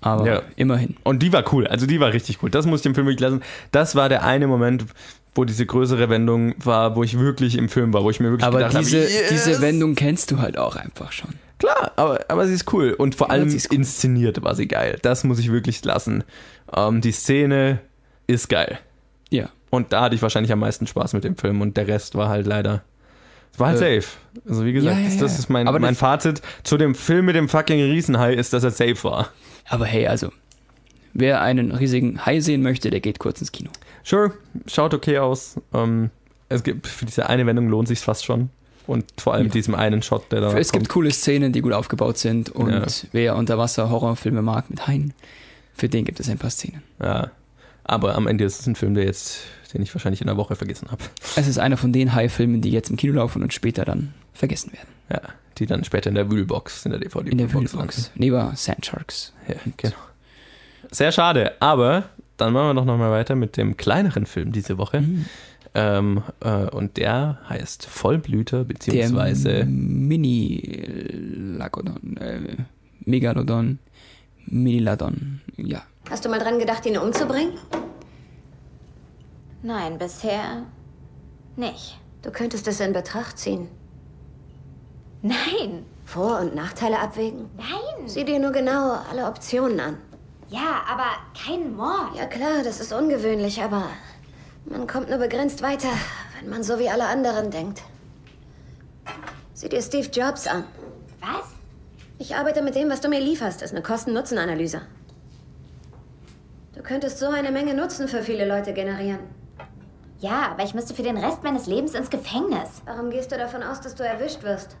Aber 0.00 0.26
Ja. 0.26 0.42
immerhin. 0.56 0.96
Und 1.02 1.22
die 1.22 1.30
war 1.32 1.44
cool. 1.52 1.66
Also 1.66 1.86
die 1.86 2.00
war 2.00 2.12
richtig 2.14 2.42
cool. 2.42 2.48
Das 2.50 2.64
muss 2.66 2.80
ich 2.80 2.82
dem 2.84 2.94
Film 2.94 3.06
wirklich 3.06 3.20
lassen. 3.20 3.42
Das 3.70 3.96
war 3.96 4.08
der 4.08 4.24
eine 4.24 4.46
Moment, 4.46 4.86
wo 5.34 5.44
diese 5.44 5.66
größere 5.66 6.08
Wendung 6.08 6.54
war, 6.64 6.96
wo 6.96 7.02
ich 7.02 7.18
wirklich 7.18 7.58
im 7.58 7.68
Film 7.68 7.92
war, 7.92 8.02
wo 8.04 8.08
ich 8.10 8.20
mir 8.20 8.30
wirklich 8.30 8.46
Aber 8.46 8.58
gedacht 8.58 8.78
diese, 8.80 9.02
habe, 9.02 9.10
yes! 9.10 9.28
diese 9.30 9.60
Wendung 9.60 9.94
kennst 9.94 10.30
du 10.30 10.38
halt 10.38 10.56
auch 10.56 10.76
einfach 10.76 11.12
schon. 11.12 11.34
Klar, 11.58 11.92
aber, 11.96 12.20
aber 12.28 12.46
sie 12.46 12.54
ist 12.54 12.72
cool. 12.72 12.92
Und 12.92 13.14
vor 13.14 13.28
Ja, 13.28 13.34
allem 13.34 13.48
sie 13.50 13.56
ist 13.56 13.70
cool. 13.70 13.76
inszeniert 13.78 14.42
war 14.42 14.54
sie 14.54 14.66
geil. 14.68 14.98
Das 15.02 15.24
muss 15.24 15.38
ich 15.38 15.50
wirklich 15.52 15.84
lassen. 15.84 16.24
Ähm, 16.74 17.00
die 17.00 17.12
Szene 17.12 17.80
ist 18.26 18.48
geil. 18.48 18.78
Ja. 19.30 19.48
Und 19.70 19.92
da 19.92 20.02
hatte 20.02 20.14
ich 20.14 20.22
wahrscheinlich 20.22 20.52
am 20.52 20.60
meisten 20.60 20.86
Spaß 20.86 21.12
mit 21.14 21.24
dem 21.24 21.36
Film. 21.36 21.60
Und 21.60 21.76
der 21.76 21.86
Rest 21.88 22.14
war 22.16 22.28
halt 22.28 22.46
leider. 22.46 22.82
War 23.56 23.68
halt 23.68 23.80
Äh, 23.82 24.00
safe. 24.00 24.16
Also 24.48 24.64
wie 24.64 24.72
gesagt, 24.72 24.96
ja, 24.96 25.02
ja, 25.02 25.08
das, 25.08 25.18
das 25.18 25.32
ja. 25.34 25.38
ist 25.38 25.48
mein, 25.48 25.68
Aber 25.68 25.78
mein 25.78 25.94
Fazit 25.94 26.42
zu 26.64 26.76
dem 26.76 26.94
Film 26.94 27.26
mit 27.26 27.36
dem 27.36 27.48
fucking 27.48 27.80
Riesenhai, 27.80 28.34
ist, 28.34 28.52
dass 28.52 28.64
er 28.64 28.70
safe 28.72 29.02
war. 29.04 29.28
Aber 29.68 29.86
hey, 29.86 30.08
also, 30.08 30.32
wer 31.12 31.40
einen 31.40 31.70
riesigen 31.72 32.26
Hai 32.26 32.40
sehen 32.40 32.62
möchte, 32.62 32.90
der 32.90 33.00
geht 33.00 33.18
kurz 33.20 33.40
ins 33.40 33.52
Kino. 33.52 33.70
Sure, 34.02 34.32
schaut 34.66 34.92
okay 34.92 35.18
aus. 35.18 35.60
Ähm, 35.72 36.10
es 36.48 36.62
gibt 36.64 36.86
für 36.88 37.06
diese 37.06 37.28
eine 37.28 37.46
Wendung 37.46 37.68
lohnt 37.68 37.88
sich 37.88 38.00
fast 38.00 38.24
schon. 38.24 38.50
Und 38.86 39.04
vor 39.18 39.32
allem 39.34 39.46
Ja. 39.46 39.52
diesem 39.52 39.74
einen 39.74 40.02
Shot, 40.02 40.30
der 40.30 40.40
da 40.42 40.48
es 40.58 40.70
kommt. 40.72 40.82
gibt 40.84 40.92
coole 40.92 41.10
Szenen, 41.10 41.52
die 41.52 41.60
gut 41.62 41.72
aufgebaut 41.72 42.18
sind 42.18 42.50
und 42.50 42.70
Ja. 42.70 42.86
wer 43.12 43.36
Unterwasser-Horrorfilme 43.36 44.42
mag 44.42 44.68
mit 44.70 44.86
Haien, 44.86 45.14
für 45.74 45.88
den 45.88 46.04
gibt 46.04 46.20
es 46.20 46.28
ein 46.28 46.38
paar 46.38 46.50
Szenen. 46.50 46.82
Ja. 47.02 47.30
Aber 47.84 48.14
am 48.14 48.26
Ende 48.26 48.44
ist 48.44 48.60
es 48.60 48.66
ein 48.66 48.76
Film, 48.76 48.94
der 48.94 49.04
jetzt, 49.04 49.40
den 49.72 49.82
ich 49.82 49.94
wahrscheinlich 49.94 50.20
in 50.20 50.26
der 50.26 50.36
Woche 50.36 50.54
vergessen 50.56 50.90
habe. 50.90 51.02
Es 51.36 51.46
ist 51.48 51.58
einer 51.58 51.76
von 51.76 51.92
den 51.92 52.14
Hai-Filmen, 52.14 52.60
die 52.60 52.70
jetzt 52.70 52.90
im 52.90 52.96
Kino 52.96 53.14
laufen 53.14 53.42
und 53.42 53.52
später 53.52 53.84
dann 53.84 54.14
vergessen 54.32 54.72
werden. 54.72 54.88
Ja, 55.10 55.20
die 55.58 55.66
dann 55.66 55.84
später 55.84 56.08
in 56.08 56.14
der 56.14 56.30
Wühlbox, 56.30 56.84
in 56.86 56.92
der 56.92 57.00
DVD 57.00 57.30
In 57.30 57.38
der 57.38 57.52
Wühlbox. 57.52 58.10
Neben 58.14 58.54
Sandsharks. 58.56 59.32
Ja, 59.48 59.54
genau. 59.76 59.94
Sehr 60.90 61.12
schade, 61.12 61.52
aber 61.60 62.04
dann 62.36 62.52
machen 62.52 62.68
wir 62.68 62.74
doch 62.74 62.84
nochmal 62.84 63.10
weiter 63.10 63.34
mit 63.36 63.56
dem 63.56 63.76
kleineren 63.76 64.26
Film 64.26 64.52
diese 64.52 64.78
Woche. 64.78 65.00
Mhm. 65.02 65.26
Ähm, 65.76 66.22
äh, 66.40 66.66
und 66.70 66.96
der 66.96 67.40
heißt 67.48 67.86
Vollblüter, 67.86 68.62
beziehungsweise 68.64 69.64
Mini-Lagodon, 69.64 72.16
äh, 72.16 72.56
Megalodon, 73.04 73.80
Miniladon, 74.46 75.40
ja. 75.56 75.82
Hast 76.08 76.24
du 76.24 76.28
mal 76.28 76.38
dran 76.38 76.60
gedacht, 76.60 76.86
ihn 76.86 76.96
umzubringen? 76.96 77.54
Nein, 79.62 79.98
bisher 79.98 80.62
nicht. 81.56 81.98
Du 82.22 82.30
könntest 82.30 82.68
es 82.68 82.78
in 82.80 82.92
Betracht 82.92 83.36
ziehen. 83.38 83.66
Nein, 85.22 85.84
Vor- 86.04 86.38
und 86.40 86.54
Nachteile 86.54 87.00
abwägen. 87.00 87.46
nein. 87.56 88.06
Sieh 88.06 88.24
dir 88.24 88.38
nur 88.38 88.52
genau 88.52 88.98
alle 89.10 89.26
Optionen 89.26 89.80
an. 89.80 89.96
Ja, 90.50 90.82
aber 90.88 91.06
kein 91.34 91.74
Mord. 91.74 92.14
Ja 92.16 92.26
klar, 92.26 92.62
das 92.62 92.78
ist 92.80 92.92
ungewöhnlich, 92.92 93.60
aber 93.62 93.88
man 94.66 94.86
kommt 94.86 95.08
nur 95.08 95.18
begrenzt 95.18 95.62
weiter, 95.62 95.88
wenn 96.38 96.50
man 96.50 96.62
so 96.62 96.78
wie 96.78 96.88
alle 96.88 97.06
anderen 97.06 97.50
denkt. 97.50 97.82
Sieh 99.52 99.68
dir 99.68 99.82
Steve 99.82 100.08
Jobs 100.08 100.46
an. 100.46 100.64
Was? 101.20 101.54
Ich 102.18 102.36
arbeite 102.36 102.62
mit 102.62 102.74
dem, 102.74 102.90
was 102.90 103.00
du 103.00 103.08
mir 103.08 103.20
lieferst. 103.20 103.60
Das 103.60 103.70
ist 103.70 103.76
eine 103.76 103.82
Kosten-Nutzen-Analyse. 103.82 104.80
Du 106.74 106.82
könntest 106.82 107.18
so 107.18 107.28
eine 107.28 107.50
Menge 107.50 107.74
Nutzen 107.74 108.08
für 108.08 108.22
viele 108.22 108.46
Leute 108.46 108.72
generieren. 108.72 109.20
Ja, 110.18 110.50
aber 110.50 110.64
ich 110.64 110.74
müsste 110.74 110.94
für 110.94 111.02
den 111.02 111.16
Rest 111.16 111.42
meines 111.42 111.66
Lebens 111.66 111.94
ins 111.94 112.10
Gefängnis. 112.10 112.82
Warum 112.84 113.10
gehst 113.10 113.30
du 113.30 113.36
davon 113.36 113.62
aus, 113.62 113.80
dass 113.80 113.94
du 113.94 114.04
erwischt 114.04 114.42
wirst? 114.42 114.76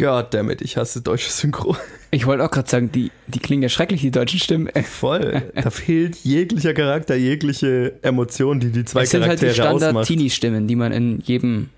Goddammit, 0.00 0.62
ich 0.62 0.78
hasse 0.78 1.02
deutsche 1.02 1.30
Synchro. 1.30 1.76
Ich 2.10 2.26
wollte 2.26 2.42
auch 2.44 2.50
gerade 2.50 2.68
sagen, 2.68 2.90
die, 2.90 3.12
die 3.26 3.38
klingen 3.38 3.62
ja 3.62 3.68
schrecklich, 3.68 4.00
die 4.00 4.10
deutschen 4.10 4.40
Stimmen. 4.40 4.68
Voll. 4.84 5.42
da 5.54 5.70
fehlt 5.70 6.16
jeglicher 6.16 6.72
Charakter, 6.74 7.14
jegliche 7.14 7.94
Emotion, 8.02 8.60
die 8.60 8.70
die 8.70 8.84
zwei 8.84 9.02
Es 9.02 9.10
sind 9.10 9.22
halt 9.22 9.40
die 9.40 9.46
Charaktere 9.46 9.68
ausmacht. 9.68 9.90
Standard-Teenie-Stimmen, 9.90 10.66
die 10.66 10.74
man 10.74 10.92
in 10.92 11.20
jedem 11.20 11.68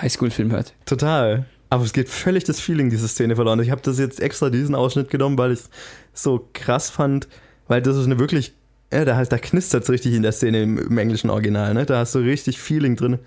Highschool-Film 0.00 0.50
hört. 0.50 0.72
Total. 0.86 1.44
Aber 1.68 1.84
es 1.84 1.92
geht 1.92 2.08
völlig 2.08 2.44
das 2.44 2.60
Feeling, 2.60 2.90
diese 2.90 3.08
Szene 3.08 3.36
verloren. 3.36 3.60
Ich 3.60 3.70
habe 3.70 3.82
das 3.82 3.98
jetzt 3.98 4.20
extra 4.20 4.50
diesen 4.50 4.74
Ausschnitt 4.74 5.10
genommen, 5.10 5.36
weil 5.36 5.52
ich 5.52 5.60
es 5.60 5.70
so 6.14 6.48
krass 6.54 6.88
fand, 6.88 7.28
weil 7.68 7.82
das 7.82 7.96
ist 7.96 8.06
eine 8.06 8.18
wirklich, 8.18 8.54
ja, 8.92 9.04
da, 9.04 9.16
halt, 9.16 9.30
da 9.30 9.38
knistert 9.38 9.82
es 9.82 9.90
richtig 9.90 10.14
in 10.14 10.22
der 10.22 10.32
Szene 10.32 10.62
im, 10.62 10.78
im 10.78 10.98
englischen 10.98 11.28
Original, 11.28 11.74
ne? 11.74 11.84
Da 11.84 11.98
hast 11.98 12.14
du 12.14 12.20
richtig 12.20 12.58
Feeling 12.58 12.96
drin. 12.96 13.18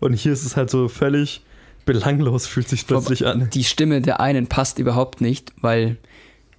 Und 0.00 0.12
hier 0.12 0.32
ist 0.32 0.44
es 0.44 0.56
halt 0.56 0.68
so 0.68 0.88
völlig 0.88 1.42
belanglos, 1.84 2.46
fühlt 2.46 2.68
sich 2.68 2.86
plötzlich 2.86 3.26
an. 3.26 3.48
Die 3.52 3.64
Stimme 3.64 4.00
der 4.00 4.20
einen 4.20 4.46
passt 4.46 4.78
überhaupt 4.78 5.20
nicht, 5.20 5.52
weil, 5.60 5.96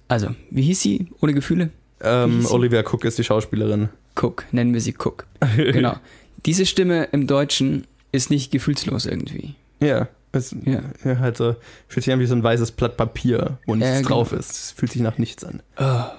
also, 0.08 0.28
wie 0.50 0.62
hieß 0.62 0.80
sie 0.80 1.08
ohne 1.20 1.34
Gefühle? 1.34 1.70
Ähm? 2.00 2.46
Olivia 2.50 2.80
Cook 2.82 3.04
ist 3.04 3.18
die 3.18 3.24
Schauspielerin. 3.24 3.88
Cook, 4.20 4.44
nennen 4.52 4.72
wir 4.74 4.80
sie 4.80 4.94
Cook. 4.98 5.26
genau. 5.56 5.96
Diese 6.44 6.66
Stimme 6.66 7.04
im 7.12 7.26
Deutschen 7.26 7.86
ist 8.12 8.30
nicht 8.30 8.50
gefühlslos 8.52 9.06
irgendwie. 9.06 9.54
Ja. 9.80 10.08
Es, 10.32 10.54
Ja. 10.64 10.80
ja. 11.04 11.18
halt 11.18 11.36
so, 11.38 11.56
fühlt 11.88 12.04
sich 12.04 12.12
an 12.12 12.20
wie 12.20 12.26
so 12.26 12.34
ein 12.34 12.42
weißes 12.42 12.72
Blatt 12.72 12.96
Papier, 12.98 13.58
wo 13.66 13.74
nichts 13.74 13.96
genau. 13.98 14.08
drauf 14.08 14.32
ist. 14.32 14.50
Es 14.50 14.70
fühlt 14.72 14.92
sich 14.92 15.00
nach 15.02 15.16
nichts 15.18 15.44
an. 15.44 15.62
Wird 15.76 16.10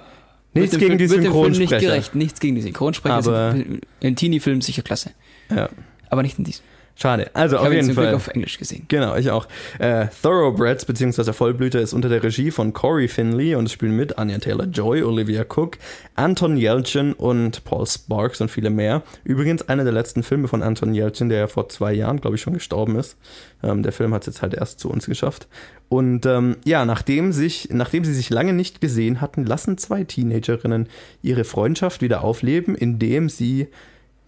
Nichts 0.53 0.71
dem 0.71 0.79
gegen 0.79 0.97
Film- 0.97 0.97
die 0.97 1.07
dem 1.07 1.09
Film 1.09 1.21
nicht 1.51 1.55
Synchronsprecher. 1.57 1.79
gerecht, 1.87 2.15
nichts 2.15 2.39
gegen 2.39 2.55
die 2.55 2.61
Synchronsprecher. 2.61 3.15
Aber- 3.15 3.55
in 3.99 4.15
Teenie-Filmen 4.15 4.61
sicher 4.61 4.81
klasse. 4.81 5.11
Ja. 5.51 5.69
Aber 6.09 6.23
nicht 6.23 6.39
in 6.39 6.45
diesem. 6.45 6.63
Schade. 6.99 7.29
Also 7.35 7.57
Ich 7.57 7.61
auf 7.61 7.71
jeden 7.71 7.93
Fall. 7.93 8.15
auf 8.15 8.27
Englisch 8.27 8.57
gesehen. 8.57 8.85
Genau, 8.87 9.15
ich 9.15 9.29
auch. 9.29 9.47
Äh, 9.77 10.07
Thoroughbreds 10.23 10.83
bzw. 10.85 11.31
Vollblüter 11.31 11.79
ist 11.79 11.93
unter 11.93 12.09
der 12.09 12.23
Regie 12.23 12.49
von 12.49 12.73
Corey 12.73 13.07
Finley 13.07 13.53
und 13.53 13.65
es 13.65 13.71
spielen 13.71 13.95
mit 13.95 14.17
Anya 14.17 14.39
Taylor-Joy, 14.39 15.03
Olivia 15.03 15.43
Cook, 15.43 15.77
Anton 16.15 16.57
Yelchin 16.57 17.13
und 17.13 17.63
Paul 17.65 17.85
Sparks 17.85 18.41
und 18.41 18.49
viele 18.49 18.71
mehr. 18.71 19.03
Übrigens 19.23 19.61
einer 19.69 19.83
der 19.83 19.93
letzten 19.93 20.23
Filme 20.23 20.47
von 20.47 20.63
Anton 20.63 20.95
Yelchin, 20.95 21.29
der 21.29 21.37
ja 21.37 21.47
vor 21.47 21.69
zwei 21.69 21.93
Jahren, 21.93 22.19
glaube 22.19 22.35
ich, 22.35 22.41
schon 22.41 22.53
gestorben 22.53 22.97
ist. 22.97 23.15
Ähm, 23.61 23.83
der 23.83 23.91
Film 23.91 24.11
hat 24.15 24.23
es 24.23 24.27
jetzt 24.33 24.41
halt 24.41 24.55
erst 24.55 24.79
zu 24.79 24.89
uns 24.89 25.05
geschafft. 25.05 25.47
Und 25.89 26.25
ähm, 26.25 26.57
ja, 26.65 26.83
nachdem, 26.83 27.31
sich, 27.31 27.69
nachdem 27.71 28.05
sie 28.05 28.13
sich 28.13 28.31
lange 28.31 28.53
nicht 28.53 28.81
gesehen 28.81 29.21
hatten, 29.21 29.45
lassen 29.45 29.77
zwei 29.77 30.03
Teenagerinnen 30.03 30.89
ihre 31.21 31.43
Freundschaft 31.43 32.01
wieder 32.01 32.23
aufleben, 32.23 32.75
indem 32.75 33.29
sie 33.29 33.67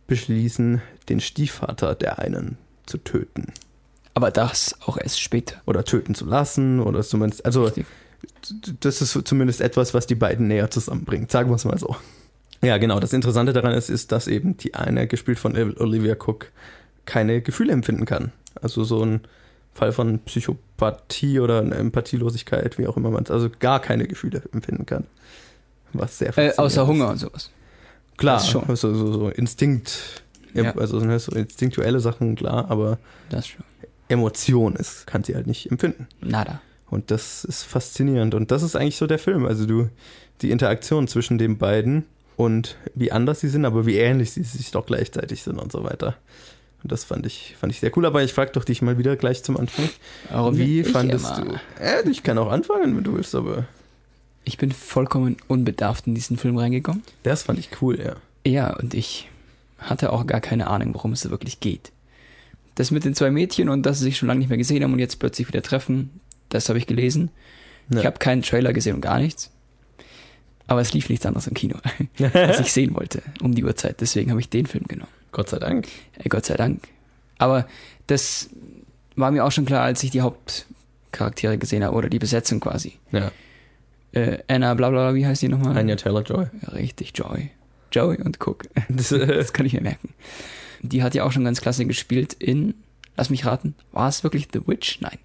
beschließen, 0.10 0.82
den 1.08 1.22
Stiefvater 1.22 1.95
der 1.95 2.19
einen 2.19 2.58
zu 2.86 2.98
töten 2.98 3.54
Aber 4.13 4.32
das 4.32 4.76
auch 4.86 4.98
erst 4.98 5.22
später. 5.22 5.62
oder 5.65 5.86
töten 5.86 6.15
zu 6.15 6.26
lassen 6.26 6.80
oder 6.82 7.02
zumindest, 7.04 7.45
also 7.45 7.63
Richtig. 7.65 7.86
das 8.82 9.02
ist 9.02 9.17
zumindest 9.26 9.62
etwas, 9.62 9.93
was 9.93 10.08
die 10.08 10.15
beiden 10.15 10.48
näher 10.48 10.69
zusammenbringt, 10.69 11.32
sagen 11.32 11.50
wir 11.50 11.56
es 11.56 11.65
mal 11.65 11.78
so. 11.78 11.95
Ja, 12.62 12.78
genau. 12.78 13.00
Das 13.00 13.13
Interessante 13.13 13.54
daran 13.54 13.74
ist, 13.74 13.89
ist, 13.89 14.12
dass 14.12 14.28
eben 14.28 14.58
die 14.58 14.74
eine, 14.76 15.08
gespielt 15.08 15.39
von 15.39 15.56
Olivia 15.78 16.15
Cook, 16.15 16.52
keine 17.06 17.41
Gefühle 17.41 17.72
empfinden 17.72 18.06
kann. 18.06 18.34
Also 18.62 18.84
so 18.84 19.04
ein 19.04 19.22
Fall 19.74 19.93
von 19.93 20.19
Psychopathie 20.19 21.39
oder 21.39 21.62
eine 21.62 21.76
Empathielosigkeit, 21.76 22.78
wie 22.78 22.88
auch 22.88 22.98
immer 22.98 23.12
man 23.12 23.24
es, 23.24 23.32
also 23.32 23.50
gar 23.60 23.80
keine 23.80 24.08
Gefühle 24.08 24.43
empfinden 24.52 24.86
kann. 24.86 25.06
Was 25.93 26.17
sehr 26.17 26.38
Äh, 26.38 26.54
außer 26.58 26.82
ist. 26.82 26.88
Hunger 26.88 27.10
und 27.10 27.17
sowas. 27.17 27.50
Klar, 28.19 28.38
das 28.38 28.49
schon. 28.49 28.63
Also 28.69 28.93
so, 28.93 29.12
so 29.13 29.29
Instinkt, 29.29 30.23
Ja. 30.53 30.75
also 30.75 30.99
ne, 30.99 31.17
so 31.19 31.32
instinktuelle 31.32 31.99
Sachen, 31.99 32.36
klar, 32.36 32.69
aber 32.69 32.99
Das 33.29 33.47
schon. 33.47 33.63
Emotion 34.08 34.75
ist, 34.75 35.05
kann 35.08 35.23
sie 35.23 35.36
halt 35.36 35.47
nicht 35.47 35.71
empfinden. 35.71 36.08
Nada. 36.21 36.62
Und 36.89 37.12
das 37.12 37.43
ist 37.45 37.63
faszinierend. 37.63 38.34
Und 38.34 38.49
das 38.51 38.63
ist 38.63 38.75
eigentlich 38.75 38.97
so 38.97 39.05
der 39.08 39.19
Film. 39.19 39.45
Also 39.45 39.65
du, 39.67 39.89
die 40.41 40.49
Interaktion 40.51 41.08
zwischen 41.08 41.38
den 41.38 41.58
beiden 41.60 42.05
und 42.36 42.75
wie 42.95 43.12
anders 43.12 43.39
sie 43.41 43.49
sind, 43.49 43.65
aber 43.65 43.86
wie 43.86 43.97
ähnlich 43.97 44.32
sie 44.32 44.41
sich 44.43 44.71
doch 44.71 44.86
gleichzeitig 44.88 45.43
sind 45.43 45.60
und 45.60 45.71
so 45.71 45.84
weiter. 45.84 46.15
Und 46.82 46.91
das 46.91 47.03
fand 47.03 47.25
ich, 47.27 47.55
fand 47.60 47.71
ich 47.73 47.79
sehr 47.82 47.95
cool. 47.97 48.05
Aber 48.08 48.23
ich 48.23 48.34
frage 48.34 48.51
doch 48.53 48.63
dich 48.63 48.82
mal 48.82 48.97
wieder 48.97 49.15
gleich 49.17 49.43
zum 49.43 49.58
Anfang. 49.58 49.89
Warum 50.32 50.58
wie 50.58 50.84
fandest 50.84 51.38
immer? 51.38 51.60
du? 51.77 51.84
Äh, 51.84 52.10
ich 52.10 52.23
kann 52.23 52.38
auch 52.39 52.49
anfangen, 52.51 52.95
wenn 52.97 53.03
du 53.03 53.13
willst, 53.13 53.36
aber 53.36 53.65
Ich 54.49 54.57
bin 54.57 54.71
vollkommen 54.71 55.38
unbedarft 55.47 56.07
in 56.07 56.15
diesen 56.15 56.38
Film 56.38 56.57
reingekommen. 56.57 57.03
das 57.21 57.43
fand 57.43 57.59
ich 57.59 57.69
cool, 57.81 57.99
ja. 57.99 58.15
Ja, 58.45 58.75
und 58.75 58.95
ich 58.95 59.29
hatte 59.77 60.12
auch 60.12 60.25
gar 60.25 60.41
keine 60.41 60.67
Ahnung, 60.67 60.95
worum 60.95 61.12
es 61.13 61.21
da 61.21 61.29
wirklich 61.29 61.59
geht. 61.59 61.91
Das 62.73 62.89
mit 62.89 63.05
den 63.05 63.13
zwei 63.13 63.29
Mädchen 63.29 63.69
und 63.69 63.85
dass 63.85 63.99
sie 63.99 64.05
sich 64.05 64.17
schon 64.17 64.27
lange 64.27 64.39
nicht 64.39 64.49
mehr 64.49 64.57
gesehen 64.57 64.83
haben 64.83 64.91
und 64.91 64.99
jetzt 64.99 65.19
plötzlich 65.19 65.47
wieder 65.47 65.62
treffen, 65.62 66.19
das 66.49 66.67
habe 66.67 66.79
ich 66.79 66.88
gelesen. 66.88 67.29
Ja. 67.91 67.99
Ich 67.99 68.05
habe 68.07 68.17
keinen 68.17 68.41
Trailer 68.41 68.73
gesehen 68.73 68.95
und 68.95 69.01
gar 69.01 69.19
nichts. 69.19 69.51
Aber 70.65 70.81
es 70.81 70.93
lief 70.93 71.09
nichts 71.09 71.25
anderes 71.27 71.45
im 71.45 71.53
Kino, 71.53 71.77
was 72.17 72.60
ich 72.60 72.73
sehen 72.73 72.95
wollte 72.95 73.21
um 73.41 73.54
die 73.54 73.63
Uhrzeit. 73.63 74.02
Deswegen 74.02 74.31
habe 74.31 74.41
ich 74.41 74.50
den 74.50 74.65
Film 74.65 74.85
genommen. 74.87 75.12
Gott 75.31 75.50
sei 75.50 75.60
Dank. 75.60 75.87
Äh, 76.17 76.27
Gott 76.29 76.45
sei 76.45 76.56
Dank. 76.56 76.87
Aber 77.37 77.67
das 78.08 78.50
war 79.15 79.29
mir 79.29 79.45
auch 79.45 79.52
schon 79.52 79.65
klar, 79.65 79.83
als 79.83 80.02
ich 80.02 80.10
die 80.10 80.21
Hauptcharaktere 80.21 81.60
gesehen 81.60 81.83
habe 81.83 81.95
oder 81.95 82.10
die 82.10 82.19
Besetzung 82.19 82.60
quasi. 82.60 82.97
Ja. 83.12 83.31
Äh, 84.12 84.39
Anna, 84.47 84.73
bla 84.73 84.89
bla, 84.89 85.10
bla, 85.10 85.15
wie 85.15 85.25
heißt 85.25 85.41
die 85.41 85.49
nochmal? 85.49 85.77
Anya 85.77 85.95
Taylor-Joy. 85.95 86.47
Ja, 86.62 86.69
richtig, 86.69 87.12
Joy. 87.15 87.51
Joey 87.91 88.17
und 88.21 88.39
Cook. 88.39 88.63
Das, 88.89 89.10
Das 89.27 89.53
kann 89.53 89.65
ich 89.65 89.73
mir 89.73 89.81
merken. 89.81 90.13
Die 90.81 91.03
hat 91.03 91.15
ja 91.15 91.23
auch 91.23 91.31
schon 91.31 91.43
ganz 91.43 91.62
klasse 91.62 91.85
gespielt 91.85 92.33
in, 92.33 92.73
lass 93.17 93.29
mich 93.29 93.45
raten, 93.45 93.75
war 93.91 94.07
es 94.07 94.23
wirklich 94.23 94.47
The 94.53 94.62
Witch? 94.65 94.99
Nein. 95.01 95.17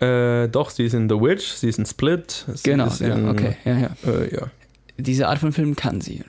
äh, 0.00 0.48
doch, 0.48 0.70
sie 0.70 0.84
ist 0.84 0.94
in 0.94 1.08
The 1.08 1.16
Witch, 1.16 1.46
sie 1.46 1.68
ist 1.68 1.78
in 1.78 1.86
Split. 1.86 2.46
sie 2.54 2.70
Genau, 2.70 2.88
genau, 2.98 3.16
in, 3.16 3.28
okay, 3.28 3.56
ja, 3.64 3.78
ja. 3.78 3.90
Äh, 4.06 4.34
ja. 4.34 4.50
diese 4.96 5.28
Art 5.28 5.38
von 5.38 5.52
Film 5.52 5.74
kann 5.76 6.00
sie. 6.00 6.24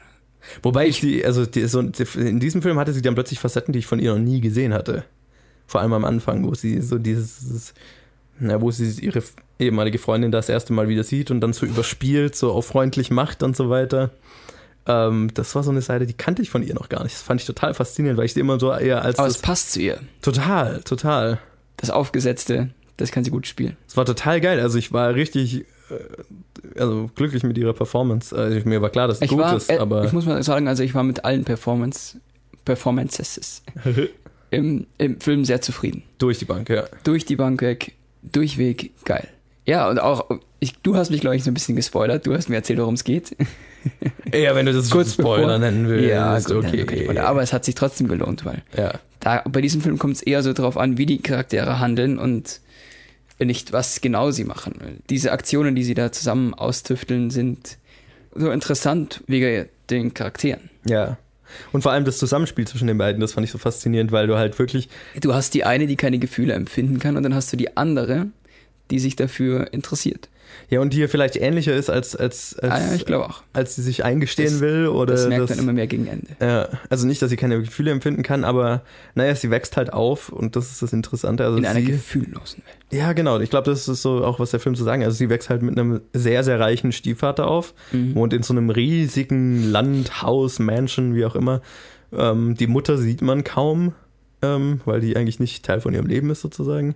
Wobei 0.64 0.88
ich 0.88 1.01
die, 1.01 1.24
also 1.26 1.45
die, 1.45 1.66
so, 1.68 1.80
in 1.80 2.39
diesem 2.39 2.62
Film 2.62 2.80
hatte 2.80 2.93
sie 2.93 3.01
dann 3.01 3.14
plötzlich 3.14 3.39
Facetten, 3.39 3.74
die 3.74 3.80
ich 3.80 3.88
von 3.88 3.99
ihr 3.99 4.14
noch 4.14 4.20
nie 4.20 4.41
gesehen 4.41 4.74
hatte. 4.74 5.03
Vor 5.68 5.82
allem 5.82 5.93
am 5.93 6.05
Anfang, 6.05 6.43
wo 6.45 6.55
sie 6.55 6.82
so 6.82 6.97
dieses, 6.97 7.74
na, 8.40 8.62
wo 8.62 8.72
sie 8.72 8.90
ihre 9.04 9.24
ehemalige 9.60 10.00
Freundin 10.00 10.32
das 10.32 10.50
erste 10.50 10.74
Mal 10.74 10.88
wieder 10.88 11.04
sieht 11.04 11.32
und 11.32 11.42
dann 11.42 11.54
so 11.54 11.66
überspielt, 11.66 12.36
so 12.36 12.52
auf 12.52 12.68
freundlich 12.68 13.12
macht 13.12 13.44
und 13.44 13.56
so 13.56 13.70
weiter. 13.70 14.12
Ähm, 14.86 15.30
das 15.34 15.54
war 15.56 15.64
so 15.64 15.72
eine 15.72 15.82
Seite, 15.82 16.06
die 16.06 16.14
kannte 16.14 16.42
ich 16.42 16.50
von 16.50 16.64
ihr 16.64 16.74
noch 16.74 16.90
gar 16.90 17.04
nicht. 17.04 17.16
Das 17.16 17.22
fand 17.22 17.42
ich 17.42 17.48
total 17.48 17.74
faszinierend, 17.74 18.18
weil 18.18 18.26
ich 18.26 18.34
sie 18.34 18.40
immer 18.40 18.60
so 18.60 18.72
eher 18.72 19.04
als. 19.04 19.20
Aber 19.20 19.28
es 19.28 19.38
passt 19.38 19.74
zu 19.74 19.82
ihr. 19.82 20.00
total, 20.22 20.82
total. 20.82 21.40
Das 21.78 21.90
Aufgesetzte, 21.90 22.70
das 22.98 23.12
kann 23.12 23.24
sie 23.24 23.32
gut 23.32 23.48
spielen. 23.48 23.78
Es 23.88 23.96
war 23.96 24.06
total 24.06 24.42
geil. 24.42 24.60
Also 24.60 24.78
ich 24.78 24.92
war 24.92 25.16
richtig 25.16 25.66
äh, 25.90 26.80
also 26.80 27.10
glücklich 27.16 27.44
mit 27.44 27.58
ihrer 27.58 27.74
Performance. 27.74 28.36
Also 28.36 28.68
mir 28.68 28.82
war 28.82 28.90
klar, 28.90 29.08
dass 29.08 29.18
es 29.18 29.24
Ich 29.24 29.30
gut 29.30 29.40
war, 29.40 29.56
ist, 29.56 29.70
äh, 29.70 29.78
aber 29.78 30.06
ich 30.06 30.14
muss 30.14 30.26
mal 30.26 30.42
sagen, 30.44 30.68
also 30.68 30.84
ich 30.84 30.94
war 30.94 31.04
mit 31.04 31.26
allen 31.26 31.44
Performance, 31.44 32.20
Performances 32.66 33.64
im, 34.52 34.88
im 34.98 35.20
Film 35.20 35.46
sehr 35.46 35.62
zufrieden. 35.62 36.04
durch 36.18 36.40
die 36.40 36.46
Bank, 36.46 36.70
ja. 36.70 36.86
Durch 37.04 37.26
die 37.26 37.36
Bank 37.36 37.62
weg, 37.62 37.94
durchweg 38.32 38.92
geil. 39.06 39.28
Ja, 39.66 39.88
und 39.88 40.00
auch, 40.00 40.30
ich, 40.60 40.80
du 40.82 40.96
hast 40.96 41.12
mich, 41.12 41.22
glaube 41.22 41.36
ich, 41.36 41.44
so 41.44 41.52
ein 41.52 41.54
bisschen 41.54 41.76
gespoilert. 41.76 42.26
Du 42.26 42.34
hast 42.34 42.50
mir 42.50 42.56
erzählt, 42.56 42.80
worum 42.80 42.96
es 42.96 43.04
geht. 43.04 43.36
Ja, 44.34 44.56
wenn 44.56 44.66
du 44.66 44.74
das 44.74 44.90
Kurz 44.90 45.14
Spoiler 45.14 45.58
nennen 45.58 45.88
willst, 45.88 46.10
ja, 46.10 46.38
gut, 46.40 46.66
okay. 46.66 46.84
okay. 46.84 47.04
Spoiler. 47.04 47.26
Aber 47.26 47.42
es 47.42 47.54
hat 47.54 47.64
sich 47.64 47.76
trotzdem 47.76 48.08
gelohnt, 48.10 48.44
weil 48.46 48.62
ja. 48.76 48.94
da, 49.22 49.42
bei 49.50 49.62
diesem 49.62 49.82
Film 49.82 49.98
kommt 49.98 50.18
es 50.18 50.22
eher 50.22 50.44
so 50.44 50.52
drauf 50.54 50.76
an, 50.76 50.98
wie 50.98 51.06
die 51.06 51.20
Charaktere 51.20 51.80
handeln 51.80 52.20
und 52.20 52.60
nicht, 53.40 53.72
was 53.72 54.02
genau 54.02 54.32
sie 54.32 54.44
machen. 54.44 55.02
Diese 55.10 55.32
Aktionen, 55.32 55.76
die 55.76 55.84
sie 55.84 55.94
da 55.94 56.12
zusammen 56.12 56.54
austüfteln, 56.54 57.30
sind 57.30 57.78
so 58.36 58.52
interessant 58.52 59.24
wegen 59.28 59.68
den 59.90 60.14
Charakteren. 60.14 60.70
Ja. 60.86 61.18
Und 61.72 61.82
vor 61.82 61.91
allem 61.91 62.06
das 62.06 62.18
Zusammenspiel 62.18 62.68
zwischen 62.68 62.88
den 62.88 62.97
beiden, 62.97 63.22
das 63.22 63.34
fand 63.34 63.45
ich 63.45 63.52
so 63.52 63.58
faszinierend, 63.58 64.12
weil 64.12 64.28
du 64.28 64.38
halt 64.38 64.58
wirklich, 64.60 64.89
Du 65.20 65.34
hast 65.34 65.54
die 65.54 65.64
eine, 65.64 65.88
die 65.88 65.95
keine 65.95 66.20
Gefühle 66.20 66.54
empfinden 66.54 67.00
kann, 67.00 67.18
und 67.18 67.24
dann 67.24 67.34
hast 67.36 67.52
du 67.52 67.58
die 67.58 67.78
andere, 67.78 68.28
die 68.91 69.00
sich 69.00 69.16
dafür 69.16 69.74
interessiert. 69.74 70.30
Ja, 70.70 70.80
und 70.82 70.93
die 70.93 70.97
hier 70.97 71.10
vielleicht 71.10 71.36
ähnlicher 71.36 71.74
ist, 71.76 71.89
als, 71.89 72.16
als, 72.16 72.58
als, 72.60 72.72
Ah, 72.72 72.95
ja, 73.10 73.30
als 73.54 73.76
sie 73.76 73.82
sich 73.82 74.04
eingestehen 74.06 74.52
Das- 74.52 74.60
will. 74.62 74.88
Oder 74.88 75.14
Das 75.14 75.28
merkt 75.28 75.43
das- 75.43 75.50
man 75.52 75.60
immer 75.60 75.74
mehr 75.74 75.88
gegen 75.88 76.08
Ende. 76.08 76.28
Ja, 76.41 76.68
also 76.89 77.08
nicht, 77.08 77.22
dass 77.22 77.30
sie 77.30 77.38
keine 77.38 77.60
Gefühle 77.62 77.91
empfinden 77.91 78.24
kann, 78.24 78.43
aber 78.43 78.84
naja, 79.16 79.34
sie 79.36 79.50
wächst 79.52 79.78
halt 79.78 79.93
auf 79.93 80.30
und 80.30 80.56
das 80.56 80.72
ist 80.72 80.82
das 80.82 80.93
Interessante. 80.93 81.43
Also 81.45 81.58
In 81.58 81.66
einer 81.66 81.80
sie, 81.80 81.86
gefühllosen 81.86 82.64
Welt. 82.66 82.78
Ja, 82.91 83.14
genau. 83.14 83.39
Ich 83.39 83.50
glaube, 83.50 83.70
das 83.70 83.88
ist 83.88 84.02
so 84.02 84.24
auch, 84.26 84.39
was 84.39 84.52
der 84.52 84.60
Film 84.60 84.76
zu 84.76 84.84
sagen. 84.84 85.04
Also 85.04 85.18
sie 85.18 85.30
wächst 85.30 85.50
halt 85.50 85.62
mit 85.62 85.78
einem 85.78 86.02
sehr, 86.14 86.43
sehr 86.43 86.60
reichen 86.60 86.91
Stiefvater 86.91 87.47
auf, 87.47 87.74
Mhm. 87.91 88.16
wohnt 88.16 88.34
in 88.34 88.43
so 88.43 88.54
einem 88.54 88.70
riesigen 88.70 89.70
Land, 89.72 90.22
Haus, 90.22 90.60
Mansion, 90.60 91.16
wie 91.16 91.26
auch 91.26 91.36
immer. 91.36 91.62
Ähm, 92.12 92.56
die 92.56 92.68
Mutter 92.68 92.97
sieht 92.97 93.22
man 93.22 93.43
kaum, 93.43 93.93
ähm, 94.41 94.82
weil 94.86 95.02
die 95.02 95.16
eigentlich 95.16 95.39
nicht 95.39 95.64
Teil 95.66 95.82
von 95.82 95.93
ihrem 95.93 96.08
Leben 96.08 96.30
ist 96.32 96.41
sozusagen. 96.41 96.95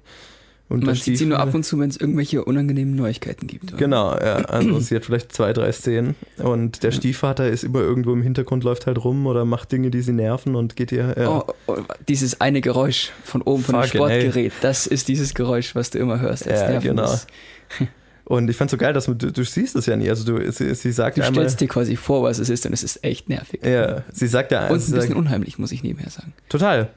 Und 0.70 0.86
Man 0.86 0.95
sieht 0.95 1.18
sie 1.20 1.26
nur 1.26 1.39
ab 1.39 1.53
und 1.53 1.64
zu, 1.64 1.78
wenn 1.80 1.89
es 1.89 1.97
irgendwelche 1.97 2.43
unangenehmen 2.45 2.95
Neuigkeiten 2.95 3.45
gibt. 3.47 3.66
oder? 3.74 3.78
Genau, 3.78 4.11
ja. 4.18 4.38
Also 4.45 4.80
sie 4.80 4.95
hat 4.95 5.05
vielleicht 5.05 5.32
zwei, 5.32 5.53
drei 5.53 5.72
Szenen. 5.72 6.16
Und 6.38 6.82
der 6.84 6.91
Stiefvater 6.91 7.47
ist 7.47 7.64
immer 7.64 7.82
irgendwo 7.82 8.11
im 8.14 8.24
Hintergrund, 8.24 8.64
läuft 8.64 8.88
halt 8.88 9.03
rum 9.03 9.28
oder 9.28 9.45
macht 9.45 9.72
Dinge, 9.72 9.91
die 9.91 10.01
sie 10.01 10.14
nerven 10.14 10.55
und 10.55 10.76
geht 10.76 10.91
ihr. 10.91 11.14
Ja. 11.18 11.30
Oh, 11.30 11.43
oh, 11.68 11.78
dieses 12.07 12.41
eine 12.41 12.61
Geräusch 12.61 13.11
von 13.24 13.41
oben 13.43 13.61
von 13.64 13.76
dem. 13.76 13.84
Sportgerät, 13.88 14.53
das 14.61 14.88
ist 14.88 15.09
dieses 15.09 15.34
Geräusch, 15.36 15.76
was 15.76 15.91
du 15.91 15.99
immer 15.99 16.20
hörst. 16.20 16.47
als 16.47 16.61
Ja, 16.61 16.70
nervendes. 16.70 17.28
Und 18.26 18.49
ich 18.49 18.55
fand 18.55 18.72
so 18.72 18.78
geil, 18.78 18.93
dass 18.93 19.05
du, 19.05 19.14
du 19.16 19.43
siehst 19.43 19.76
es 19.76 19.86
ja 19.86 19.97
nie. 19.97 20.09
Also 20.09 20.24
du, 20.24 20.49
sie, 20.49 20.74
sie 20.76 20.91
sagt 20.93 21.18
Du 21.18 21.22
ja 21.22 21.28
einmal. 21.28 21.41
stellst 21.43 21.59
dir 21.59 21.68
quasi 21.68 21.97
vor, 21.97 22.24
was 22.24 22.39
es 22.39 22.47
ist 22.49 22.66
und 22.66 22.72
es 22.72 22.82
ist 22.82 23.03
echt 23.03 23.28
nervig. 23.28 23.59
Ja, 23.66 24.03
sie 24.14 24.28
sagt 24.28 24.53
ja 24.53 24.61
Und 24.68 24.72
ein 24.72 24.76
bisschen 24.76 24.93
sagt, 25.01 25.14
unheimlich, 25.14 25.59
muss 25.59 25.74
ich 25.74 25.84
nebenher 25.84 26.09
sagen. 26.09 26.32
total. 26.47 26.89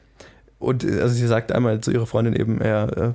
Und 0.60 0.84
äh, 0.84 1.00
also 1.00 1.14
sie 1.16 1.26
sagt 1.26 1.50
einmal 1.50 1.80
zu 1.80 1.90
ihrer 1.90 2.06
Freundin 2.06 2.34
eben, 2.36 2.60
er, 2.60 3.14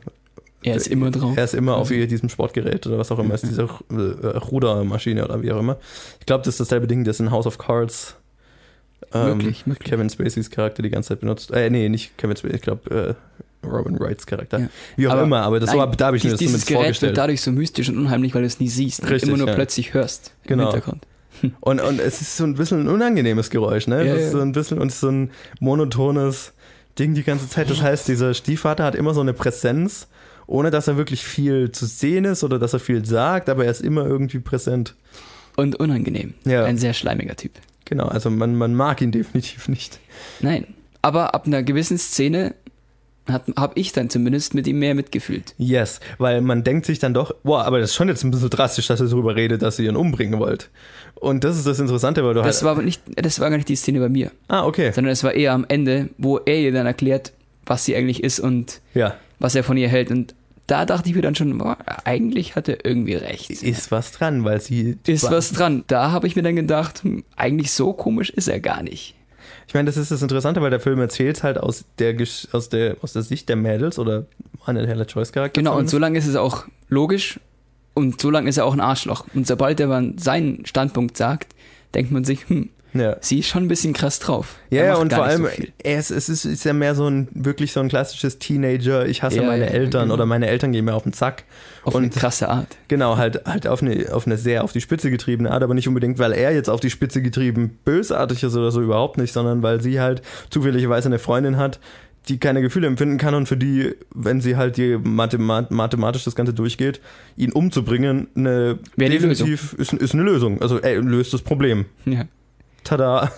Er 0.63 0.75
ist 0.75 0.87
immer 0.87 1.09
drauf. 1.11 1.35
er 1.37 1.43
ist 1.43 1.53
immer 1.55 1.75
auf 1.77 1.89
ihr, 1.91 2.07
diesem 2.07 2.29
Sportgerät 2.29 2.85
oder 2.87 2.97
was 2.99 3.11
auch 3.11 3.19
immer, 3.19 3.33
ist 3.33 3.45
diese 3.47 3.63
äh, 3.63 4.27
Rudermaschine 4.37 5.25
oder 5.25 5.41
wie 5.41 5.51
auch 5.51 5.59
immer. 5.59 5.77
Ich 6.19 6.25
glaube, 6.25 6.43
das 6.43 6.55
ist 6.55 6.59
dasselbe 6.59 6.87
Ding, 6.87 7.03
das 7.03 7.19
in 7.19 7.31
House 7.31 7.47
of 7.47 7.57
Cards 7.57 8.15
ähm, 9.13 9.37
Möglich, 9.37 9.65
möglich. 9.65 9.89
Kevin 9.89 10.09
Spaceys 10.09 10.49
Charakter 10.51 10.83
die 10.83 10.89
ganze 10.89 11.09
Zeit 11.09 11.21
benutzt. 11.21 11.51
Äh, 11.51 11.69
nee, 11.69 11.89
nicht 11.89 12.17
Kevin 12.17 12.37
Spacey, 12.37 12.55
ich 12.55 12.61
glaube 12.61 13.15
äh, 13.63 13.67
Robin 13.67 13.99
Wrights 13.99 14.25
Charakter. 14.25 14.59
Ja. 14.59 14.69
Wie 14.95 15.07
auch 15.07 15.13
Aber 15.13 15.23
immer, 15.23 15.41
aber 15.41 15.59
das 15.59 15.73
nein, 15.73 15.79
so, 15.89 15.95
da 15.95 16.05
habe 16.07 16.17
ich 16.17 16.23
mir 16.23 16.31
das 16.31 16.39
Dieses 16.39 16.65
Gerät 16.65 16.81
vorgestellt. 16.81 17.09
wird 17.11 17.17
dadurch 17.17 17.41
so 17.41 17.51
mystisch 17.51 17.89
und 17.89 17.97
unheimlich, 17.97 18.33
weil 18.35 18.41
du 18.41 18.47
es 18.47 18.59
nie 18.59 18.69
siehst 18.69 19.03
Richtig, 19.03 19.23
und 19.23 19.29
immer 19.29 19.37
nur 19.39 19.47
ja. 19.49 19.53
plötzlich 19.55 19.93
hörst 19.93 20.31
Genau. 20.45 20.63
im 20.67 20.69
Hintergrund. 20.73 21.07
Und, 21.61 21.81
und 21.81 21.99
es 21.99 22.21
ist 22.21 22.37
so 22.37 22.43
ein 22.43 22.53
bisschen 22.55 22.81
ein 22.81 22.87
unangenehmes 22.87 23.49
Geräusch, 23.49 23.87
ne? 23.87 24.05
Ja, 24.05 24.13
das 24.13 24.25
ist 24.25 24.31
so 24.33 24.41
ein 24.41 24.51
bisschen 24.51 24.77
und 24.79 24.89
es 24.89 24.95
ist 24.95 24.99
so 24.99 25.09
ein 25.09 25.31
monotones 25.59 26.53
Ding 26.99 27.15
die 27.15 27.23
ganze 27.23 27.49
Zeit. 27.49 27.69
Das 27.69 27.81
heißt, 27.81 28.07
dieser 28.07 28.33
Stiefvater 28.35 28.83
hat 28.83 28.93
immer 28.95 29.13
so 29.15 29.21
eine 29.21 29.33
Präsenz, 29.33 30.07
ohne 30.51 30.69
dass 30.69 30.87
er 30.87 30.97
wirklich 30.97 31.23
viel 31.23 31.71
zu 31.71 31.85
sehen 31.85 32.25
ist 32.25 32.43
oder 32.43 32.59
dass 32.59 32.73
er 32.73 32.79
viel 32.79 33.05
sagt, 33.05 33.47
aber 33.49 33.63
er 33.65 33.71
ist 33.71 33.81
immer 33.81 34.05
irgendwie 34.05 34.39
präsent. 34.39 34.95
Und 35.55 35.77
unangenehm. 35.79 36.33
Ja. 36.45 36.65
Ein 36.65 36.77
sehr 36.77 36.93
schleimiger 36.93 37.35
Typ. 37.35 37.51
Genau, 37.85 38.07
also 38.07 38.29
man, 38.29 38.55
man 38.55 38.75
mag 38.75 39.01
ihn 39.01 39.11
definitiv 39.13 39.67
nicht. 39.69 39.99
Nein. 40.41 40.67
Aber 41.01 41.33
ab 41.33 41.47
einer 41.47 41.63
gewissen 41.63 41.97
Szene 41.97 42.53
habe 43.55 43.73
ich 43.79 43.93
dann 43.93 44.09
zumindest 44.09 44.53
mit 44.53 44.67
ihm 44.67 44.79
mehr 44.79 44.93
mitgefühlt. 44.93 45.53
Yes, 45.57 45.99
weil 46.17 46.41
man 46.41 46.63
denkt 46.63 46.85
sich 46.85 46.99
dann 46.99 47.13
doch, 47.13 47.33
boah, 47.43 47.63
aber 47.65 47.79
das 47.79 47.91
ist 47.91 47.95
schon 47.95 48.09
jetzt 48.09 48.23
ein 48.23 48.31
bisschen 48.31 48.49
drastisch, 48.49 48.87
dass 48.87 48.99
ihr 48.99 49.07
darüber 49.07 49.35
redet, 49.35 49.61
dass 49.61 49.79
ihr 49.79 49.89
ihn 49.89 49.95
umbringen 49.95 50.39
wollt. 50.39 50.69
Und 51.15 51.43
das 51.43 51.55
ist 51.57 51.65
das 51.67 51.79
Interessante, 51.79 52.25
weil 52.25 52.33
du 52.33 52.41
Das 52.41 52.57
halt. 52.57 52.63
war 52.65 52.71
aber 52.71 52.81
nicht, 52.81 53.01
das 53.15 53.39
war 53.39 53.49
gar 53.49 53.57
nicht 53.57 53.69
die 53.69 53.75
Szene 53.75 53.99
bei 53.99 54.09
mir, 54.09 54.31
ah, 54.47 54.65
okay. 54.65 54.91
sondern 54.91 55.13
es 55.13 55.23
war 55.23 55.33
eher 55.33 55.53
am 55.53 55.65
Ende, 55.67 56.09
wo 56.17 56.39
er 56.39 56.59
ihr 56.59 56.71
dann 56.73 56.87
erklärt, 56.87 57.31
was 57.65 57.85
sie 57.85 57.95
eigentlich 57.95 58.23
ist 58.23 58.39
und 58.39 58.81
Ja. 58.95 59.15
was 59.39 59.55
er 59.55 59.63
von 59.63 59.77
ihr 59.77 59.87
hält. 59.87 60.11
Und 60.11 60.33
da 60.71 60.85
dachte 60.85 61.09
ich 61.09 61.15
mir 61.15 61.21
dann 61.21 61.35
schon, 61.35 61.57
boah, 61.57 61.77
eigentlich 62.05 62.55
hat 62.55 62.69
er 62.69 62.85
irgendwie 62.85 63.15
recht. 63.15 63.49
Ist 63.49 63.91
was 63.91 64.13
dran, 64.13 64.45
weil 64.45 64.61
sie. 64.61 64.97
Ist 65.05 65.29
was 65.29 65.51
dran. 65.51 65.83
Da 65.87 66.11
habe 66.11 66.27
ich 66.27 66.37
mir 66.37 66.43
dann 66.43 66.55
gedacht, 66.55 67.03
hm, 67.03 67.25
eigentlich 67.35 67.71
so 67.71 67.91
komisch 67.91 68.29
ist 68.29 68.47
er 68.47 68.61
gar 68.61 68.81
nicht. 68.81 69.15
Ich 69.67 69.73
meine, 69.73 69.87
das 69.87 69.97
ist 69.97 70.11
das 70.11 70.21
Interessante, 70.21 70.61
weil 70.61 70.69
der 70.69 70.79
Film 70.79 70.99
erzählt 70.99 71.43
halt 71.43 71.57
aus 71.57 71.83
der, 71.99 72.15
aus 72.53 72.69
der, 72.69 72.95
aus 73.01 73.11
der 73.11 73.21
Sicht 73.21 73.49
der 73.49 73.57
Mädels 73.57 73.99
oder 73.99 74.25
einer 74.65 74.85
der 74.85 75.07
Choice-Charakter. 75.07 75.59
Genau, 75.59 75.77
und 75.77 75.89
so 75.89 75.97
lange 75.97 76.17
ist 76.17 76.27
es 76.27 76.37
auch 76.37 76.65
logisch 76.87 77.39
und 77.93 78.21
so 78.21 78.29
lange 78.29 78.49
ist 78.49 78.57
er 78.57 78.65
auch 78.65 78.73
ein 78.73 78.79
Arschloch. 78.79 79.25
Und 79.33 79.47
sobald 79.47 79.77
er 79.81 79.87
dann 79.87 80.17
seinen 80.17 80.65
Standpunkt 80.65 81.17
sagt, 81.17 81.53
denkt 81.93 82.13
man 82.13 82.23
sich, 82.23 82.47
hm, 82.47 82.69
Ja. 82.93 83.17
sie 83.21 83.39
ist 83.39 83.47
schon 83.47 83.63
ein 83.63 83.67
bisschen 83.67 83.93
krass 83.93 84.19
drauf. 84.19 84.55
Ja, 84.69 84.83
ja, 84.83 84.95
und 84.95 85.13
vor 85.13 85.23
allem, 85.23 85.43
so 85.43 85.63
ist, 85.83 86.11
es 86.11 86.29
ist, 86.29 86.45
ist 86.45 86.63
ja 86.65 86.73
mehr 86.73 86.95
so 86.95 87.07
ein, 87.07 87.27
wirklich 87.31 87.71
so 87.71 87.79
ein 87.79 87.87
klassisches 87.87 88.39
Teenager, 88.39 89.05
ich 89.05 89.23
hasse 89.23 89.37
Ja, 89.37 89.43
meine 89.43 89.65
ja, 89.65 89.71
Eltern 89.71 90.03
genau. 90.03 90.13
oder 90.15 90.25
meine 90.25 90.47
Eltern 90.47 90.71
gehen 90.71 90.85
mir 90.85 90.93
auf 90.93 91.03
den 91.03 91.13
Zack. 91.13 91.43
Auf 91.83 91.95
und 91.95 92.03
eine 92.03 92.11
krasse 92.11 92.49
Art. 92.49 92.77
Genau, 92.87 93.17
halt, 93.17 93.45
halt 93.45 93.67
auf, 93.67 93.81
eine, 93.81 94.13
auf 94.13 94.27
eine 94.27 94.37
sehr 94.37 94.63
auf 94.63 94.71
die 94.71 94.81
Spitze 94.81 95.09
getriebene 95.09 95.51
Art, 95.51 95.63
aber 95.63 95.73
nicht 95.73 95.87
unbedingt, 95.87 96.19
weil 96.19 96.33
er 96.33 96.53
jetzt 96.53 96.69
auf 96.69 96.79
die 96.79 96.89
Spitze 96.89 97.21
getrieben 97.21 97.77
bösartig 97.85 98.43
ist 98.43 98.55
oder 98.55 98.71
so, 98.71 98.81
überhaupt 98.81 99.17
nicht, 99.17 99.33
sondern 99.33 99.63
weil 99.63 99.81
sie 99.81 99.99
halt 99.99 100.21
zufälligerweise 100.49 101.07
eine 101.07 101.19
Freundin 101.19 101.57
hat, 101.57 101.79
die 102.27 102.37
keine 102.37 102.61
Gefühle 102.61 102.87
empfinden 102.87 103.17
kann 103.17 103.33
und 103.33 103.47
für 103.47 103.57
die, 103.57 103.95
wenn 104.13 104.41
sie 104.41 104.55
halt 104.55 104.77
die 104.77 104.97
Mathemat 104.97 105.71
mathematisch 105.71 106.23
das 106.23 106.35
Ganze 106.35 106.53
durchgeht, 106.53 107.01
ihn 107.35 107.51
umzubringen, 107.51 108.27
eine 108.35 108.79
Wäre 108.95 109.11
definitiv 109.11 109.73
ist, 109.73 109.93
ist 109.93 110.13
eine 110.13 110.23
Lösung. 110.23 110.61
Also 110.61 110.77
er 110.79 111.01
löst 111.01 111.33
das 111.33 111.41
Problem. 111.41 111.85
Ja. 112.05 112.25
Tada. 112.91 113.31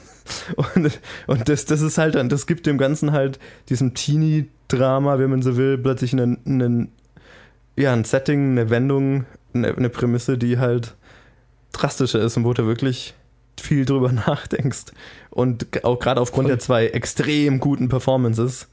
Und, 0.55 0.99
und 1.27 1.49
das, 1.49 1.65
das 1.65 1.81
ist 1.81 1.97
halt 1.97 2.15
dann, 2.15 2.29
das 2.29 2.47
gibt 2.47 2.65
dem 2.65 2.77
Ganzen 2.77 3.11
halt 3.11 3.39
diesem 3.69 3.93
Teenie-Drama, 3.93 5.19
wenn 5.19 5.29
man 5.29 5.41
so 5.41 5.57
will, 5.57 5.77
plötzlich 5.77 6.13
einen, 6.13 6.39
einen, 6.45 6.91
ja, 7.75 7.91
ein 7.91 8.05
Setting, 8.05 8.51
eine 8.51 8.69
Wendung, 8.69 9.25
eine, 9.53 9.75
eine 9.75 9.89
Prämisse, 9.89 10.37
die 10.37 10.59
halt 10.59 10.95
drastischer 11.73 12.21
ist 12.21 12.37
und 12.37 12.45
wo 12.45 12.53
du 12.53 12.65
wirklich 12.65 13.13
viel 13.59 13.83
drüber 13.85 14.11
nachdenkst. 14.27 14.93
Und 15.29 15.83
auch 15.83 15.99
gerade 15.99 16.21
aufgrund 16.21 16.45
Voll. 16.47 16.55
der 16.55 16.59
zwei 16.59 16.87
extrem 16.87 17.59
guten 17.59 17.89
Performances, 17.89 18.67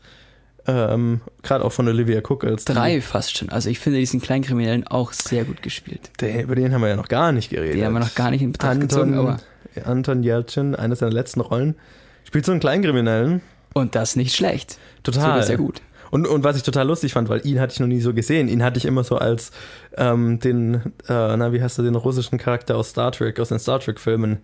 ähm, 0.67 1.21
gerade 1.43 1.65
auch 1.65 1.73
von 1.73 1.89
Olivia 1.89 2.21
Cook 2.21 2.45
als 2.45 2.65
die- 2.65 2.73
Drei 2.75 3.01
fast 3.01 3.37
schon. 3.37 3.49
Also 3.49 3.71
ich 3.71 3.81
finde 3.81 3.99
diesen 3.99 4.21
Kleinkriminellen 4.21 4.87
auch 4.87 5.13
sehr 5.13 5.45
gut 5.45 5.63
gespielt. 5.63 6.11
Der, 6.21 6.45
über 6.45 6.55
den 6.55 6.73
haben 6.73 6.83
wir 6.83 6.89
ja 6.89 6.97
noch 6.97 7.09
gar 7.09 7.33
nicht 7.33 7.51
geredet. 7.51 7.75
Den 7.75 7.85
haben 7.87 7.95
wir 7.95 8.01
noch 8.01 8.15
gar 8.15 8.31
nicht 8.31 8.43
in 8.43 8.53
Betracht 8.53 8.73
Anton, 8.73 8.89
gezogen, 8.89 9.15
aber 9.19 9.41
Anton 9.85 10.23
Yelchin, 10.23 10.75
eine 10.75 10.97
seiner 10.97 11.13
letzten 11.13 11.41
Rollen, 11.41 11.77
spielt 12.25 12.45
so 12.45 12.53
einen 12.53 12.61
Kleinkriminellen. 12.61 13.41
und 13.75 13.95
das 13.95 14.17
nicht 14.17 14.35
schlecht. 14.35 14.79
Total. 15.03 15.23
Sogar 15.23 15.43
sehr 15.43 15.57
gut. 15.57 15.81
Und, 16.11 16.27
und 16.27 16.43
was 16.43 16.57
ich 16.57 16.65
total 16.65 16.89
lustig 16.89 17.13
fand, 17.13 17.29
weil 17.29 17.47
ihn 17.47 17.61
hatte 17.61 17.73
ich 17.73 17.81
noch 17.81 17.87
nie 17.87 18.01
so 18.01 18.13
gesehen. 18.13 18.49
Ihn 18.49 18.65
hatte 18.65 18.79
ich 18.79 18.85
immer 18.85 19.05
so 19.05 19.17
als 19.17 19.53
ähm, 19.97 20.41
den, 20.41 20.93
äh, 21.09 21.37
na, 21.37 21.53
wie 21.53 21.63
heißt 21.63 21.79
er, 21.79 21.85
den 21.85 21.95
russischen 21.95 22.37
Charakter 22.37 22.77
aus 22.77 22.91
Star 22.91 23.13
Trek, 23.13 23.39
aus 23.39 23.51
den 23.51 23.61
Star 23.61 23.79
Trek-Filmen. 23.79 24.39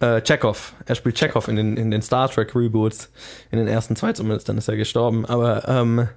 Äh, 0.00 0.22
Chekhov. 0.22 0.74
Er 0.86 0.94
spielt 0.96 1.16
Chekhov 1.16 1.46
in 1.48 1.56
den, 1.56 1.76
in 1.76 1.90
den 1.92 2.02
Star 2.02 2.28
Trek-Reboots. 2.28 3.10
In 3.52 3.58
den 3.58 3.68
ersten 3.68 3.94
zwei 3.94 4.12
zumindest, 4.12 4.48
dann 4.48 4.58
ist 4.58 4.68
er 4.68 4.76
gestorben. 4.76 5.24
Aber 5.24 5.68
ähm, 5.68 6.08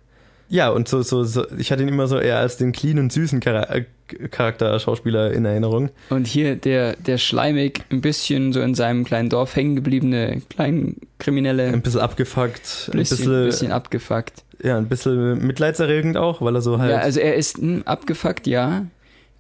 Ja, 0.48 0.70
und 0.70 0.88
so, 0.88 1.02
so, 1.02 1.24
so, 1.24 1.46
ich 1.58 1.72
hatte 1.72 1.82
ihn 1.82 1.88
immer 1.88 2.08
so 2.08 2.20
eher 2.20 2.38
als 2.38 2.58
den 2.58 2.72
cleanen, 2.72 3.10
süßen 3.10 3.42
Chara 3.42 3.64
äh, 3.74 3.86
Charakter, 4.30 4.80
Schauspieler 4.80 5.32
in 5.32 5.46
Erinnerung. 5.46 5.90
Und 6.10 6.28
hier 6.28 6.56
der, 6.56 6.96
der 6.98 7.18
schleimig, 7.18 7.82
ein 7.90 8.02
bisschen 8.02 8.54
so 8.54 8.62
in 8.62 8.76
seinem 8.76 9.04
kleinen 9.04 9.30
Dorf 9.30 9.56
hängen 9.56 9.76
gebliebene 9.76 10.44
Kleinkriminelle. 10.50 11.68
Ein 11.74 11.82
bisschen 11.82 12.02
abgefuckt, 12.02 12.92
ein 12.94 13.00
bisschen, 13.00 13.18
bisschen, 13.18 13.46
bisschen 13.46 13.72
abgefuckt. 13.72 14.44
ja, 14.62 14.78
ein 14.78 14.88
bisschen 14.88 15.46
mitleidserregend 15.46 16.18
auch, 16.18 16.42
weil 16.42 16.56
er 16.56 16.62
so 16.62 16.78
halt. 16.78 16.92
Ja, 16.92 16.98
also 17.00 17.20
er 17.20 17.36
ist 17.36 17.58
hm, 17.58 17.82
abgefuckt, 17.86 18.46
ja. 18.46 18.86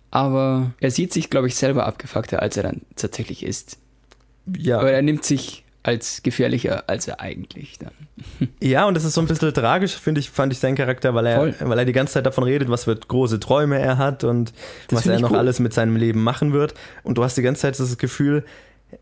Aber 0.09 0.71
er 0.79 0.91
sieht 0.91 1.13
sich, 1.13 1.29
glaube 1.29 1.47
ich, 1.47 1.55
selber 1.55 1.85
abgefuckter, 1.85 2.41
als 2.41 2.57
er 2.57 2.63
dann 2.63 2.81
tatsächlich 2.95 3.45
ist. 3.45 3.77
ja, 4.57 4.79
Aber 4.79 4.91
er 4.91 5.01
nimmt 5.01 5.25
sich 5.25 5.64
als 5.85 6.23
gefährlicher, 6.23 6.83
als 6.87 7.07
er 7.07 7.19
eigentlich 7.21 7.77
dann. 7.79 7.91
Ja, 8.61 8.85
und 8.87 8.95
das 8.95 9.03
ist 9.03 9.13
so 9.13 9.21
ein 9.21 9.27
bisschen 9.27 9.53
tragisch, 9.53 9.93
finde 9.95 10.19
ich, 10.19 10.29
fand 10.29 10.51
ich 10.51 10.59
seinen 10.59 10.75
Charakter, 10.75 11.13
weil 11.13 11.25
er, 11.27 11.37
Voll. 11.37 11.55
weil 11.59 11.79
er 11.79 11.85
die 11.85 11.91
ganze 11.93 12.13
Zeit 12.13 12.25
davon 12.25 12.43
redet, 12.43 12.69
was 12.69 12.85
für 12.85 12.95
große 12.95 13.39
Träume 13.39 13.77
er 13.79 13.97
hat 13.97 14.23
und 14.23 14.53
Das 14.87 14.99
was 14.99 15.05
er 15.07 15.19
noch 15.19 15.31
cool. 15.31 15.37
alles 15.37 15.59
mit 15.59 15.73
seinem 15.73 15.95
Leben 15.95 16.23
machen 16.23 16.53
wird. 16.53 16.73
Und 17.03 17.17
du 17.17 17.23
hast 17.23 17.37
die 17.37 17.41
ganze 17.41 17.61
Zeit 17.61 17.79
das 17.79 17.97
Gefühl, 17.97 18.43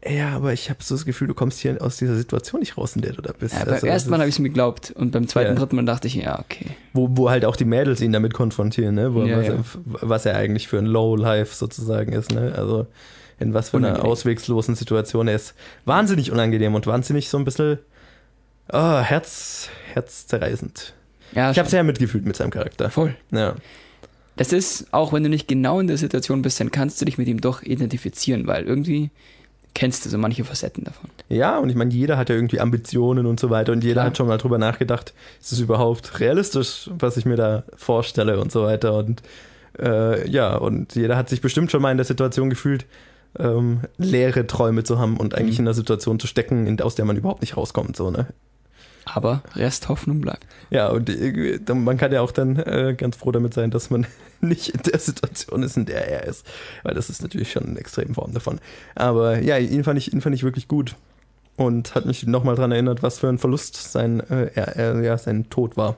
ja, 0.09 0.29
aber 0.29 0.53
ich 0.53 0.69
habe 0.69 0.79
so 0.81 0.95
das 0.95 1.05
Gefühl, 1.05 1.27
du 1.27 1.33
kommst 1.35 1.59
hier 1.59 1.77
aus 1.81 1.97
dieser 1.97 2.15
Situation 2.15 2.59
nicht 2.61 2.77
raus, 2.77 2.95
in 2.95 3.01
der 3.03 3.13
du 3.13 3.21
da 3.21 3.31
bist. 3.37 3.53
Ja, 3.53 3.59
Also, 3.59 3.71
beim 3.71 3.79
das 3.81 3.83
ersten 3.89 4.09
Mal 4.09 4.19
habe 4.19 4.29
ich 4.29 4.35
es 4.35 4.39
mir 4.39 4.49
geglaubt 4.49 4.91
und 4.95 5.11
beim 5.11 5.27
zweiten, 5.27 5.53
Ja. 5.53 5.59
dritten 5.59 5.75
Mal 5.75 5.85
dachte 5.85 6.07
ich, 6.07 6.15
ja, 6.15 6.39
okay. 6.39 6.65
wo, 6.93 7.07
wo 7.11 7.29
halt 7.29 7.45
auch 7.45 7.55
die 7.55 7.65
Mädels 7.65 8.01
ihn 8.01 8.11
damit 8.11 8.33
konfrontieren, 8.33 8.95
ne? 8.95 9.13
Wo, 9.13 9.23
Ja, 9.23 9.37
was, 9.37 9.47
ja. 9.47 9.53
Er, 9.53 9.63
was 10.01 10.25
er 10.25 10.35
eigentlich 10.37 10.67
für 10.67 10.79
ein 10.79 10.85
Low-Life 10.85 11.53
sozusagen 11.55 12.11
ist, 12.13 12.33
ne? 12.33 12.53
Also 12.57 12.87
in 13.39 13.53
was 13.53 13.69
für 13.69 13.77
einer 13.77 13.89
Unangenehm. 13.89 14.11
auswegslosen 14.11 14.75
Situation 14.75 15.27
er 15.27 15.35
ist. 15.35 15.53
Wahnsinnig 15.85 16.31
unangenehm 16.31 16.75
und 16.75 16.87
wahnsinnig 16.87 17.29
so 17.29 17.37
ein 17.37 17.45
bisschen 17.45 17.79
oh, 18.71 18.99
Herz, 18.99 19.69
herzzerreißend. 19.93 20.93
Ja, 21.35 21.51
Ich 21.51 21.59
habe 21.59 21.69
sehr 21.69 21.83
mitgefühlt 21.83 22.25
mit 22.25 22.35
seinem 22.35 22.51
Charakter. 22.51 22.89
voll. 22.89 23.15
Ja. 23.31 23.55
Das 24.35 24.51
ist, 24.51 24.87
auch 24.91 25.13
wenn 25.13 25.23
du 25.23 25.29
nicht 25.29 25.47
genau 25.47 25.79
in 25.79 25.87
der 25.87 25.97
Situation 25.97 26.41
bist, 26.41 26.59
dann 26.59 26.71
kannst 26.71 26.99
du 26.99 27.05
dich 27.05 27.17
mit 27.17 27.27
ihm 27.27 27.39
doch 27.41 27.61
identifizieren, 27.61 28.47
weil 28.47 28.63
irgendwie 28.63 29.11
kennst 29.75 30.05
du 30.05 30.09
so 30.09 30.17
manche 30.17 30.43
Facetten 30.43 30.83
davon. 30.83 31.09
Ja, 31.29 31.57
und 31.57 31.69
ich 31.69 31.75
meine, 31.75 31.91
jeder 31.93 32.17
hat 32.17 32.29
ja 32.29 32.35
irgendwie 32.35 32.59
Ambitionen 32.59 33.25
und 33.25 33.39
so 33.39 33.49
weiter 33.49 33.71
und 33.71 33.83
jeder 33.83 33.95
Klar. 33.95 34.05
hat 34.07 34.17
schon 34.17 34.27
mal 34.27 34.37
drüber 34.37 34.57
nachgedacht, 34.57 35.13
ist 35.41 35.51
es 35.51 35.59
überhaupt 35.59 36.19
realistisch, 36.19 36.89
was 36.97 37.17
ich 37.17 37.25
mir 37.25 37.35
da 37.35 37.63
vorstelle 37.75 38.39
und 38.39 38.51
so 38.51 38.63
weiter. 38.63 38.95
Und 38.95 39.21
äh, 39.79 40.27
ja, 40.29 40.55
und 40.55 40.95
jeder 40.95 41.17
hat 41.17 41.29
sich 41.29 41.41
bestimmt 41.41 41.71
schon 41.71 41.81
mal 41.81 41.91
in 41.91 41.97
der 41.97 42.05
Situation 42.05 42.49
gefühlt, 42.49 42.85
ähm, 43.39 43.81
leere 43.97 44.45
Träume 44.47 44.83
zu 44.83 44.99
haben 44.99 45.17
und 45.17 45.35
eigentlich 45.35 45.57
Mhm. 45.59 45.63
in 45.63 45.67
einer 45.67 45.73
Situation 45.73 46.19
zu 46.19 46.27
stecken, 46.27 46.67
in, 46.67 46.79
aus 46.81 46.95
der 46.95 47.05
man 47.05 47.17
überhaupt 47.17 47.41
nicht 47.41 47.57
rauskommt. 47.57 47.95
So, 47.95 48.11
ne? 48.11 48.27
Aber 49.05 49.43
Resthoffnung 49.55 50.21
bleibt. 50.21 50.45
Ja, 50.69 50.87
und 50.89 51.11
dann- 51.65 51.83
man 51.83 51.97
kann 51.97 52.11
ja 52.13 52.21
auch 52.21 52.31
dann 52.31 52.55
äh, 52.57 52.95
ganz 52.97 53.17
froh 53.17 53.31
damit 53.31 53.53
sein, 53.53 53.69
dass 53.69 53.89
man 53.89 54.07
nicht 54.41 54.69
in 54.69 54.81
der 54.83 54.99
Situation 54.99 55.61
ist, 55.63 55.75
in 55.75 55.85
der 55.85 56.07
er 56.09 56.23
ist. 56.25 56.45
Weil 56.83 56.93
das 56.93 57.09
ist 57.09 57.21
natürlich 57.21 57.51
schon 57.51 57.65
eine 57.65 57.79
extreme 57.79 58.13
Form 58.13 58.33
davon. 58.33 58.59
Aber 58.95 59.39
ja, 59.39 59.57
ihn 59.57 59.83
fand 59.83 59.97
ich, 59.97 60.13
ihn 60.13 60.21
fand 60.21 60.35
ich 60.35 60.43
wirklich 60.43 60.67
gut. 60.67 60.95
Und 61.55 61.93
hat 61.95 62.05
mich 62.05 62.25
nochmal 62.25 62.55
dran 62.55 62.71
erinnert, 62.71 63.03
was 63.03 63.19
für 63.19 63.27
ein 63.29 63.37
Verlust 63.37 63.75
sein, 63.91 64.21
äh, 64.21 64.49
er, 64.55 64.75
er, 64.75 65.01
ja, 65.01 65.17
sein 65.17 65.49
Tod 65.49 65.75
war. 65.77 65.97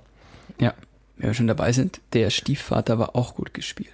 Ja, 0.59 0.73
wenn 1.17 1.27
wir 1.29 1.33
schon 1.33 1.47
dabei 1.47 1.71
sind, 1.71 2.01
der 2.13 2.29
Stiefvater 2.29 2.97
war 2.99 3.15
auch 3.15 3.36
gut 3.36 3.53
gespielt. 3.53 3.89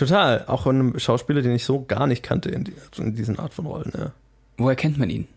Total. 0.00 0.44
Auch 0.46 0.62
von 0.62 0.74
einem 0.76 0.98
Schauspieler, 0.98 1.42
den 1.42 1.52
ich 1.54 1.64
so 1.64 1.84
gar 1.84 2.06
nicht 2.06 2.22
kannte 2.22 2.48
in, 2.48 2.64
die, 2.64 2.72
in 2.98 3.14
diesen 3.14 3.38
Art 3.38 3.52
von 3.54 3.66
Rollen. 3.66 3.92
Ja. 3.96 4.12
Woher 4.56 4.74
kennt 4.76 4.98
man 4.98 5.10
ihn? 5.10 5.28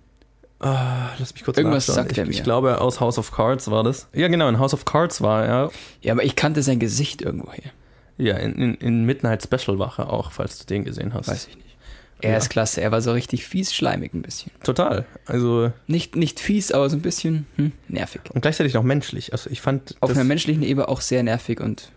Ah, 0.59 1.09
lass 1.19 1.33
mich 1.33 1.43
kurz 1.43 1.57
Irgendwas 1.57 1.87
nachschauen. 1.87 2.03
sagt 2.05 2.11
ich, 2.13 2.17
er 2.17 2.25
mir. 2.25 2.31
Ich 2.31 2.43
glaube, 2.43 2.79
aus 2.79 3.01
House 3.01 3.17
of 3.17 3.31
Cards 3.31 3.69
war 3.69 3.83
das. 3.83 4.07
Ja, 4.13 4.29
genau, 4.29 4.47
in 4.47 4.59
House 4.59 4.73
of 4.73 4.85
Cards 4.85 5.21
war 5.21 5.45
er. 5.45 5.71
Ja, 6.01 6.13
aber 6.13 6.23
ich 6.23 6.35
kannte 6.37 6.63
sein 6.63 6.79
Gesicht 6.79 7.21
irgendwoher. 7.21 7.71
Ja, 8.17 8.37
in, 8.37 8.53
in, 8.53 8.75
in 8.75 9.05
Midnight 9.05 9.43
Special 9.43 9.77
war 9.79 9.93
er 9.99 10.11
auch, 10.13 10.31
falls 10.31 10.59
du 10.59 10.65
den 10.65 10.85
gesehen 10.85 11.13
hast. 11.13 11.27
Weiß 11.27 11.47
ich 11.47 11.55
nicht. 11.57 11.75
Er 12.21 12.31
Ja. 12.31 12.37
ist 12.37 12.49
klasse. 12.49 12.79
Er 12.79 12.93
war 12.93 13.01
so 13.01 13.11
richtig 13.11 13.45
fies, 13.45 13.73
schleimig 13.73 14.13
ein 14.13 14.21
bisschen. 14.21 14.53
Total. 14.63 15.03
Also, 15.25 15.73
Nicht, 15.87 16.15
nicht 16.15 16.39
fies, 16.39 16.71
aber 16.71 16.89
so 16.89 16.95
ein 16.95 17.01
bisschen 17.01 17.45
hm, 17.57 17.73
nervig. 17.89 18.21
und 18.33 18.39
gleichzeitig 18.41 18.73
noch 18.75 18.83
menschlich. 18.83 19.33
Also 19.33 19.49
ich 19.49 19.59
fand. 19.59 19.95
Auf 19.99 20.11
einer 20.11 20.23
menschlichen 20.23 20.63
Ebene 20.63 20.87
auch 20.87 21.01
sehr 21.01 21.23
nervig 21.23 21.59
und 21.59 21.91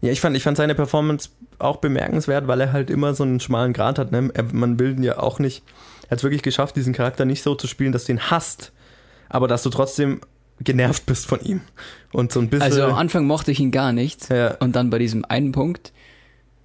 Ja, 0.00 0.10
ich 0.10 0.20
fand, 0.20 0.36
ich 0.36 0.42
fand 0.42 0.56
seine 0.56 0.74
Performance 0.74 1.28
auch 1.62 1.76
bemerkenswert, 1.76 2.46
weil 2.46 2.60
er 2.60 2.72
halt 2.72 2.90
immer 2.90 3.14
so 3.14 3.24
einen 3.24 3.40
schmalen 3.40 3.72
Grat 3.72 3.98
hat. 3.98 4.12
Ne? 4.12 4.30
Er, 4.34 4.44
man 4.52 4.78
will 4.78 4.92
ihn 4.96 5.02
ja 5.02 5.18
auch 5.18 5.38
nicht. 5.38 5.62
Er 6.04 6.12
hat 6.12 6.18
es 6.18 6.24
wirklich 6.24 6.42
geschafft, 6.42 6.76
diesen 6.76 6.92
Charakter 6.92 7.24
nicht 7.24 7.42
so 7.42 7.54
zu 7.54 7.66
spielen, 7.66 7.92
dass 7.92 8.04
du 8.04 8.12
ihn 8.12 8.30
hasst, 8.30 8.72
aber 9.28 9.48
dass 9.48 9.62
du 9.62 9.70
trotzdem 9.70 10.20
genervt 10.60 11.06
bist 11.06 11.26
von 11.26 11.40
ihm. 11.40 11.60
Und 12.12 12.32
so 12.32 12.40
ein 12.40 12.48
bisschen. 12.48 12.62
Also 12.62 12.82
am 12.84 12.94
Anfang 12.94 13.26
mochte 13.26 13.50
ich 13.50 13.60
ihn 13.60 13.70
gar 13.70 13.92
nicht. 13.92 14.28
Ja. 14.28 14.56
Und 14.56 14.76
dann 14.76 14.90
bei 14.90 14.98
diesem 14.98 15.24
einen 15.24 15.52
Punkt 15.52 15.92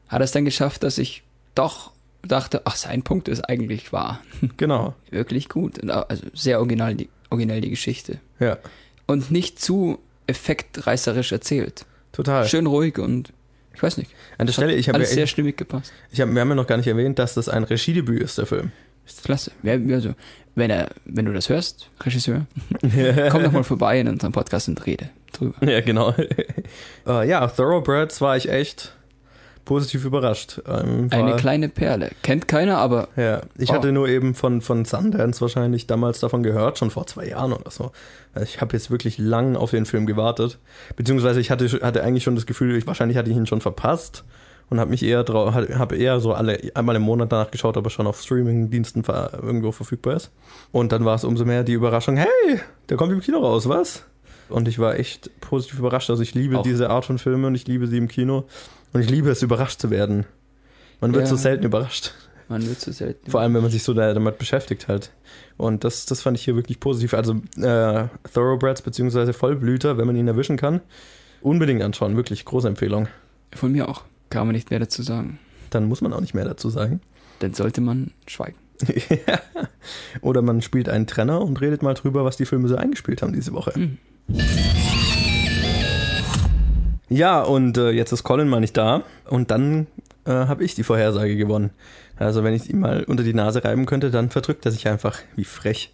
hat 0.07 0.21
er 0.21 0.25
es 0.25 0.31
dann 0.31 0.45
geschafft, 0.45 0.83
dass 0.83 0.97
ich 0.97 1.23
doch 1.53 1.91
dachte, 2.23 2.61
ach, 2.65 2.75
sein 2.75 3.03
Punkt 3.03 3.27
ist 3.27 3.41
eigentlich 3.41 3.93
wahr. 3.93 4.19
genau. 4.57 4.95
Wirklich 5.11 5.47
gut. 5.49 5.79
Und, 5.79 5.91
Also 5.91 6.23
sehr 6.33 6.59
original 6.59 6.95
die, 6.95 7.09
originell 7.29 7.61
die 7.61 7.69
Geschichte. 7.69 8.19
Ja, 8.39 8.57
Und 9.05 9.31
nicht 9.31 9.61
zu 9.61 9.99
effektreißerisch 10.27 11.31
erzählt. 11.31 11.85
total. 12.11 12.47
Schön 12.47 12.65
ruhig 12.65 12.97
und 12.97 13.31
ich 13.76 13.84
weiß 13.84 13.97
nicht. 13.97 14.11
An 14.38 14.47
der 14.47 14.53
Stelle, 14.53 14.73
ich 14.73 14.88
habe 14.88 14.97
alles 14.97 15.09
ja, 15.09 15.15
sehr 15.15 15.28
stimmig 15.28 15.57
gepasst. 15.57 15.93
ich 16.11 16.21
hab, 16.21 16.34
wir 16.34 16.41
haben 16.41 16.49
ja 16.49 16.55
noch 16.55 16.67
gar 16.67 16.78
nicht 16.78 16.88
erwähnt, 16.88 17.19
dass 17.19 17.34
das 17.34 17.49
ein 17.49 17.63
Regiedebüt 17.63 18.21
ist, 18.21 18.38
der 18.38 18.45
Film. 18.45 18.71
Klasse. 19.23 19.51
Wer, 19.61 19.80
also, 19.95 20.15
wenn, 20.55 20.71
er, 20.71 20.89
wenn 21.05 21.26
du 21.26 21.34
das 21.34 21.49
hörst, 21.49 21.89
Regisseur, 22.03 22.47
komm 23.30 23.43
doch 23.43 23.51
mal 23.51 23.63
vorbei 23.63 23.99
in 23.99 24.07
unserem 24.07 24.32
Podcast 24.34 24.67
und 24.67 24.84
rede 24.86 25.09
drüber. 25.32 25.55
Ja, 25.67 25.82
genau. 25.82 26.15
äh, 27.07 27.28
ja, 27.28 27.45
Thoroughbreds 27.47 28.21
war 28.21 28.38
ich 28.38 28.49
echt 28.49 28.94
positiv 29.66 30.05
überrascht. 30.05 30.61
Ähm, 30.68 31.07
Eine 31.11 31.36
kleine 31.36 31.70
Perle. 31.70 32.11
Kennt 32.22 32.47
keiner, 32.47 32.78
aber 32.78 33.09
Ja, 33.16 33.41
ich 33.57 33.72
Oh. 33.72 33.74
hatte 33.74 33.91
nur 33.91 34.07
eben 34.07 34.36
von, 34.36 34.61
von 34.61 34.86
Sundance 34.86 35.41
wahrscheinlich 35.41 35.88
damals 35.88 36.20
davon 36.20 36.43
gehört, 36.43 36.78
schon 36.78 36.91
vor 36.91 37.07
zwei 37.07 37.28
Jahren 37.28 37.51
oder 37.51 37.72
so. 37.72 37.91
Also 38.34 38.45
ich 38.45 38.61
habe 38.61 38.74
jetzt 38.74 38.91
wirklich 38.91 39.18
lang 39.18 39.55
auf 39.55 39.72
den 39.72 39.86
Film 39.86 40.05
gewartet. 40.05 40.59
Beziehungsweise 40.95 41.39
ich 41.41 41.51
hatte, 41.51 41.66
hatte 41.82 42.03
eigentlich 42.03 42.24
schon 42.24 42.36
das 42.36 42.45
Gefühl, 42.45 42.76
ich, 42.76 42.86
wahrscheinlich 42.88 43.18
hatte 43.18 43.30
ich 43.30 43.36
ihn 43.38 43.47
schon 43.47 43.61
verpasst 43.61 44.24
und 44.70 44.80
habe 44.80 44.89
mich 44.91 45.03
eher 45.03 45.24
drauf, 45.24 45.53
habe 45.53 45.95
eher 45.95 46.20
so 46.20 46.34
alle 46.34 46.59
einmal 46.74 46.95
im 46.95 47.01
Monat 47.03 47.32
danach 47.32 47.51
geschaut, 47.51 47.78
ob 47.78 47.86
er 47.86 47.89
schon 47.89 48.07
auf 48.07 48.22
Streaming-Diensten 48.22 49.03
irgendwo 49.41 49.72
verfügbar 49.72 50.16
ist. 50.16 50.32
Und 50.72 50.91
dann 50.91 51.05
war 51.05 51.16
es 51.16 51.24
umso 51.24 51.45
mehr 51.45 51.63
die 51.63 51.74
Überraschung, 51.74 52.18
hey, 52.18 52.59
der 52.89 52.97
kommt 52.97 53.11
im 53.11 53.22
Kino 53.22 53.39
raus, 53.39 53.68
was? 53.70 54.03
Und 54.49 54.68
ich 54.68 54.78
war 54.78 54.97
echt 54.99 55.32
positiv 55.41 55.80
überrascht. 55.80 56.09
Also 56.11 56.22
ich 56.22 56.36
liebe 56.36 56.59
Auch. 56.59 56.63
diese 56.63 56.89
Art 56.91 57.05
von 57.05 57.18
Filmen 57.18 57.45
und 57.45 57.55
ich 57.55 57.68
liebe 57.68 57.88
sie 57.88 57.97
im 57.97 58.07
Kino. 58.07 58.45
Und 58.95 59.01
ich 59.01 59.09
liebe 59.09 59.29
es, 59.29 59.41
überrascht 59.43 59.79
zu 59.81 59.89
werden. 59.89 60.25
Man 61.01 61.13
wird 61.13 61.25
Ja. 61.25 61.29
so 61.29 61.35
selten 61.35 61.65
überrascht. 61.65 62.13
man 62.47 62.65
wird 62.65 62.79
so 62.79 62.91
selten. 62.91 63.29
Vor 63.29 63.41
allem, 63.41 63.53
wenn 63.53 63.61
man 63.61 63.71
sich 63.71 63.83
so 63.83 63.93
da, 63.93 64.13
damit 64.13 64.37
beschäftigt 64.37 64.87
halt. 64.87 65.11
Und 65.57 65.83
das, 65.83 66.05
das 66.05 66.21
fand 66.21 66.37
ich 66.37 66.45
hier 66.45 66.55
wirklich 66.55 66.79
positiv. 66.79 67.13
Also 67.13 67.33
äh, 67.57 68.05
Thoroughbreds 68.33 68.81
bzw. 68.83 69.33
Vollblüter, 69.33 69.97
wenn 69.97 70.07
man 70.07 70.15
ihn 70.15 70.27
erwischen 70.27 70.55
kann, 70.55 70.79
unbedingt 71.41 71.81
anschauen. 71.81 72.15
Wirklich 72.15 72.45
große 72.45 72.67
Empfehlung. 72.69 73.07
Von 73.53 73.73
mir 73.73 73.89
auch. 73.89 74.03
Kann 74.29 74.47
man 74.47 74.55
nicht 74.55 74.69
mehr 74.69 74.79
dazu 74.79 75.01
sagen. 75.03 75.39
Dann 75.71 75.85
muss 75.85 75.99
man 76.01 76.13
auch 76.13 76.21
nicht 76.21 76.33
mehr 76.33 76.45
dazu 76.45 76.69
sagen. 76.69 77.01
Dann 77.39 77.53
sollte 77.53 77.81
man 77.81 78.11
schweigen. 78.27 78.55
Oder 80.21 80.41
man 80.41 80.61
spielt 80.61 80.87
einen 80.87 81.07
Trenner 81.07 81.41
und 81.41 81.59
redet 81.59 81.81
mal 81.83 81.93
drüber, 81.95 82.23
was 82.25 82.37
die 82.37 82.45
Filme 82.45 82.67
so 82.69 82.75
eingespielt 82.77 83.21
haben 83.21 83.33
diese 83.33 83.51
Woche. 83.53 83.73
Mhm. 83.77 83.97
Ja, 87.09 87.41
und 87.41 87.77
äh, 87.77 87.91
jetzt 87.91 88.11
ist 88.11 88.23
Colin 88.23 88.47
mal 88.47 88.59
nicht 88.59 88.77
da. 88.77 89.03
Und 89.29 89.51
dann 89.51 89.87
äh, 90.25 90.31
habe 90.31 90.63
ich 90.63 90.75
die 90.75 90.83
Vorhersage 90.83 91.35
gewonnen. 91.35 91.71
Also 92.17 92.43
wenn 92.43 92.53
ich 92.53 92.69
ihm 92.69 92.79
mal 92.79 93.03
unter 93.03 93.23
die 93.23 93.33
Nase 93.33 93.63
reiben 93.63 93.85
könnte, 93.85 94.09
dann 94.09 94.29
verdrückt 94.29 94.65
er 94.65 94.71
sich 94.71 94.87
einfach 94.87 95.19
wie 95.35 95.43
frech. 95.43 95.91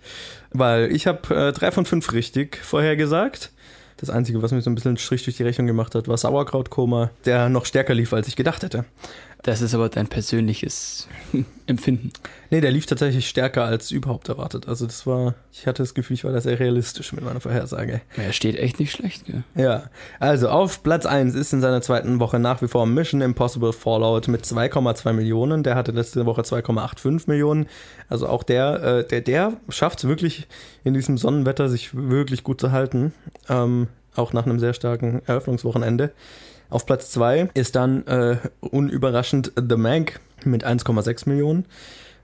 Weil 0.51 0.91
ich 0.91 1.07
habe 1.07 1.35
äh, 1.35 1.51
drei 1.51 1.71
von 1.71 1.85
fünf 1.85 2.13
richtig 2.13 2.57
vorhergesagt. 2.57 3.51
Das 3.97 4.09
Einzige, 4.09 4.41
was 4.41 4.51
mir 4.51 4.61
so 4.61 4.69
ein 4.69 4.75
bisschen 4.75 4.97
Strich 4.97 5.23
durch 5.23 5.37
die 5.37 5.43
Rechnung 5.43 5.67
gemacht 5.67 5.93
hat, 5.93 6.07
war 6.07 6.17
Sauerkrautkoma, 6.17 7.11
der 7.25 7.49
noch 7.49 7.65
stärker 7.65 7.93
lief, 7.93 8.13
als 8.13 8.27
ich 8.27 8.35
gedacht 8.35 8.63
hätte. 8.63 8.85
Das 9.43 9.61
ist 9.61 9.73
aber 9.73 9.89
dein 9.89 10.07
persönliches 10.07 11.07
Empfinden. 11.65 12.11
Nee, 12.51 12.61
der 12.61 12.71
lief 12.71 12.85
tatsächlich 12.85 13.27
stärker 13.27 13.63
als 13.63 13.89
überhaupt 13.89 14.29
erwartet. 14.29 14.67
Also 14.67 14.85
das 14.85 15.07
war, 15.07 15.35
ich 15.51 15.65
hatte 15.65 15.81
das 15.81 15.93
Gefühl, 15.93 16.13
ich 16.15 16.23
war 16.23 16.31
da 16.31 16.41
sehr 16.41 16.59
realistisch 16.59 17.11
mit 17.13 17.23
meiner 17.23 17.39
Vorhersage. 17.39 18.01
Er 18.17 18.33
steht 18.33 18.57
echt 18.57 18.79
nicht 18.79 18.91
schlecht, 18.91 19.25
gell? 19.25 19.43
Ja, 19.55 19.85
also 20.19 20.49
auf 20.49 20.83
Platz 20.83 21.05
1 21.05 21.33
ist 21.33 21.53
in 21.53 21.61
seiner 21.61 21.81
zweiten 21.81 22.19
Woche 22.19 22.39
nach 22.39 22.61
wie 22.61 22.67
vor 22.67 22.85
Mission 22.85 23.21
Impossible 23.21 23.73
Fallout 23.73 24.27
mit 24.27 24.45
2,2 24.45 25.13
Millionen. 25.13 25.63
Der 25.63 25.75
hatte 25.75 25.91
letzte 25.91 26.25
Woche 26.25 26.41
2,85 26.41 27.23
Millionen. 27.27 27.67
Also 28.09 28.27
auch 28.27 28.43
der, 28.43 28.83
äh, 28.83 29.07
der, 29.07 29.21
der 29.21 29.53
schafft 29.69 29.99
es 29.99 30.07
wirklich 30.07 30.47
in 30.83 30.93
diesem 30.93 31.17
Sonnenwetter, 31.17 31.67
sich 31.67 31.95
wirklich 31.95 32.43
gut 32.43 32.61
zu 32.61 32.71
halten. 32.71 33.13
Ähm, 33.49 33.87
auch 34.15 34.33
nach 34.33 34.45
einem 34.45 34.59
sehr 34.59 34.73
starken 34.73 35.21
Eröffnungswochenende. 35.25 36.11
Auf 36.71 36.85
Platz 36.85 37.11
2 37.11 37.49
ist 37.53 37.75
dann 37.75 38.07
äh, 38.07 38.37
unüberraschend 38.61 39.51
The 39.57 39.75
Meg 39.75 40.21
mit 40.45 40.65
1,6 40.65 41.27
Millionen. 41.27 41.65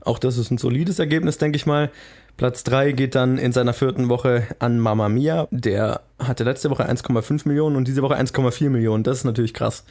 Auch 0.02 0.20
das 0.20 0.38
ist 0.38 0.52
ein 0.52 0.58
solides 0.58 1.00
Ergebnis, 1.00 1.38
denke 1.38 1.58
ich 1.58 1.66
mal. 1.66 1.92
Platz 2.38 2.64
3 2.64 2.94
geht 2.94 3.14
dann 3.14 3.38
in 3.38 3.52
seiner 3.52 3.74
vierten 3.74 4.08
Woche 4.08 4.44
an 4.60 4.80
Mamma 4.80 5.10
Mia. 5.10 5.50
Der 5.52 6.00
hatte 6.18 6.46
letzte 6.46 6.70
Woche 6.70 6.90
1,5 6.90 7.46
Millionen 7.46 7.76
und 7.76 7.90
diese 7.90 8.02
Woche 8.02 8.18
1,4 8.18 8.70
Millionen. 8.70 9.04
Das 9.04 9.18
ist 9.18 9.24
natürlich 9.26 9.54
krass. 9.54 9.84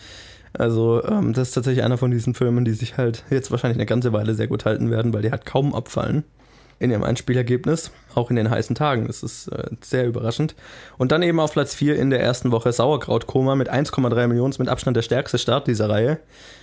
Also, 0.55 1.05
ähm, 1.05 1.35
das 1.35 1.49
ist 1.49 1.55
tatsächlich 1.55 1.85
einer 1.85 1.99
von 1.99 2.11
diesen 2.11 2.33
Filmen, 2.33 2.65
die 2.65 2.73
sich 2.73 2.97
halt 2.97 3.25
jetzt 3.29 3.51
wahrscheinlich 3.51 3.77
eine 3.77 3.85
ganze 3.87 4.15
Weile 4.15 4.35
sehr 4.35 4.47
gut 4.47 4.65
halten 4.65 4.91
werden, 4.91 5.13
weil 5.13 5.21
die 5.21 5.33
halt 5.33 5.45
kaum 5.45 5.75
abfallen 5.75 6.25
in 6.79 6.91
ihrem 6.91 7.03
Einspielergebnis, 7.05 7.91
auch 8.15 8.29
in 8.31 8.37
den 8.37 8.51
heißen 8.51 8.75
Tagen. 8.77 9.07
Das 9.07 9.23
ist 9.23 9.49
äh, 9.49 9.71
sehr 9.81 10.07
überraschend. 10.07 10.55
Und 10.99 11.11
dann 11.13 11.23
eben 11.23 11.41
auf 11.41 11.53
Platz 11.53 11.75
4 11.75 11.97
in 11.97 12.11
der 12.11 12.21
ersten 12.21 12.53
Woche 12.53 12.73
Sauerkrautkoma 12.73 13.55
mit 13.55 13.73
1,3 13.73 14.27
Millionen, 14.27 14.51
ist 14.51 14.59
mit 14.59 14.69
Abstand 14.69 14.97
der 14.97 15.03
stärkste 15.03 15.39
Start 15.39 15.67
dieser 15.67 15.89
Reihe. 15.89 16.19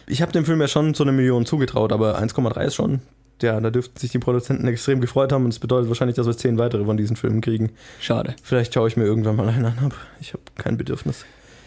Ich 0.07 0.21
habe 0.21 0.31
dem 0.31 0.45
Film 0.45 0.61
ja 0.61 0.67
schon 0.67 0.93
so 0.93 1.03
eine 1.03 1.11
Million 1.13 1.45
zugetraut, 1.45 1.91
aber 1.91 2.19
1,3 2.19 2.61
ist 2.65 2.75
schon, 2.75 3.01
ja, 3.41 3.59
da 3.59 3.71
dürften 3.71 3.97
sich 3.99 4.11
die 4.11 4.19
Produzenten 4.19 4.67
extrem 4.67 5.01
gefreut 5.01 5.31
haben 5.31 5.45
und 5.45 5.51
es 5.51 5.59
bedeutet 5.59 5.89
wahrscheinlich, 5.89 6.15
dass 6.15 6.27
wir 6.27 6.37
zehn 6.37 6.57
weitere 6.59 6.85
von 6.85 6.95
diesen 6.97 7.15
Filmen 7.15 7.41
kriegen. 7.41 7.71
Schade. 7.99 8.35
Vielleicht 8.43 8.73
schaue 8.73 8.87
ich 8.87 8.95
mir 8.97 9.05
irgendwann 9.05 9.35
mal 9.35 9.49
einen 9.49 9.65
an, 9.65 9.77
aber 9.83 9.95
ich 10.21 10.33
habe 10.33 10.43
kein 10.55 10.77
Bedürfnis, 10.77 11.25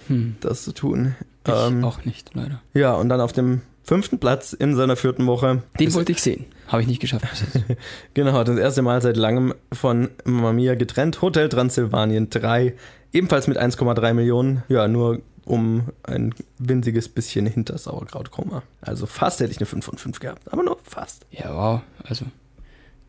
Hm. 0.08 0.36
das 0.40 0.62
zu 0.62 0.72
tun. 0.72 1.16
Ich 1.46 1.52
Ähm, 1.52 1.84
auch 1.84 2.04
nicht, 2.04 2.30
leider. 2.34 2.60
ja, 2.74 2.94
und 2.94 3.08
dann 3.08 3.20
auf 3.20 3.32
dem 3.32 3.60
fünften 3.86 4.18
Platz 4.18 4.52
in 4.52 4.74
seiner 4.74 4.96
vierten 4.96 5.26
Woche 5.26 5.62
Den 5.78 5.94
wollte 5.94 6.12
ich 6.12 6.20
sehen. 6.20 6.44
Habe 6.66 6.82
ich 6.82 6.88
nicht 6.88 7.00
geschafft. 7.00 7.24
Genau, 8.14 8.42
das 8.42 8.58
erste 8.58 8.82
Mal 8.82 9.00
seit 9.00 9.16
langem 9.16 9.54
von 9.72 10.10
Mamma 10.24 10.52
Mia 10.52 10.74
getrennt. 10.74 11.22
Hotel 11.22 11.48
Transsilvanien 11.48 12.28
3, 12.28 12.74
ebenfalls 13.12 13.46
mit 13.46 13.58
1,3 13.58 14.14
Millionen. 14.14 14.62
Ja, 14.68 14.88
nur 14.88 15.20
um 15.44 15.90
ein 16.02 16.34
winziges 16.58 17.08
bisschen 17.08 17.46
hinter 17.46 17.78
Sauerkrautkoma. 17.78 18.62
Also 18.80 19.06
fast 19.06 19.38
hätte 19.38 19.52
ich 19.52 19.58
eine 19.58 19.66
5 19.66 19.84
von 19.84 19.98
5 19.98 20.18
gehabt, 20.18 20.52
aber 20.52 20.64
nur 20.64 20.78
fast. 20.82 21.24
ja, 21.30 21.54
wow. 21.54 21.80
Also, 22.02 22.24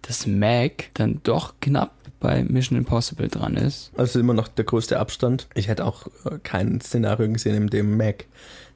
dass 0.03 0.27
Mac 0.27 0.91
dann 0.93 1.21
doch 1.23 1.55
knapp 1.59 1.93
bei 2.19 2.43
Mission 2.43 2.77
Impossible 2.77 3.27
dran 3.27 3.55
ist. 3.55 3.91
Also 3.97 4.19
immer 4.19 4.33
noch 4.33 4.47
der 4.47 4.65
größte 4.65 4.99
Abstand. 4.99 5.47
Ich 5.55 5.67
hätte 5.67 5.85
auch 5.85 6.07
äh, 6.25 6.37
kein 6.43 6.79
Szenario 6.81 7.27
gesehen, 7.31 7.55
in 7.55 7.67
dem 7.67 7.97
Mac 7.97 8.25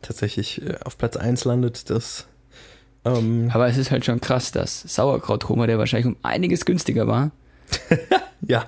tatsächlich 0.01 0.61
äh, 0.61 0.75
auf 0.83 0.97
Platz 0.97 1.17
1 1.17 1.45
landet. 1.45 1.89
Das 1.89 2.27
ähm, 3.05 3.49
Aber 3.53 3.67
es 3.67 3.77
ist 3.77 3.91
halt 3.91 4.05
schon 4.05 4.21
krass, 4.21 4.51
dass 4.51 4.81
Sauerkrautkoma, 4.81 5.67
der 5.67 5.77
wahrscheinlich 5.79 6.07
um 6.07 6.17
einiges 6.23 6.65
günstiger 6.65 7.07
war, 7.07 7.31
ja. 8.41 8.65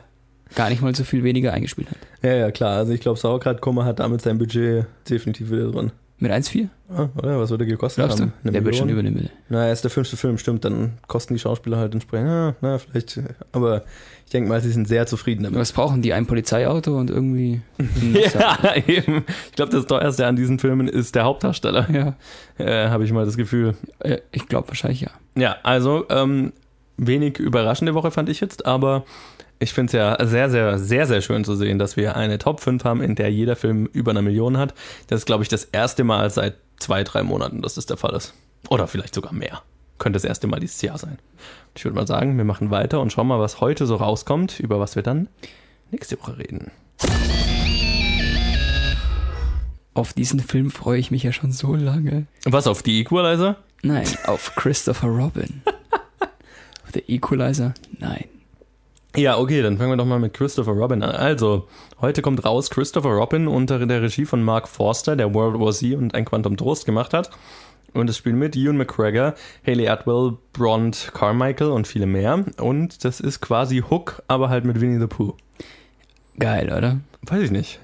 gar 0.56 0.70
nicht 0.70 0.82
mal 0.82 0.96
so 0.96 1.04
viel 1.04 1.24
weniger 1.24 1.54
eingespielt 1.54 1.90
hat. 1.90 1.98
Ja, 2.24 2.34
ja, 2.34 2.52
klar. 2.52 2.78
Also 2.78 2.94
ich 2.94 3.02
glaube, 3.02 3.20
Sauerkrautkoma 3.20 3.86
hat 3.86 4.00
damit 4.00 4.22
sein 4.22 4.38
Budget 4.38 4.86
definitiv 5.10 5.52
wieder 5.52 5.72
drin. 5.72 5.92
Mit 6.20 6.32
1,4? 6.32 6.70
Ah, 6.90 7.10
oder? 7.18 7.40
Was 7.40 7.50
würde 7.50 7.66
gekostet 7.66 8.06
Glaubst 8.06 8.20
du? 8.20 8.24
haben? 8.24 8.34
Eine 8.44 8.54
Der 8.54 8.64
wird 8.64 8.76
schon 8.76 8.88
Million? 8.88 9.06
über 9.08 9.10
eine 9.10 9.24
Mille. 9.24 9.30
Na, 9.50 9.66
er 9.66 9.74
ist 9.74 9.84
der 9.84 9.92
fünfte 9.92 10.16
Film, 10.16 10.38
stimmt, 10.38 10.64
dann 10.64 10.94
kosten 11.08 11.34
die 11.34 11.40
Schauspieler 11.40 11.78
halt 11.78 11.94
entsprechend. 11.94 12.28
Ja, 12.30 12.56
na, 12.62 12.78
vielleicht. 12.78 13.20
Aber 13.52 13.84
ich 14.34 14.36
denke 14.36 14.50
mal, 14.50 14.60
sie 14.62 14.72
sind 14.72 14.88
sehr 14.88 15.06
zufrieden 15.06 15.44
damit. 15.44 15.60
Was 15.60 15.72
brauchen 15.74 16.02
die? 16.02 16.12
Ein 16.12 16.26
Polizeiauto 16.26 16.98
und 16.98 17.12
irgendwie. 17.12 17.62
Ja, 18.34 18.58
eben. 18.88 19.26
Ich 19.50 19.56
glaube, 19.56 19.72
das 19.72 19.86
teuerste 19.86 20.26
an 20.26 20.36
diesen 20.36 20.58
Filmen 20.58 20.88
ist 20.88 21.14
der 21.14 21.24
Hauptdarsteller. 21.26 21.88
ja. 21.92 22.16
Äh, 22.58 22.90
Habe 22.90 23.04
ich 23.06 23.12
mal 23.12 23.26
das 23.26 23.38
Gefühl. 23.38 23.76
Äh, 24.00 24.18
Ich 24.32 24.48
glaube 24.48 24.70
wahrscheinlich 24.70 25.02
ja. 25.02 25.12
Ja, 25.38 25.58
also 25.62 26.06
ähm, 26.10 26.52
wenig 26.98 27.38
überraschende 27.38 27.94
Woche 27.94 28.10
fand 28.10 28.28
ich 28.28 28.40
jetzt, 28.40 28.66
aber 28.66 29.04
ich 29.60 29.72
finde 29.72 29.92
es 29.92 29.94
ja 29.94 30.26
sehr, 30.26 30.50
sehr, 30.50 30.80
sehr, 30.80 31.06
sehr 31.06 31.22
schön 31.22 31.44
zu 31.46 31.56
sehen, 31.56 31.78
dass 31.78 31.96
wir 31.96 32.16
eine 32.16 32.40
Top 32.40 32.60
5 32.60 32.84
haben, 32.84 33.02
in 33.04 33.14
der 33.14 33.32
jeder 33.32 33.56
Film 33.56 33.86
über 33.94 34.10
eine 34.12 34.24
Million 34.24 34.58
hat. 34.58 34.74
Das 35.08 35.20
ist, 35.20 35.26
glaube 35.28 35.44
ich, 35.44 35.50
das 35.50 35.66
erste 35.66 36.04
Mal 36.04 36.28
seit 36.32 36.56
zwei, 36.80 37.04
drei 37.04 37.22
Monaten, 37.22 37.62
dass 37.62 37.76
das 37.76 37.86
der 37.86 37.98
Fall 37.98 38.16
ist. 38.16 38.34
Oder 38.70 38.88
vielleicht 38.88 39.14
sogar 39.14 39.32
mehr. 39.32 39.62
Könnte 40.04 40.18
das 40.18 40.26
erste 40.26 40.48
Mal 40.48 40.60
dieses 40.60 40.82
Jahr 40.82 40.98
sein. 40.98 41.18
Ich 41.76 41.86
würde 41.86 41.96
mal 41.96 42.06
sagen, 42.06 42.36
wir 42.36 42.44
machen 42.44 42.72
weiter 42.72 43.00
und 43.00 43.14
schauen 43.14 43.26
mal, 43.26 43.40
was 43.40 43.62
heute 43.62 43.86
so 43.86 43.96
rauskommt, 43.96 44.60
über 44.60 44.78
was 44.78 44.98
wir 44.98 45.02
dann 45.02 45.30
nächste 45.92 46.20
Woche 46.20 46.38
reden. 46.40 46.72
Auf 49.94 50.12
diesen 50.12 50.42
Film 50.42 50.72
freue 50.72 51.00
ich 51.00 51.10
mich 51.10 51.24
ja 51.24 51.32
schon 51.32 51.54
so 51.54 51.74
lange. 51.74 52.26
Was 52.44 52.68
auf 52.68 52.84
die 52.84 53.00
Equalizer? 53.00 53.56
Nein, 53.82 54.06
auf 54.26 54.54
Christopher 54.58 55.08
Robin. 55.08 55.62
auf 56.84 56.92
der 56.92 57.10
Equalizer? 57.10 57.74
Nein. 57.98 58.26
Ja, 59.16 59.38
okay, 59.38 59.62
dann 59.62 59.78
fangen 59.78 59.92
wir 59.92 59.98
doch 59.98 60.06
mal 60.06 60.20
mit 60.20 60.34
Christopher 60.34 60.74
Robin 60.74 61.02
an. 61.02 61.12
Also, 61.12 61.70
heute 62.02 62.22
kommt 62.22 62.44
raus 62.44 62.70
Christopher 62.70 63.12
Robin 63.12 63.48
unter 63.48 63.86
der 63.86 64.02
Regie 64.02 64.26
von 64.26 64.44
Mark 64.44 64.68
Forster, 64.68 65.16
der 65.16 65.34
World 65.34 65.62
War 65.62 65.72
Z 65.72 65.96
und 65.96 66.14
ein 66.14 66.26
Quantum 66.26 66.58
Trost 66.58 66.86
gemacht 66.86 67.14
hat. 67.14 67.30
Und 67.94 68.10
es 68.10 68.18
spielen 68.18 68.38
mit 68.40 68.56
Ewan 68.56 68.78
McGregor, 68.78 69.36
Haley 69.66 69.88
Atwell, 69.88 70.38
Bront 70.54 71.12
Carmichael 71.14 71.72
und 71.72 71.88
viele 71.88 72.06
mehr. 72.08 72.44
Und 72.60 73.06
das 73.06 73.20
ist 73.20 73.40
quasi 73.42 73.84
Hook, 73.90 74.24
aber 74.28 74.50
halt 74.50 74.66
mit 74.66 74.82
Winnie 74.82 75.00
the 75.00 75.08
Pooh. 75.08 75.36
Geil, 76.40 76.74
oder? 76.76 77.00
Weiß 77.24 77.42
ich 77.44 77.52
nicht. 77.52 77.80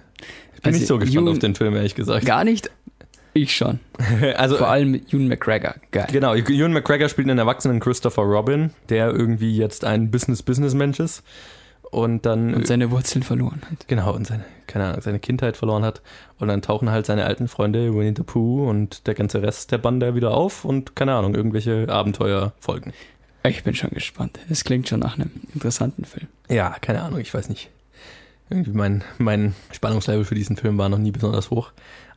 Ich 0.56 0.62
bin 0.62 0.70
Also, 0.74 0.80
nicht 0.80 0.88
so 0.88 0.98
gespannt 0.98 1.26
Ewan- 1.28 1.34
auf 1.34 1.40
den 1.40 1.56
Film, 1.56 1.76
ehrlich 1.76 1.96
gesagt. 1.96 2.26
Gar 2.26 2.44
nicht? 2.44 2.72
Ich 3.34 3.56
schon. 3.56 3.80
Also, 4.36 4.58
Vor 4.58 4.70
allem 4.70 4.92
mit 4.92 5.14
Ewan 5.14 5.28
McGregor. 5.28 5.76
Geil. 5.92 6.08
Genau, 6.12 6.34
Ewan 6.34 6.74
McGregor 6.74 7.08
spielt 7.10 7.30
einen 7.30 7.38
erwachsenen 7.40 7.80
Christopher 7.80 8.24
Robin, 8.24 8.72
der 8.90 9.12
irgendwie 9.12 9.56
jetzt 9.56 9.86
ein 9.86 10.10
Business-Business-Mensch 10.10 11.00
ist. 11.00 11.24
Und 11.92 12.26
dann 12.26 12.54
Und 12.54 12.68
seine 12.68 12.92
Wurzeln 12.92 13.24
verloren 13.24 13.62
hat. 13.70 13.88
Genau, 13.88 14.14
und 14.14 14.28
seine, 14.28 14.46
keine 14.68 14.86
Ahnung, 14.86 15.02
seine 15.02 15.20
Kindheit 15.20 15.58
verloren 15.58 15.84
hat. 15.84 16.02
Und 16.38 16.48
dann 16.48 16.62
tauchen 16.62 16.92
halt 16.92 17.06
seine 17.08 17.26
alten 17.26 17.48
Freunde 17.48 17.94
Winnie 17.96 18.14
the 18.16 18.24
Pooh 18.24 18.70
und 18.70 19.08
der 19.08 19.16
ganze 19.16 19.42
Rest 19.42 19.72
der 19.72 19.80
Bande 19.80 20.14
wieder 20.14 20.32
auf 20.32 20.66
und 20.66 20.96
keine 20.96 21.16
Ahnung, 21.16 21.34
irgendwelche 21.34 21.88
Abenteuer 21.90 22.54
folgen. 22.60 22.94
Ich 23.44 23.64
bin 23.64 23.74
schon 23.74 23.90
gespannt. 23.92 24.38
Es 24.50 24.64
klingt 24.64 24.88
schon 24.90 25.00
nach 25.00 25.18
einem 25.18 25.32
interessanten 25.54 26.06
Film. 26.06 26.28
Ja, 26.50 26.76
keine 26.82 27.02
Ahnung, 27.02 27.20
ich 27.20 27.34
weiß 27.34 27.50
nicht. 27.50 27.70
Irgendwie 28.52 28.72
mein, 28.72 29.04
mein 29.18 29.56
Spannungslevel 29.72 30.26
für 30.26 30.36
diesen 30.36 30.58
Film 30.58 30.78
war 30.78 30.90
noch 30.90 30.98
nie 30.98 31.12
besonders 31.12 31.50
hoch. 31.50 31.72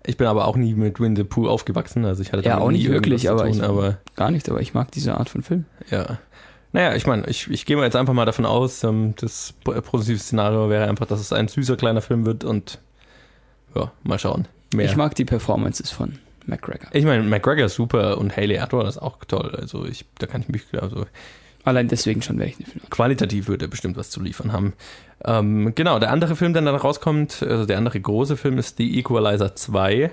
Ich 0.05 0.17
bin 0.17 0.27
aber 0.27 0.47
auch 0.49 0.57
nie 0.57 0.75
mit 0.75 0.99
Winnie 0.99 1.17
the 1.17 1.25
Pooh 1.25 1.49
aufgewachsen, 1.49 2.05
also 2.05 2.23
ich 2.23 2.33
hatte 2.33 2.45
Ja, 2.45 2.59
auch 2.59 2.71
nie 2.71 2.79
nicht 2.79 2.91
wirklich, 2.91 3.31
aber 3.31 3.45
tun, 3.45 3.53
ich- 3.55 3.63
aber 3.63 3.99
Gar 4.17 4.33
nicht, 4.33 4.49
aber 4.51 4.61
ich 4.61 4.75
mag 4.75 4.91
diese 4.91 5.17
Art 5.17 5.29
von 5.31 5.43
Film. 5.43 5.65
ja. 5.91 6.19
Naja, 6.73 6.95
ich 6.95 7.07
meine, 7.07 7.27
ich, 7.29 7.51
ich 7.51 7.67
gehe 7.67 7.77
mal 7.77 7.85
jetzt 7.85 7.97
einfach 7.97 8.15
mal 8.15 8.25
davon 8.25 8.47
aus, 8.47 8.83
ähm, 8.85 9.15
das 9.21 9.53
po- 9.65 9.79
positive 9.83 10.19
Szenario 10.19 10.71
wäre 10.71 10.89
einfach, 10.89 11.07
dass 11.07 11.21
es 11.21 11.33
ein 11.33 11.49
süßer 11.49 11.77
kleiner 11.77 12.01
Film 12.01 12.25
wird 12.25 12.45
und 12.45 12.79
ja, 13.75 13.91
mal 14.03 14.19
schauen. 14.19 14.49
Mehr. 14.75 14.87
Ich 14.87 14.97
mag 14.97 15.15
die 15.15 15.25
Performances 15.27 15.91
von 15.91 16.19
McGregor. 16.47 16.89
Ich 16.93 17.05
meine, 17.05 17.23
McGregor 17.25 17.67
ist 17.67 17.75
super 17.75 18.17
und 18.19 18.35
Haley 18.37 18.59
Atwell 18.59 18.87
ist 18.87 18.99
auch 18.99 19.19
toll. 19.27 19.55
Also 19.61 19.85
ich, 19.85 20.07
da 20.19 20.27
kann 20.27 20.41
ich 20.41 20.49
mich, 20.49 20.63
also 20.81 21.07
Allein 21.65 21.87
deswegen 21.87 22.23
schon 22.23 22.39
werde 22.39 22.51
ich 22.51 22.57
den 22.57 22.67
Film. 22.67 22.81
qualitativ 22.91 23.47
würde 23.47 23.67
er 23.67 23.69
bestimmt 23.69 23.97
was 23.97 24.11
zu 24.11 24.21
liefern 24.21 24.53
haben. 24.53 24.73
Ähm, 25.25 25.75
genau, 25.77 26.01
der 26.01 26.11
andere 26.11 26.35
Film, 26.35 26.55
der 26.55 26.63
dann 26.63 26.75
rauskommt, 26.75 27.41
also 27.49 27.67
der 27.67 27.79
andere 27.79 28.01
große 28.01 28.37
Film 28.37 28.59
ist 28.59 28.79
The 28.79 28.99
Equalizer 28.99 29.55
2 29.55 30.11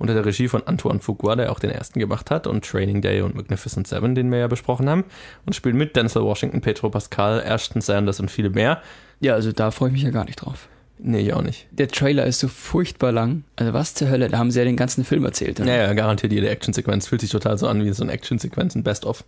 unter 0.00 0.14
der 0.14 0.24
Regie 0.24 0.48
von 0.48 0.66
Antoine 0.66 0.98
Fuqua, 0.98 1.36
der 1.36 1.52
auch 1.52 1.60
den 1.60 1.70
ersten 1.70 2.00
gemacht 2.00 2.30
hat 2.30 2.48
und 2.48 2.64
Training 2.64 3.02
Day 3.02 3.20
und 3.20 3.36
Magnificent 3.36 3.86
Seven, 3.86 4.16
den 4.16 4.30
wir 4.32 4.38
ja 4.38 4.48
besprochen 4.48 4.88
haben 4.88 5.04
und 5.46 5.54
spielt 5.54 5.76
mit 5.76 5.94
Denzel 5.94 6.22
Washington, 6.22 6.60
Pedro 6.60 6.90
Pascal, 6.90 7.40
Ashton 7.42 7.80
Sanders 7.80 8.18
und 8.18 8.30
viele 8.30 8.50
mehr. 8.50 8.82
Ja, 9.20 9.34
also 9.34 9.52
da 9.52 9.70
freue 9.70 9.90
ich 9.90 9.92
mich 9.92 10.02
ja 10.02 10.10
gar 10.10 10.24
nicht 10.24 10.36
drauf. 10.36 10.68
Nee, 11.02 11.20
ich 11.20 11.32
auch 11.32 11.42
nicht. 11.42 11.66
Der 11.70 11.88
Trailer 11.88 12.26
ist 12.26 12.40
so 12.40 12.48
furchtbar 12.48 13.12
lang. 13.12 13.44
Also 13.56 13.72
was 13.72 13.94
zur 13.94 14.08
Hölle? 14.10 14.28
Da 14.28 14.38
haben 14.38 14.50
sie 14.50 14.58
ja 14.58 14.64
den 14.64 14.76
ganzen 14.76 15.04
Film 15.04 15.24
erzählt. 15.24 15.60
oder? 15.60 15.70
Naja, 15.70 15.92
garantiert 15.94 16.32
jede 16.32 16.48
Actionsequenz 16.50 17.06
fühlt 17.06 17.20
sich 17.20 17.30
total 17.30 17.56
so 17.56 17.68
an 17.68 17.84
wie 17.84 17.92
so 17.92 18.02
eine 18.02 18.12
Actionsequenz, 18.12 18.74
ein 18.74 18.82
Best-of. 18.82 19.24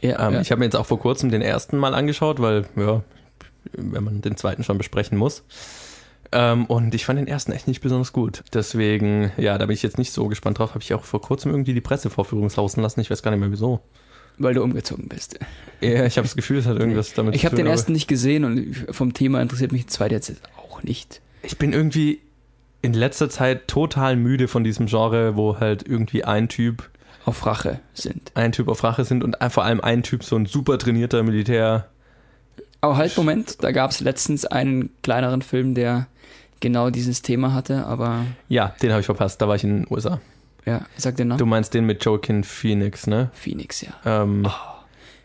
ja, 0.00 0.26
Ähm, 0.26 0.34
ja. 0.34 0.40
Ich 0.40 0.50
habe 0.50 0.60
mir 0.60 0.64
jetzt 0.66 0.76
auch 0.76 0.86
vor 0.86 0.98
kurzem 0.98 1.30
den 1.30 1.42
ersten 1.42 1.76
mal 1.76 1.94
angeschaut, 1.94 2.40
weil, 2.40 2.64
ja, 2.76 3.02
wenn 3.72 4.04
man 4.04 4.22
den 4.22 4.36
zweiten 4.36 4.64
schon 4.64 4.78
besprechen 4.78 5.18
muss. 5.18 5.42
Ähm, 6.32 6.66
und 6.66 6.94
ich 6.94 7.04
fand 7.04 7.18
den 7.18 7.26
ersten 7.26 7.52
echt 7.52 7.66
nicht 7.66 7.80
besonders 7.80 8.12
gut. 8.12 8.42
Deswegen, 8.54 9.32
ja, 9.36 9.58
da 9.58 9.66
bin 9.66 9.74
ich 9.74 9.82
jetzt 9.82 9.98
nicht 9.98 10.12
so 10.12 10.28
gespannt 10.28 10.58
drauf. 10.58 10.70
Habe 10.70 10.82
ich 10.82 10.94
auch 10.94 11.02
vor 11.04 11.20
kurzem 11.20 11.50
irgendwie 11.50 11.74
die 11.74 11.80
Pressevorführung 11.80 12.50
sausen 12.50 12.82
lassen. 12.82 13.00
Ich 13.00 13.10
weiß 13.10 13.22
gar 13.22 13.30
nicht 13.32 13.40
mehr 13.40 13.50
wieso. 13.50 13.80
weil 14.38 14.54
du 14.54 14.62
umgezogen 14.62 15.08
bist. 15.08 15.38
Ja, 15.80 16.04
ich 16.06 16.16
habe 16.16 16.26
das 16.26 16.36
Gefühl, 16.36 16.58
es 16.58 16.66
hat 16.66 16.78
irgendwas 16.78 17.12
damit 17.14 17.34
Ich 17.34 17.40
zu 17.40 17.46
habe 17.46 17.56
tun. 17.56 17.64
den 17.64 17.66
aber 17.66 17.72
ersten 17.74 17.92
nicht 17.92 18.06
gesehen 18.06 18.44
und 18.44 18.86
vom 18.90 19.12
Thema 19.12 19.42
interessiert 19.42 19.72
mich 19.72 19.86
der 19.86 19.90
zweite 19.90 20.14
jetzt 20.14 20.32
auch 20.56 20.82
nicht. 20.82 21.20
Ich 21.42 21.58
bin 21.58 21.72
irgendwie 21.72 22.20
in 22.82 22.94
letzter 22.94 23.28
Zeit 23.28 23.66
total 23.68 24.16
müde 24.16 24.46
von 24.48 24.62
diesem 24.64 24.86
Genre, 24.86 25.36
wo 25.36 25.58
halt 25.58 25.86
irgendwie 25.86 26.24
ein 26.24 26.48
Typ, 26.48 26.88
Auf 27.26 27.44
Rache 27.44 27.80
sind. 27.92 28.30
ein 28.34 28.52
Typ 28.52 28.68
auf 28.68 28.82
Rache 28.84 29.04
sind 29.04 29.22
und 29.24 29.36
vor 29.50 29.64
allem 29.64 29.80
ein 29.80 30.02
Typ 30.02 30.22
so 30.24 30.36
ein 30.36 30.46
super 30.46 30.78
trainierter 30.78 31.22
Militär. 31.22 31.88
Aber 32.80 32.96
halt, 32.96 33.14
Moment, 33.18 33.62
da 33.62 33.72
gab 33.72 33.90
es 33.90 34.00
letztens 34.00 34.46
einen 34.46 34.88
kleineren 35.02 35.42
Film, 35.42 35.74
der 35.74 36.06
genau 36.60 36.90
dieses 36.90 37.22
Thema 37.22 37.52
hatte, 37.54 37.86
aber 37.86 38.24
Ja, 38.48 38.74
den 38.82 38.90
habe 38.90 39.00
ich 39.00 39.06
verpasst. 39.06 39.40
Da 39.42 39.48
war 39.48 39.56
ich 39.56 39.64
in 39.64 39.82
den 39.84 39.86
USA. 39.90 40.20
ja, 40.66 40.84
sag 40.96 41.16
den 41.16 41.28
Namen. 41.28 41.38
Du 41.38 41.46
meinst 41.46 41.74
den 41.74 41.86
mit 41.86 42.04
Joaquin 42.04 42.44
Phoenix, 42.44 43.06
ne? 43.06 43.30
Phoenix, 43.34 43.80
ja. 43.82 43.90
Ähm, 44.04 44.46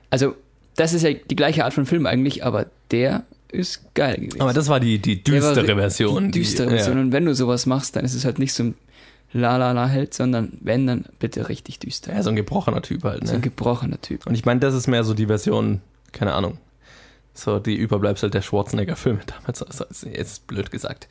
Also, 0.10 0.36
das 0.76 0.94
ist 0.94 1.04
ja 1.04 1.12
die 1.14 1.36
gleiche 1.36 1.66
Art 1.66 1.74
von 1.74 1.86
Film 1.86 2.06
eigentlich, 2.06 2.46
aber 2.46 2.68
der 2.92 3.24
ist 3.52 3.94
geil 3.94 4.16
gewesen. 4.18 4.42
Aber 4.42 4.54
das 4.54 4.68
war 4.70 4.80
die, 4.80 5.00
die 5.00 5.18
war 5.28 5.40
düstere 5.54 5.72
ri- 5.74 5.76
Version. 5.76 6.32
Die 6.32 6.40
düstere 6.40 6.68
die, 6.68 6.74
Version. 6.76 6.98
Ja. 6.98 7.02
Und 7.04 7.12
wenn 7.12 7.26
du 7.26 7.34
sowas 7.36 7.66
machst, 7.66 7.96
dann 7.96 8.04
ist 8.06 8.14
es 8.14 8.26
halt 8.26 8.40
nicht 8.40 8.54
so 8.54 8.64
ein 8.64 8.76
la 9.34 9.58
la 9.58 9.72
la 9.74 9.88
hält, 9.88 10.14
sondern 10.14 10.54
wenn, 10.62 10.88
dann 10.88 11.06
bitte 11.20 11.50
richtig 11.50 11.80
düster. 11.80 12.14
Ja, 12.14 12.24
so 12.24 12.30
ein 12.30 12.36
gebrochener 12.38 12.82
Typ 12.82 13.04
halt, 13.04 13.28
So 13.28 13.34
ein 13.34 13.40
ne? 13.40 13.44
gebrochener 13.44 14.00
Typ. 14.00 14.26
Und 14.26 14.36
ich 14.36 14.46
meine, 14.46 14.62
das 14.62 14.74
ist 14.74 14.88
mehr 14.88 15.04
so 15.04 15.14
die 15.14 15.26
Version, 15.26 15.82
keine 16.14 16.34
Ahnung, 16.34 16.58
so 17.36 17.60
die 17.60 17.76
Überbleibsel 17.76 18.30
der 18.30 18.42
Schwarzenegger-Filme 18.42 19.22
damals. 19.26 19.62
Also 19.62 19.86
ist 19.86 20.04
jetzt 20.06 20.48
blöd 20.48 20.72
gesagt. 20.72 21.08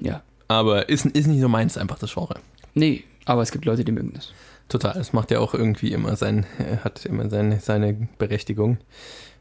Ja. 0.00 0.22
Aber 0.48 0.88
ist, 0.88 1.06
ist 1.06 1.26
nicht 1.26 1.40
so 1.40 1.48
meins, 1.48 1.78
einfach 1.78 1.98
das 1.98 2.12
Genre. 2.12 2.36
Nee, 2.74 3.04
aber 3.24 3.42
es 3.42 3.52
gibt 3.52 3.64
Leute, 3.64 3.84
die 3.84 3.92
mögen 3.92 4.12
das. 4.14 4.32
Total. 4.68 4.98
Es 4.98 5.12
macht 5.12 5.30
ja 5.30 5.38
auch 5.38 5.54
irgendwie 5.54 5.92
immer 5.92 6.16
sein, 6.16 6.46
äh, 6.58 6.78
hat 6.78 7.04
immer 7.04 7.28
seine, 7.28 7.60
seine 7.60 8.08
Berechtigung, 8.18 8.78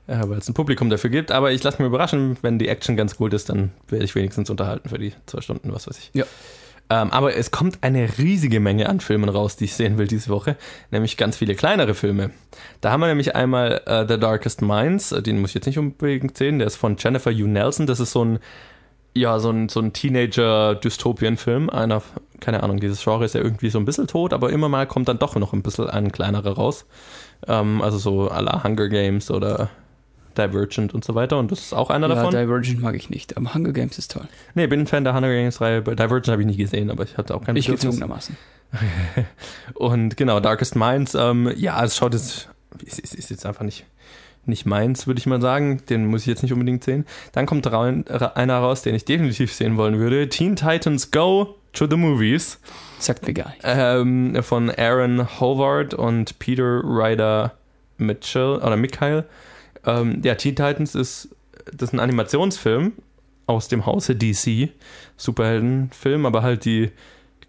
äh, 0.08 0.20
weil 0.28 0.40
es 0.40 0.50
ein 0.50 0.54
Publikum 0.54 0.90
dafür 0.90 1.10
gibt. 1.10 1.32
Aber 1.32 1.52
ich 1.52 1.64
lasse 1.64 1.82
mich 1.82 1.88
überraschen, 1.88 2.38
wenn 2.42 2.60
die 2.60 2.68
Action 2.68 2.98
ganz 2.98 3.16
gut 3.16 3.34
ist, 3.34 3.50
dann 3.50 3.72
werde 3.88 4.06
ich 4.06 4.16
wenigstens 4.16 4.50
unterhalten 4.50 4.90
für 4.90 5.00
die 5.00 5.14
zwei 5.26 5.42
Stunden, 5.42 5.74
was 5.74 5.88
weiß 5.88 5.98
ich. 5.98 6.12
Ja. 6.14 6.26
Ähm, 6.92 7.10
aber 7.12 7.38
es 7.38 7.52
kommt 7.52 7.84
eine 7.84 8.18
riesige 8.18 8.60
Menge 8.60 8.90
an 8.90 9.00
Filmen 9.00 9.30
raus, 9.30 9.56
die 9.56 9.64
ich 9.64 9.76
sehen 9.76 9.98
will 9.98 10.08
diese 10.08 10.30
Woche, 10.30 10.58
nämlich 10.92 11.16
ganz 11.16 11.38
viele 11.38 11.56
kleinere 11.56 11.94
Filme. 11.94 12.32
Da 12.82 12.92
haben 12.92 13.00
wir 13.00 13.08
nämlich 13.08 13.34
einmal 13.34 13.82
äh, 13.86 14.06
The 14.06 14.20
Darkest 14.20 14.62
Minds, 14.62 15.14
äh, 15.14 15.22
den 15.22 15.40
muss 15.40 15.52
ich 15.52 15.56
jetzt 15.56 15.68
nicht 15.68 15.80
unbedingt 15.80 16.38
sehen, 16.38 16.60
der 16.60 16.68
ist 16.68 16.76
von 16.76 16.98
Jennifer 17.00 17.32
Hugh 17.32 17.48
Nelson, 17.48 17.88
das 17.88 18.02
ist 18.02 18.12
so 18.12 18.26
ein 18.26 18.40
ja, 19.14 19.40
so 19.40 19.50
ein, 19.52 19.68
so 19.68 19.82
ein 19.82 19.92
Teenager-Dystopien-Film. 19.92 21.70
Einer, 21.70 22.02
keine 22.40 22.64
Ahnung, 22.64 22.80
dieses 22.80 23.04
Genre 23.04 23.26
ist 23.26 23.36
ja 23.36 23.42
irgendwie 23.42 23.70
so 23.70 23.78
ein 23.78 23.84
bisschen 23.84 24.08
tot, 24.08 24.32
aber 24.32 24.52
immer 24.52 24.70
mal 24.70 24.88
kommt 24.88 25.10
dann 25.10 25.20
doch 25.20 25.36
noch 25.36 25.52
ein 25.52 25.64
bisschen 25.64 25.90
ein 25.90 26.14
kleinerer 26.14 26.54
raus. 26.54 26.86
Ähm, 27.46 27.82
also 27.82 27.98
so 27.98 28.32
à 28.32 28.42
la 28.42 28.64
Hunger 28.64 28.88
Games 28.88 29.30
oder 29.30 29.70
Divergent 30.38 30.94
und 30.94 31.04
so 31.04 31.16
weiter. 31.16 31.38
Und 31.38 31.52
das 31.52 31.60
ist 31.60 31.74
auch 31.74 31.90
einer 31.90 32.08
Ja, 32.10 32.16
davon. 32.16 32.32
Divergent 32.32 32.82
mag 32.82 32.96
ich 32.96 33.10
nicht, 33.10 33.38
aber 33.38 33.54
Hunger 33.54 33.72
Games 33.72 33.98
ist 33.98 34.12
toll. 34.12 34.28
nee, 34.56 34.68
bin 34.68 34.82
ein 34.82 34.88
Fan 34.88 35.04
der 35.04 35.14
Hunger 35.14 35.30
Games-Reihe. 35.30 35.82
Divergent 35.82 36.28
habe 36.30 36.42
ich 36.42 36.48
nie 36.48 36.58
gesehen, 36.58 36.90
aber 36.92 37.04
ich 37.04 37.18
hatte 37.18 37.36
auch 37.36 37.44
keinen 37.44 37.58
Ich 37.58 37.68
gezwungenermaßen. 37.68 38.36
Und 39.74 40.18
genau, 40.18 40.40
Darkest 40.40 40.76
Minds, 40.76 41.16
ähm, 41.16 41.52
ja, 41.56 41.84
es 41.84 41.98
schaut 41.98 42.14
jetzt, 42.14 42.50
ist, 42.86 43.00
ist, 43.00 43.16
ist 43.16 43.30
jetzt 43.30 43.46
einfach 43.46 43.64
nicht, 43.64 43.86
nicht 44.46 44.66
meins, 44.66 45.08
würde 45.08 45.20
ich 45.20 45.26
mal 45.26 45.42
sagen. 45.42 45.82
Den 45.90 46.06
muss 46.06 46.22
ich 46.22 46.28
jetzt 46.28 46.44
nicht 46.44 46.54
unbedingt 46.54 46.84
sehen. 46.84 47.06
Dann 47.34 47.46
kommt 47.46 47.68
einer 47.68 48.58
raus, 48.58 48.82
den 48.82 48.96
ich 48.96 49.06
definitiv 49.06 49.54
sehen 49.54 49.78
wollen 49.78 50.00
würde. 50.00 50.30
Teen 50.30 50.56
Titans 50.56 51.12
Go 51.12 51.56
to 51.74 51.88
the 51.90 51.96
Movies 51.96 52.60
Sagt 53.00 53.26
mir 53.28 53.34
gar 53.34 53.50
nicht. 53.50 53.62
ähm, 53.64 54.38
von 54.44 54.70
Aaron 54.70 55.40
Howard 55.40 55.94
und 55.94 56.38
Peter 56.40 56.82
Ryder 56.84 57.54
Mitchell 57.98 58.56
oder 58.56 58.76
Mikhail. 58.78 59.26
Ähm, 59.86 60.22
ja, 60.24 60.36
Teen 60.36 60.56
Titans 60.56 60.96
ist, 60.96 61.30
das 61.66 61.90
ist 61.90 61.94
ein 61.94 62.00
Animationsfilm 62.00 62.94
aus 63.48 63.68
dem 63.68 63.86
Hause 63.86 64.16
DC. 64.16 64.70
Superheldenfilm, 65.18 66.26
aber 66.26 66.44
halt 66.44 66.66
die 66.66 66.92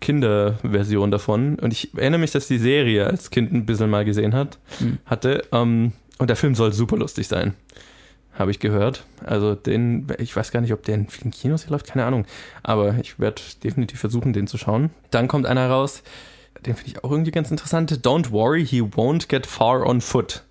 Kinderversion 0.00 1.10
davon. 1.10 1.58
Und 1.58 1.72
ich 1.72 1.94
erinnere 1.96 2.20
mich, 2.20 2.32
dass 2.32 2.48
die 2.48 2.58
Serie 2.58 3.06
als 3.06 3.30
Kind 3.30 3.52
ein 3.52 3.66
bisschen 3.66 3.88
mal 3.90 4.04
gesehen 4.04 4.34
hat, 4.34 4.58
Hm. 4.78 4.98
hatte. 5.06 5.44
Ähm, 5.52 5.92
und 6.18 6.28
der 6.28 6.36
Film 6.36 6.54
soll 6.54 6.72
super 6.72 6.96
lustig 6.96 7.28
sein. 7.28 7.54
Habe 8.34 8.50
ich 8.50 8.60
gehört. 8.60 9.04
Also 9.24 9.54
den, 9.54 10.06
ich 10.18 10.34
weiß 10.34 10.50
gar 10.52 10.60
nicht, 10.60 10.72
ob 10.72 10.82
der 10.84 10.94
in 10.96 11.08
vielen 11.08 11.30
Kinos 11.30 11.62
hier 11.64 11.70
läuft, 11.72 11.86
keine 11.86 12.04
Ahnung. 12.04 12.24
Aber 12.62 12.96
ich 13.00 13.18
werde 13.20 13.42
definitiv 13.62 14.00
versuchen, 14.00 14.32
den 14.32 14.46
zu 14.46 14.56
schauen. 14.58 14.90
Dann 15.10 15.28
kommt 15.28 15.46
einer 15.46 15.68
raus, 15.68 16.02
den 16.64 16.74
finde 16.74 16.90
ich 16.92 17.04
auch 17.04 17.10
irgendwie 17.10 17.30
ganz 17.30 17.50
interessant. 17.50 17.92
Don't 18.04 18.30
worry, 18.30 18.64
he 18.66 18.80
won't 18.82 19.28
get 19.28 19.46
far 19.46 19.86
on 19.86 20.00
foot. 20.00 20.42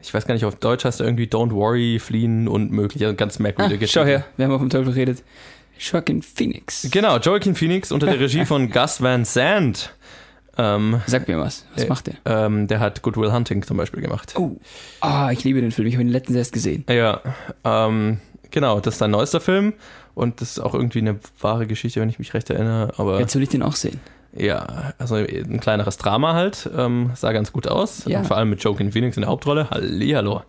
Ich 0.00 0.14
weiß 0.14 0.26
gar 0.26 0.34
nicht, 0.34 0.44
auf 0.44 0.54
Deutsch 0.56 0.84
heißt 0.84 1.00
er 1.00 1.06
irgendwie 1.06 1.26
Don't 1.26 1.50
worry, 1.52 1.98
fliehen 1.98 2.46
unmöglich. 2.48 3.02
Also 3.04 3.16
ganz 3.16 3.38
Ah, 3.38 3.42
merkwürdige 3.42 3.88
schau 3.88 4.04
her, 4.04 4.24
wir 4.36 4.46
haben 4.46 4.52
auch 4.52 4.58
vom 4.58 4.70
Teufel 4.70 4.92
geredet. 4.92 5.22
Joaquin 5.78 6.22
Phoenix. 6.22 6.88
Genau, 6.90 7.18
Joaquin 7.18 7.54
Phoenix 7.54 7.92
unter 7.92 8.06
der 8.06 8.18
Regie 8.20 8.44
von 8.44 8.70
Gus 8.72 9.00
Van 9.00 9.24
Sant. 9.24 9.92
Ähm, 10.56 11.00
Sag 11.06 11.28
mir 11.28 11.38
was. 11.38 11.66
Was 11.74 11.84
Äh, 11.84 11.88
macht 11.88 12.06
der? 12.08 12.14
ähm, 12.24 12.66
der 12.66 12.80
hat 12.80 13.02
Good 13.02 13.16
Will 13.16 13.32
Hunting 13.32 13.62
zum 13.62 13.76
Beispiel 13.76 14.02
gemacht. 14.02 14.34
Oh, 14.36 14.56
ah, 15.00 15.30
ich 15.30 15.44
liebe 15.44 15.60
den 15.60 15.70
Film. 15.70 15.86
Ich 15.86 15.94
habe 15.94 16.02
ihn 16.02 16.08
letztens 16.08 16.36
erst 16.36 16.52
gesehen. 16.52 16.84
Ja, 16.88 17.20
ähm, 17.64 18.18
genau, 18.50 18.80
das 18.80 18.94
ist 18.94 18.98
sein 18.98 19.12
neuester 19.12 19.40
Film 19.40 19.72
und 20.14 20.40
das 20.40 20.52
ist 20.52 20.58
auch 20.58 20.74
irgendwie 20.74 20.98
eine 20.98 21.20
wahre 21.40 21.68
Geschichte, 21.68 22.00
wenn 22.00 22.08
ich 22.08 22.18
mich 22.18 22.34
recht 22.34 22.50
erinnere. 22.50 22.92
Aber 22.96 23.20
Jetzt 23.20 23.36
will 23.36 23.42
ich 23.44 23.50
den 23.50 23.62
auch 23.62 23.76
sehen. 23.76 24.00
Ja, 24.38 24.92
also 24.98 25.16
ein 25.16 25.60
kleineres 25.60 25.98
Drama 25.98 26.34
halt, 26.34 26.68
ähm, 26.76 27.10
sah 27.14 27.32
ganz 27.32 27.52
gut 27.52 27.68
aus. 27.68 28.04
Ja. 28.06 28.20
Und 28.20 28.26
vor 28.26 28.36
allem 28.36 28.50
mit 28.50 28.62
Joaquin 28.62 28.92
Phoenix 28.92 29.16
in 29.16 29.22
der 29.22 29.30
Hauptrolle. 29.30 29.70
Hallihallo. 29.70 30.42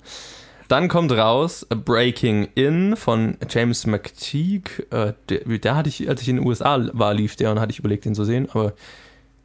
Dann 0.68 0.88
kommt 0.88 1.12
raus 1.12 1.66
Breaking 1.84 2.48
In 2.54 2.96
von 2.96 3.38
James 3.50 3.88
McTeague. 3.88 4.86
Äh, 4.92 5.14
der, 5.30 5.58
der 5.58 5.76
hatte 5.76 5.90
ich, 5.90 6.08
als 6.08 6.22
ich 6.22 6.30
in 6.30 6.38
den 6.38 6.46
USA 6.46 6.80
war, 6.94 7.14
lief 7.14 7.36
der 7.36 7.52
und 7.52 7.60
hatte 7.60 7.72
ich 7.72 7.80
überlegt, 7.80 8.06
den 8.06 8.14
zu 8.14 8.24
sehen, 8.24 8.48
aber 8.52 8.74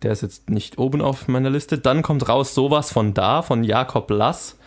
der 0.03 0.13
ist 0.13 0.21
jetzt 0.21 0.51
nicht 0.51 0.77
oben 0.79 1.01
auf 1.01 1.27
meiner 1.29 1.49
Liste. 1.49 1.79
Dann 1.79 2.03
kommt 2.03 2.29
raus 2.29 2.55
sowas 2.55 2.93
von 2.93 3.15
da, 3.15 3.41
von 3.41 3.65
Jakob 3.65 4.11
Lass. 4.11 4.59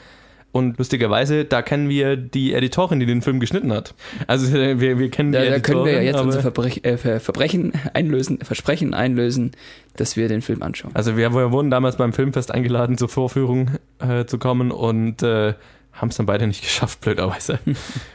Und 0.52 0.78
lustigerweise, 0.78 1.45
da 1.45 1.62
kennen 1.62 1.89
wir 1.89 2.16
die 2.16 2.54
Editorin, 2.54 3.00
die 3.00 3.06
den 3.06 3.22
Film 3.22 3.39
geschnitten 3.39 3.72
hat. 3.72 3.93
Also 4.26 4.52
wir, 4.54 5.00
wir 5.00 5.10
kennen 5.10 5.32
Da, 5.32 5.43
die 5.43 5.50
da 5.50 5.60
können 5.60 5.86
wir 5.86 5.93
ja 5.93 6.00
Editorin, 6.00 6.28
jetzt 6.28 6.38
unser 6.38 6.41
Verbrech, 6.41 6.84
äh, 6.84 6.98
Ver 6.98 7.20
Verbrechen 7.20 7.74
einlösen, 7.93 8.39
Versprechen 8.39 8.93
einlösen, 8.93 9.52
dass 9.95 10.16
wir 10.16 10.28
den 10.28 10.41
Film 10.41 10.64
anschauen. 10.64 10.91
Also 10.93 11.18
wir, 11.18 11.34
wir 11.34 11.52
wurden 11.52 11.70
damals 11.70 11.98
beim 11.98 12.14
Filmfest 12.14 12.52
eingeladen, 12.52 12.98
zur 12.98 13.10
Vorführung 13.10 13.72
äh, 14.00 14.26
zu 14.26 14.38
kommen 14.39 14.72
und 14.72 15.22
äh, 15.22 15.54
haben 15.93 16.10
es 16.10 16.18
dann 16.18 16.26
beide 16.26 16.48
nicht 16.48 16.62
geschafft, 16.64 17.02
blöderweise. 17.02 17.60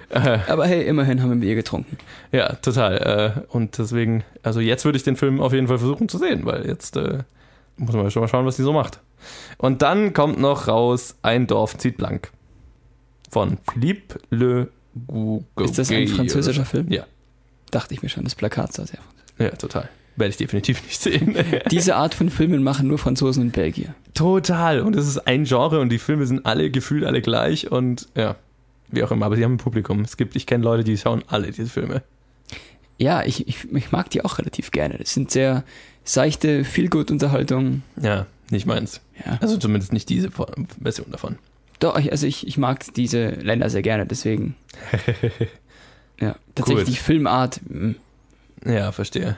Aber 0.10 0.66
hey, 0.66 0.82
immerhin 0.84 1.22
haben 1.22 1.30
wir 1.30 1.36
Bier 1.36 1.54
getrunken. 1.54 1.96
ja, 2.32 2.54
total. 2.54 3.42
Äh, 3.48 3.56
und 3.56 3.78
deswegen, 3.78 4.24
also 4.42 4.60
jetzt 4.60 4.84
würde 4.84 4.96
ich 4.96 5.04
den 5.04 5.16
Film 5.16 5.40
auf 5.40 5.52
jeden 5.52 5.68
Fall 5.68 5.78
versuchen 5.78 6.08
zu 6.08 6.18
sehen, 6.18 6.44
weil 6.44 6.66
jetzt 6.66 6.96
äh, 6.96 7.18
muss 7.76 7.94
man 7.94 8.10
schon 8.10 8.22
mal 8.22 8.28
schauen, 8.28 8.46
was 8.46 8.56
die 8.56 8.62
so 8.62 8.72
macht. 8.72 9.00
Und 9.58 9.82
dann 9.82 10.12
kommt 10.12 10.38
noch 10.38 10.68
raus 10.68 11.16
Ein 11.22 11.46
Dorf 11.46 11.76
zieht 11.78 11.96
blank. 11.96 12.30
Von 13.30 13.58
Philippe 13.72 14.20
Le 14.30 14.68
Gouget. 15.06 15.70
Ist 15.70 15.78
das 15.78 15.90
ein 15.90 16.06
französischer 16.08 16.64
Film? 16.64 16.90
Ja, 16.90 17.06
Dachte 17.70 17.94
ich 17.94 18.02
mir 18.02 18.10
schon, 18.10 18.24
das 18.24 18.34
Plakat 18.34 18.74
sah 18.74 18.86
sehr 18.86 19.00
ja, 19.38 19.50
total. 19.50 19.88
Werde 20.16 20.30
ich 20.30 20.36
definitiv 20.36 20.82
nicht 20.84 21.00
sehen. 21.00 21.36
Diese 21.70 21.96
Art 21.96 22.14
von 22.14 22.28
Filmen 22.28 22.62
machen 22.62 22.86
nur 22.86 22.98
Franzosen 22.98 23.44
und 23.44 23.52
Belgier. 23.52 23.94
Total. 24.14 24.80
Und 24.80 24.94
es 24.94 25.08
ist 25.08 25.26
ein 25.26 25.44
Genre 25.44 25.80
und 25.80 25.88
die 25.88 25.98
Filme 25.98 26.26
sind 26.26 26.44
alle 26.44 26.70
gefühlt 26.70 27.04
alle 27.04 27.22
gleich 27.22 27.70
und 27.72 28.08
ja, 28.14 28.36
wie 28.88 29.02
auch 29.02 29.10
immer. 29.10 29.26
Aber 29.26 29.36
sie 29.36 29.44
haben 29.44 29.54
ein 29.54 29.58
Publikum. 29.58 30.02
Es 30.02 30.18
gibt, 30.18 30.36
ich 30.36 30.46
kenne 30.46 30.64
Leute, 30.64 30.84
die 30.84 30.98
schauen 30.98 31.24
alle 31.28 31.50
diese 31.50 31.70
Filme. 31.70 32.02
Ja, 32.98 33.24
ich, 33.24 33.48
ich, 33.48 33.72
ich 33.72 33.90
mag 33.90 34.10
die 34.10 34.22
auch 34.22 34.38
relativ 34.38 34.70
gerne. 34.70 34.98
Das 34.98 35.14
sind 35.14 35.30
sehr 35.30 35.64
seichte, 36.04 36.64
Feelgood-Unterhaltung. 36.64 37.82
Ja, 38.00 38.26
nicht 38.52 38.66
meins. 38.66 39.00
Ja. 39.26 39.38
Also 39.40 39.56
zumindest 39.56 39.92
nicht 39.92 40.08
diese 40.08 40.30
Version 40.80 41.10
davon. 41.10 41.38
Doch, 41.80 41.98
ich- 41.98 42.12
also 42.12 42.26
ich, 42.26 42.46
ich 42.46 42.58
mag 42.58 42.84
diese 42.94 43.30
Länder 43.30 43.68
sehr 43.70 43.82
gerne, 43.82 44.06
deswegen. 44.06 44.54
Ja, 46.20 46.36
tatsächlich 46.54 46.86
Cool. 46.86 46.92
die 46.94 46.98
Filmart. 47.00 47.60
mm, 47.68 47.92
Ja, 48.64 48.92
verstehe. 48.92 49.36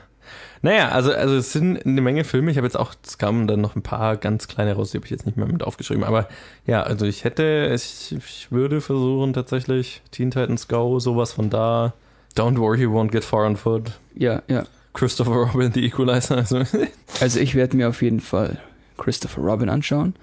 Naja, 0.62 0.88
also, 0.90 1.12
also 1.12 1.36
es 1.36 1.52
sind 1.52 1.84
eine 1.86 2.00
Menge 2.00 2.24
Filme. 2.24 2.50
Ich 2.50 2.56
habe 2.56 2.66
jetzt 2.66 2.76
auch, 2.76 2.94
es 3.04 3.18
kamen 3.18 3.46
dann 3.46 3.60
noch 3.60 3.76
ein 3.76 3.82
paar 3.82 4.16
ganz 4.16 4.48
kleine 4.48 4.74
raus, 4.74 4.90
die 4.90 4.98
habe 4.98 5.04
ich 5.06 5.10
jetzt 5.10 5.26
nicht 5.26 5.36
mehr 5.36 5.46
mit 5.46 5.62
aufgeschrieben. 5.62 6.04
Aber 6.04 6.28
ja, 6.66 6.82
also 6.82 7.04
ich 7.06 7.24
hätte, 7.24 7.70
ich, 7.74 8.14
ich 8.16 8.48
würde 8.50 8.80
versuchen 8.80 9.32
tatsächlich 9.34 10.02
Teen 10.10 10.30
Titans 10.30 10.68
Go, 10.68 10.98
sowas 11.00 11.32
von 11.32 11.50
da. 11.50 11.94
Don't 12.36 12.58
worry, 12.58 12.82
you 12.82 12.90
won't 12.92 13.10
get 13.12 13.24
far 13.24 13.46
on 13.46 13.56
foot. 13.56 13.92
Ja, 14.14 14.42
ja. 14.48 14.64
Christopher 14.94 15.32
Robin, 15.52 15.72
The 15.72 15.84
Equalizer. 15.86 16.36
Also, 16.38 16.62
Also 17.20 17.40
ich 17.40 17.54
werde 17.54 17.76
mir 17.76 17.88
auf 17.88 18.00
jeden 18.02 18.20
Fall 18.20 18.58
Christopher 19.04 19.42
Robin 19.42 19.68
anschauen 19.68 20.14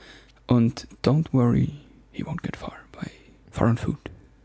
und 0.47 0.87
Don't 1.05 1.27
Worry, 1.31 1.69
He 2.11 2.23
Won't 2.23 2.41
Get 2.43 2.57
Far 2.57 2.73
bei 2.91 3.63
on 3.63 3.77
Food. 3.77 3.97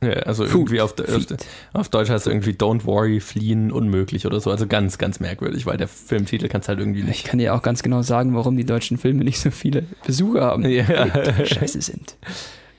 ja, 0.02 0.10
also 0.10 0.44
Food, 0.44 0.70
irgendwie 0.70 0.80
auf, 0.82 0.98
auf, 1.00 1.06
Feed. 1.06 1.36
auf 1.72 1.88
Deutsch 1.88 2.10
heißt 2.10 2.26
es 2.26 2.30
irgendwie 2.32 2.52
Don't 2.52 2.84
worry, 2.84 3.18
fliehen 3.20 3.72
unmöglich 3.72 4.26
oder 4.26 4.40
so. 4.40 4.50
Also 4.50 4.66
ganz, 4.66 4.98
ganz 4.98 5.20
merkwürdig, 5.20 5.64
weil 5.64 5.78
der 5.78 5.88
Filmtitel 5.88 6.48
kannst 6.48 6.68
halt 6.68 6.78
irgendwie 6.78 7.00
Ich 7.00 7.06
nicht. 7.06 7.24
kann 7.24 7.38
dir 7.38 7.54
auch 7.54 7.62
ganz 7.62 7.82
genau 7.82 8.02
sagen, 8.02 8.34
warum 8.34 8.56
die 8.56 8.66
deutschen 8.66 8.98
Filme 8.98 9.24
nicht 9.24 9.40
so 9.40 9.50
viele 9.50 9.84
Besucher 10.06 10.42
haben. 10.42 10.64
Ja. 10.68 11.46
Scheiße 11.46 11.80
sind. 11.80 12.16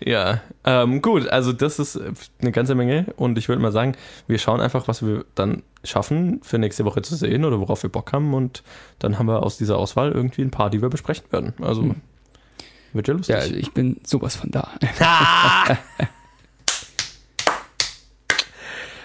Ja, 0.04 0.42
ähm, 0.64 1.02
gut, 1.02 1.28
also 1.28 1.54
das 1.54 1.80
ist 1.80 2.00
eine 2.40 2.52
ganze 2.52 2.76
Menge 2.76 3.08
und 3.16 3.38
ich 3.38 3.50
würde 3.50 3.62
mal 3.62 3.72
sagen, 3.72 3.94
wir 4.28 4.38
schauen 4.38 4.62
einfach, 4.62 4.88
was 4.88 5.04
wir 5.06 5.26
dann 5.34 5.64
schaffen, 5.84 6.40
für 6.44 6.60
nächste 6.60 6.86
Woche 6.86 7.02
zu 7.02 7.16
sehen 7.16 7.44
oder 7.46 7.60
worauf 7.60 7.82
wir 7.82 7.90
Bock 7.90 8.14
haben 8.14 8.34
und 8.36 8.62
dann 9.00 9.18
haben 9.18 9.26
wir 9.28 9.42
aus 9.42 9.58
dieser 9.58 9.78
Auswahl 9.78 10.12
irgendwie 10.12 10.44
ein 10.44 10.52
paar, 10.52 10.70
die 10.70 10.82
wir 10.84 10.90
besprechen 10.90 11.32
werden. 11.32 11.54
Also 11.62 11.82
Hm. 11.82 11.96
wird 12.94 13.08
ja 13.08 13.14
lustig. 13.16 13.36
Ja, 13.36 13.42
also 13.42 13.56
ich 13.56 13.72
bin 13.74 13.98
sowas 14.06 14.36
von 14.36 14.52
da. 14.52 14.70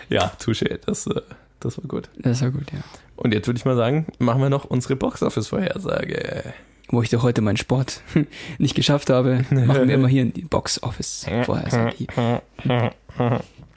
Ja, 0.08 0.30
touché, 0.38 0.78
das, 0.84 1.06
äh, 1.06 1.22
das 1.60 1.78
war 1.78 1.84
gut. 1.86 2.10
Das 2.18 2.42
war 2.42 2.50
gut, 2.50 2.70
ja. 2.70 2.80
Und 3.16 3.32
jetzt 3.32 3.46
würde 3.46 3.56
ich 3.56 3.64
mal 3.64 3.76
sagen, 3.76 4.06
machen 4.18 4.42
wir 4.42 4.50
noch 4.50 4.64
unsere 4.66 4.94
Box-Office-Vorhersage. 4.94 6.52
Wo 6.92 7.02
ich 7.02 7.08
doch 7.08 7.22
heute 7.22 7.40
meinen 7.40 7.56
Sport 7.56 8.02
nicht 8.58 8.74
geschafft 8.76 9.10
habe, 9.10 9.44
machen 9.50 9.88
wir 9.88 9.94
immer 9.94 10.08
hier 10.08 10.26
die 10.26 10.42
Box 10.42 10.80
Office 10.82 11.26
vorher. 11.44 11.92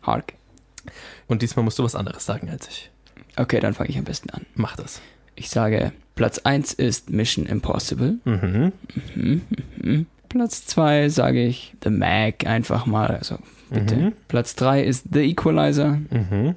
Hark. 0.04 0.34
Und 1.28 1.42
diesmal 1.42 1.64
musst 1.64 1.80
du 1.80 1.84
was 1.84 1.96
anderes 1.96 2.26
sagen 2.26 2.50
als 2.50 2.68
ich. 2.68 2.92
Okay, 3.38 3.60
dann 3.60 3.74
fange 3.74 3.90
ich 3.90 3.98
am 3.98 4.04
besten 4.04 4.30
an. 4.30 4.46
Mach 4.54 4.76
das. 4.76 5.02
Ich 5.36 5.50
sage, 5.50 5.92
Platz 6.16 6.40
1 6.40 6.74
ist 6.74 7.10
Mission 7.10 7.46
Impossible. 7.46 8.20
Mhm. 8.26 8.72
Mhm, 9.16 9.42
mhm. 9.82 10.06
Platz 10.30 10.66
2 10.68 11.10
sage 11.10 11.46
ich 11.46 11.74
The 11.84 11.90
Mag 11.90 12.46
einfach 12.46 12.86
mal, 12.86 13.08
also 13.08 13.40
bitte. 13.70 13.96
Mhm. 13.96 14.14
Platz 14.28 14.56
3 14.56 14.84
ist 14.84 15.06
The 15.12 15.22
Equalizer. 15.22 16.00
Mhm. 16.10 16.56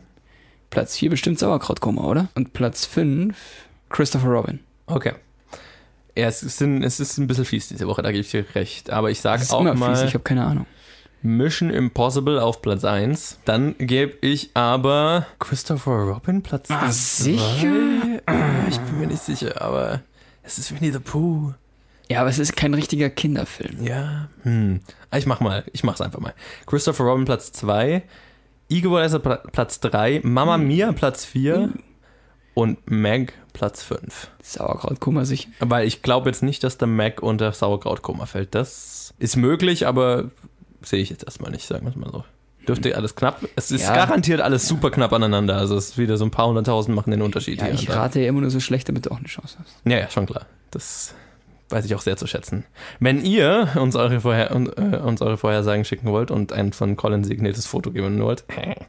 Platz 0.71 0.97
4 0.97 1.11
bestimmt 1.11 1.39
Sauerkrautkoma, 1.39 2.03
oder? 2.03 2.29
Und 2.35 2.53
Platz 2.53 2.85
5 2.85 3.37
Christopher 3.89 4.29
Robin. 4.29 4.61
Okay. 4.87 5.13
Ja, 6.19 6.27
es 6.27 6.43
ist, 6.43 6.61
ein, 6.61 6.83
es 6.83 6.99
ist 7.01 7.17
ein 7.19 7.27
bisschen 7.29 7.45
fies 7.45 7.69
diese 7.69 7.87
Woche, 7.87 8.03
da 8.03 8.11
gebe 8.11 8.23
ich 8.23 8.31
dir 8.31 8.45
recht. 8.55 8.91
Aber 8.91 9.11
ich 9.11 9.21
sage 9.21 9.43
auch 9.51 9.61
immer 9.61 9.75
mal 9.75 9.95
fies, 9.97 10.09
ich 10.09 10.15
habe 10.15 10.25
keine 10.25 10.45
Ahnung. 10.45 10.67
Mission 11.23 11.71
Impossible 11.71 12.41
auf 12.41 12.63
Platz 12.63 12.85
1. 12.85 13.41
Dann 13.45 13.75
gebe 13.79 14.15
ich 14.21 14.51
aber 14.55 15.27
Christopher 15.39 15.91
Robin 15.93 16.43
Platz 16.43 16.71
Ah, 16.71 16.87
2. 16.91 16.91
sicher? 16.93 18.21
Ich 18.69 18.79
bin 18.79 19.01
mir 19.01 19.07
nicht 19.09 19.23
sicher, 19.23 19.61
aber 19.63 20.01
es 20.43 20.59
ist 20.59 20.73
Winnie 20.75 20.93
the 20.93 20.99
Pooh. 21.01 21.55
Ja, 22.11 22.21
aber 22.21 22.31
es 22.31 22.39
ist 22.39 22.57
kein 22.57 22.73
richtiger 22.73 23.11
Kinderfilm. 23.11 23.85
Ja. 23.85 24.29
Hm. 24.43 24.81
Ich 25.15 25.27
mach 25.27 25.41
mal. 25.41 25.65
Ich 25.73 25.85
mach's 25.85 26.01
einfach 26.01 26.21
mal. 26.21 26.35
Christopher 26.67 27.05
Robin 27.05 27.25
Platz 27.25 27.53
2. 27.53 28.03
Equalizer 28.71 29.19
Pla- 29.19 29.43
Platz 29.53 29.81
3. 29.81 30.21
Mama 30.25 30.57
Mia 30.57 30.93
Platz 30.93 31.25
4. 31.25 31.71
Und 32.55 32.91
Meg 32.91 33.35
Platz 33.59 33.83
5. 33.83 34.31
Sauerkrautkoma 34.41 35.25
sicher. 35.25 35.49
Weil 35.59 35.85
ich 35.89 36.03
glaube 36.03 36.29
jetzt 36.31 36.45
nicht, 36.45 36.63
dass 36.63 36.79
der 36.79 36.87
Mac 36.87 37.21
unter 37.25 37.51
Sauerkrautkoma 37.53 38.27
fällt. 38.27 38.55
Das 38.55 39.13
ist 39.19 39.37
möglich, 39.37 39.85
aber 39.89 40.31
sehe 40.81 41.01
ich 41.01 41.11
jetzt 41.11 41.25
erstmal 41.25 41.51
nicht, 41.51 41.67
sagen 41.67 41.85
wir 41.85 41.91
es 41.91 41.97
mal 41.97 42.09
so. 42.13 42.23
Dürfte 42.69 42.95
alles 42.97 43.17
knapp. 43.17 43.41
Es 43.57 43.73
ist 43.73 43.83
Ja. 43.83 43.95
garantiert 43.95 44.41
alles 44.41 44.69
super 44.69 44.93
knapp 44.93 45.13
aneinander. 45.13 45.57
Also 45.57 45.77
es 45.77 45.89
ist 45.91 45.99
wieder 45.99 46.17
so 46.19 46.25
ein 46.25 46.31
paar 46.31 46.47
hunderttausend 46.47 46.95
machen 46.95 47.11
den 47.11 47.21
Unterschied 47.23 47.59
Ja, 47.59 47.65
hier. 47.67 47.75
ich 47.75 47.91
rate 47.91 48.21
ja 48.21 48.29
immer 48.29 48.43
nur 48.43 48.51
so 48.51 48.61
schlecht, 48.61 48.89
damit 48.89 49.07
du 49.07 49.11
auch 49.11 49.17
eine 49.19 49.27
Chance 49.27 49.57
hast. 49.61 49.75
Ja, 49.85 49.99
ja, 49.99 50.09
schon 50.09 50.27
klar. 50.27 50.47
Das 50.71 51.15
weiß 51.71 51.85
ich 51.85 51.95
auch 51.97 52.01
sehr 52.01 52.17
zu 52.17 52.27
schätzen. 52.29 52.65
Wenn 53.01 53.25
ihr 53.25 53.71
uns 53.75 53.97
eure, 53.97 54.21
Vorher 54.21 54.55
und, 54.55 54.69
äh, 54.79 54.99
uns 54.99 55.21
eure 55.21 55.37
Vorhersagen 55.37 55.85
schicken 55.85 56.09
wollt 56.13 56.31
und 56.31 56.53
ein 56.53 56.73
von 56.73 56.97
Colin 56.97 57.25
signiertes 57.25 57.67
Foto 57.67 57.91
geben 57.91 58.23
wollt, 58.23 58.45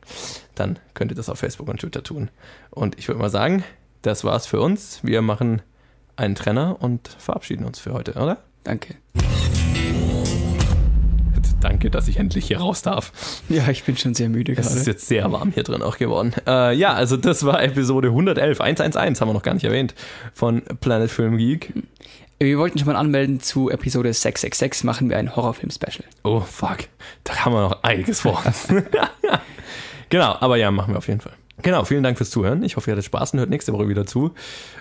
dann 0.56 0.78
könnt 0.94 1.12
ihr 1.12 1.16
das 1.16 1.28
auf 1.30 1.40
Facebook 1.40 1.68
und 1.70 1.80
Twitter 1.82 2.04
tun. 2.04 2.30
Und 2.70 3.00
ich 3.00 3.08
würde 3.08 3.20
mal 3.20 3.30
sagen, 3.30 3.64
das 4.02 4.24
war's 4.24 4.46
für 4.46 4.62
uns. 4.62 5.00
Wir 5.04 5.22
machen 5.22 5.62
einen 6.16 6.36
Trenner 6.36 6.78
und 6.82 7.08
verabschieden 7.18 7.66
uns 7.66 7.80
für 7.80 7.94
heute, 7.94 8.14
oder? 8.14 8.38
Danke. 8.64 8.96
Danke, 11.62 11.90
dass 11.90 12.08
ich 12.08 12.18
endlich 12.18 12.48
hier 12.48 12.60
raus 12.60 12.82
darf. 12.82 13.12
Ja, 13.50 13.68
ich 13.70 13.84
bin 13.84 13.98
schon 13.98 14.14
sehr 14.14 14.30
müde 14.30 14.54
Es 14.54 14.68
ist 14.68 14.76
gerade. 14.76 14.92
jetzt 14.92 15.08
sehr 15.08 15.30
warm 15.32 15.52
hier 15.52 15.64
drin 15.64 15.82
auch 15.82 15.98
geworden. 15.98 16.34
Äh, 16.48 16.74
ja, 16.76 16.94
also 16.94 17.18
das 17.18 17.46
war 17.46 17.62
Episode 17.62 18.10
111, 18.10 18.62
111, 18.62 19.20
haben 19.20 19.30
wir 19.30 19.34
noch 19.34 19.44
gar 19.44 19.54
nicht 19.54 19.66
erwähnt, 19.66 19.94
von 20.34 20.62
Planet 20.80 21.12
Film 21.12 21.38
Geek. 21.38 21.74
Wir 22.40 22.58
wollten 22.58 22.80
schon 22.80 22.88
mal 22.88 22.96
anmelden 22.96 23.42
zu 23.42 23.70
Episode 23.70 24.14
666, 24.14 24.86
machen 24.86 25.10
wir 25.10 25.18
ein 25.18 25.36
Horrorfilm-Special. 25.36 26.06
Oh, 26.24 26.40
fuck. 26.40 26.78
Da 27.26 27.44
haben 27.44 27.54
wir 27.54 27.62
noch 27.62 27.84
einiges 27.84 28.22
vor. 28.22 28.42
genau, 30.10 30.38
aber 30.40 30.56
ja, 30.56 30.72
machen 30.72 30.94
wir 30.94 30.98
auf 31.00 31.08
jeden 31.10 31.20
Fall. 31.20 31.34
Genau, 31.62 31.84
vielen 31.84 32.04
Dank 32.04 32.18
fürs 32.18 32.30
Zuhören. 32.30 32.64
Ich 32.64 32.78
hoffe, 32.78 32.90
ihr 32.90 32.94
hattet 32.94 33.06
Spaß 33.06 33.34
und 33.34 33.40
hört 33.40 33.50
nächste 33.50 33.74
Woche 33.74 33.90
wieder 33.90 34.06
zu. 34.06 34.32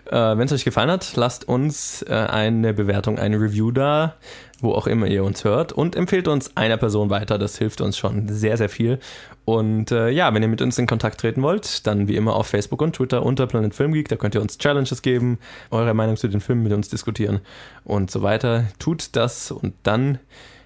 Äh, 0.06 0.14
Wenn 0.14 0.42
es 0.42 0.52
euch 0.52 0.64
gefallen 0.64 0.90
hat, 0.90 1.16
lasst 1.16 1.48
uns 1.48 2.02
äh, 2.02 2.12
eine 2.12 2.72
Bewertung, 2.72 3.18
eine 3.18 3.40
Review 3.40 3.72
da, 3.72 4.14
wo 4.60 4.72
auch 4.72 4.86
immer 4.86 5.06
ihr 5.06 5.24
uns 5.24 5.44
hört 5.44 5.72
und 5.72 5.96
empfehlt 5.96 6.28
uns 6.28 6.56
einer 6.56 6.76
Person 6.76 7.10
weiter. 7.10 7.36
Das 7.36 7.58
hilft 7.58 7.80
uns 7.80 7.98
schon 7.98 8.28
sehr, 8.28 8.56
sehr 8.56 8.68
viel. 8.68 9.00
Und 9.44 9.90
äh, 9.90 10.10
ja, 10.10 10.32
wenn 10.32 10.42
ihr 10.42 10.48
mit 10.48 10.62
uns 10.62 10.78
in 10.78 10.86
Kontakt 10.86 11.20
treten 11.20 11.42
wollt, 11.42 11.86
dann 11.86 12.06
wie 12.06 12.16
immer 12.16 12.36
auf 12.36 12.46
Facebook 12.46 12.80
und 12.80 12.94
Twitter 12.94 13.24
unter 13.24 13.46
Planet 13.46 13.74
Film 13.74 13.92
Geek. 13.92 14.08
Da 14.08 14.16
könnt 14.16 14.34
ihr 14.36 14.42
uns 14.42 14.58
Challenges 14.58 15.02
geben, 15.02 15.38
eure 15.70 15.94
Meinung 15.94 16.16
zu 16.16 16.28
den 16.28 16.40
Filmen 16.40 16.62
mit 16.62 16.72
uns 16.72 16.88
diskutieren 16.88 17.40
und 17.84 18.10
so 18.10 18.22
weiter. 18.22 18.66
Tut 18.78 19.16
das 19.16 19.50
und 19.50 19.74
dann 19.82 20.18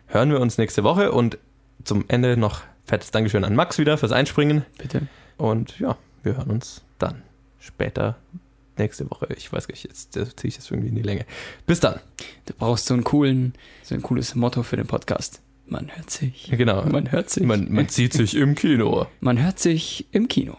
hören 0.06 0.30
wir 0.30 0.40
uns 0.40 0.58
nächste 0.58 0.84
Woche 0.84 1.12
und 1.12 1.38
zum 1.84 2.04
Ende 2.08 2.36
noch 2.36 2.60
fettes 2.84 3.12
Dankeschön 3.12 3.44
an 3.44 3.54
Max 3.54 3.78
wieder 3.78 3.96
fürs 3.96 4.12
Einspringen. 4.12 4.64
Bitte. 4.76 5.02
Und 5.42 5.80
ja, 5.80 5.98
wir 6.22 6.36
hören 6.36 6.52
uns 6.52 6.82
dann 7.00 7.22
später 7.58 8.16
nächste 8.78 9.10
Woche. 9.10 9.26
Ich 9.36 9.52
weiß 9.52 9.66
gar 9.66 9.72
nicht, 9.72 9.82
jetzt 9.82 10.12
ziehe 10.12 10.28
ich 10.44 10.54
das 10.54 10.70
irgendwie 10.70 10.90
in 10.90 10.94
die 10.94 11.02
Länge. 11.02 11.26
Bis 11.66 11.80
dann. 11.80 11.98
Du 12.46 12.54
brauchst 12.54 12.86
so 12.86 12.94
einen 12.94 13.02
coolen, 13.02 13.54
so 13.82 13.96
ein 13.96 14.02
cooles 14.02 14.36
Motto 14.36 14.62
für 14.62 14.76
den 14.76 14.86
Podcast. 14.86 15.42
Man 15.66 15.90
hört 15.96 16.10
sich. 16.10 16.48
Genau. 16.56 16.84
Man 16.84 17.10
hört 17.10 17.28
sich. 17.28 17.42
Man, 17.42 17.72
man 17.72 17.88
zieht 17.88 18.12
sich 18.12 18.36
im 18.36 18.54
Kino. 18.54 19.08
Man 19.18 19.42
hört 19.42 19.58
sich 19.58 20.06
im 20.12 20.28
Kino. 20.28 20.56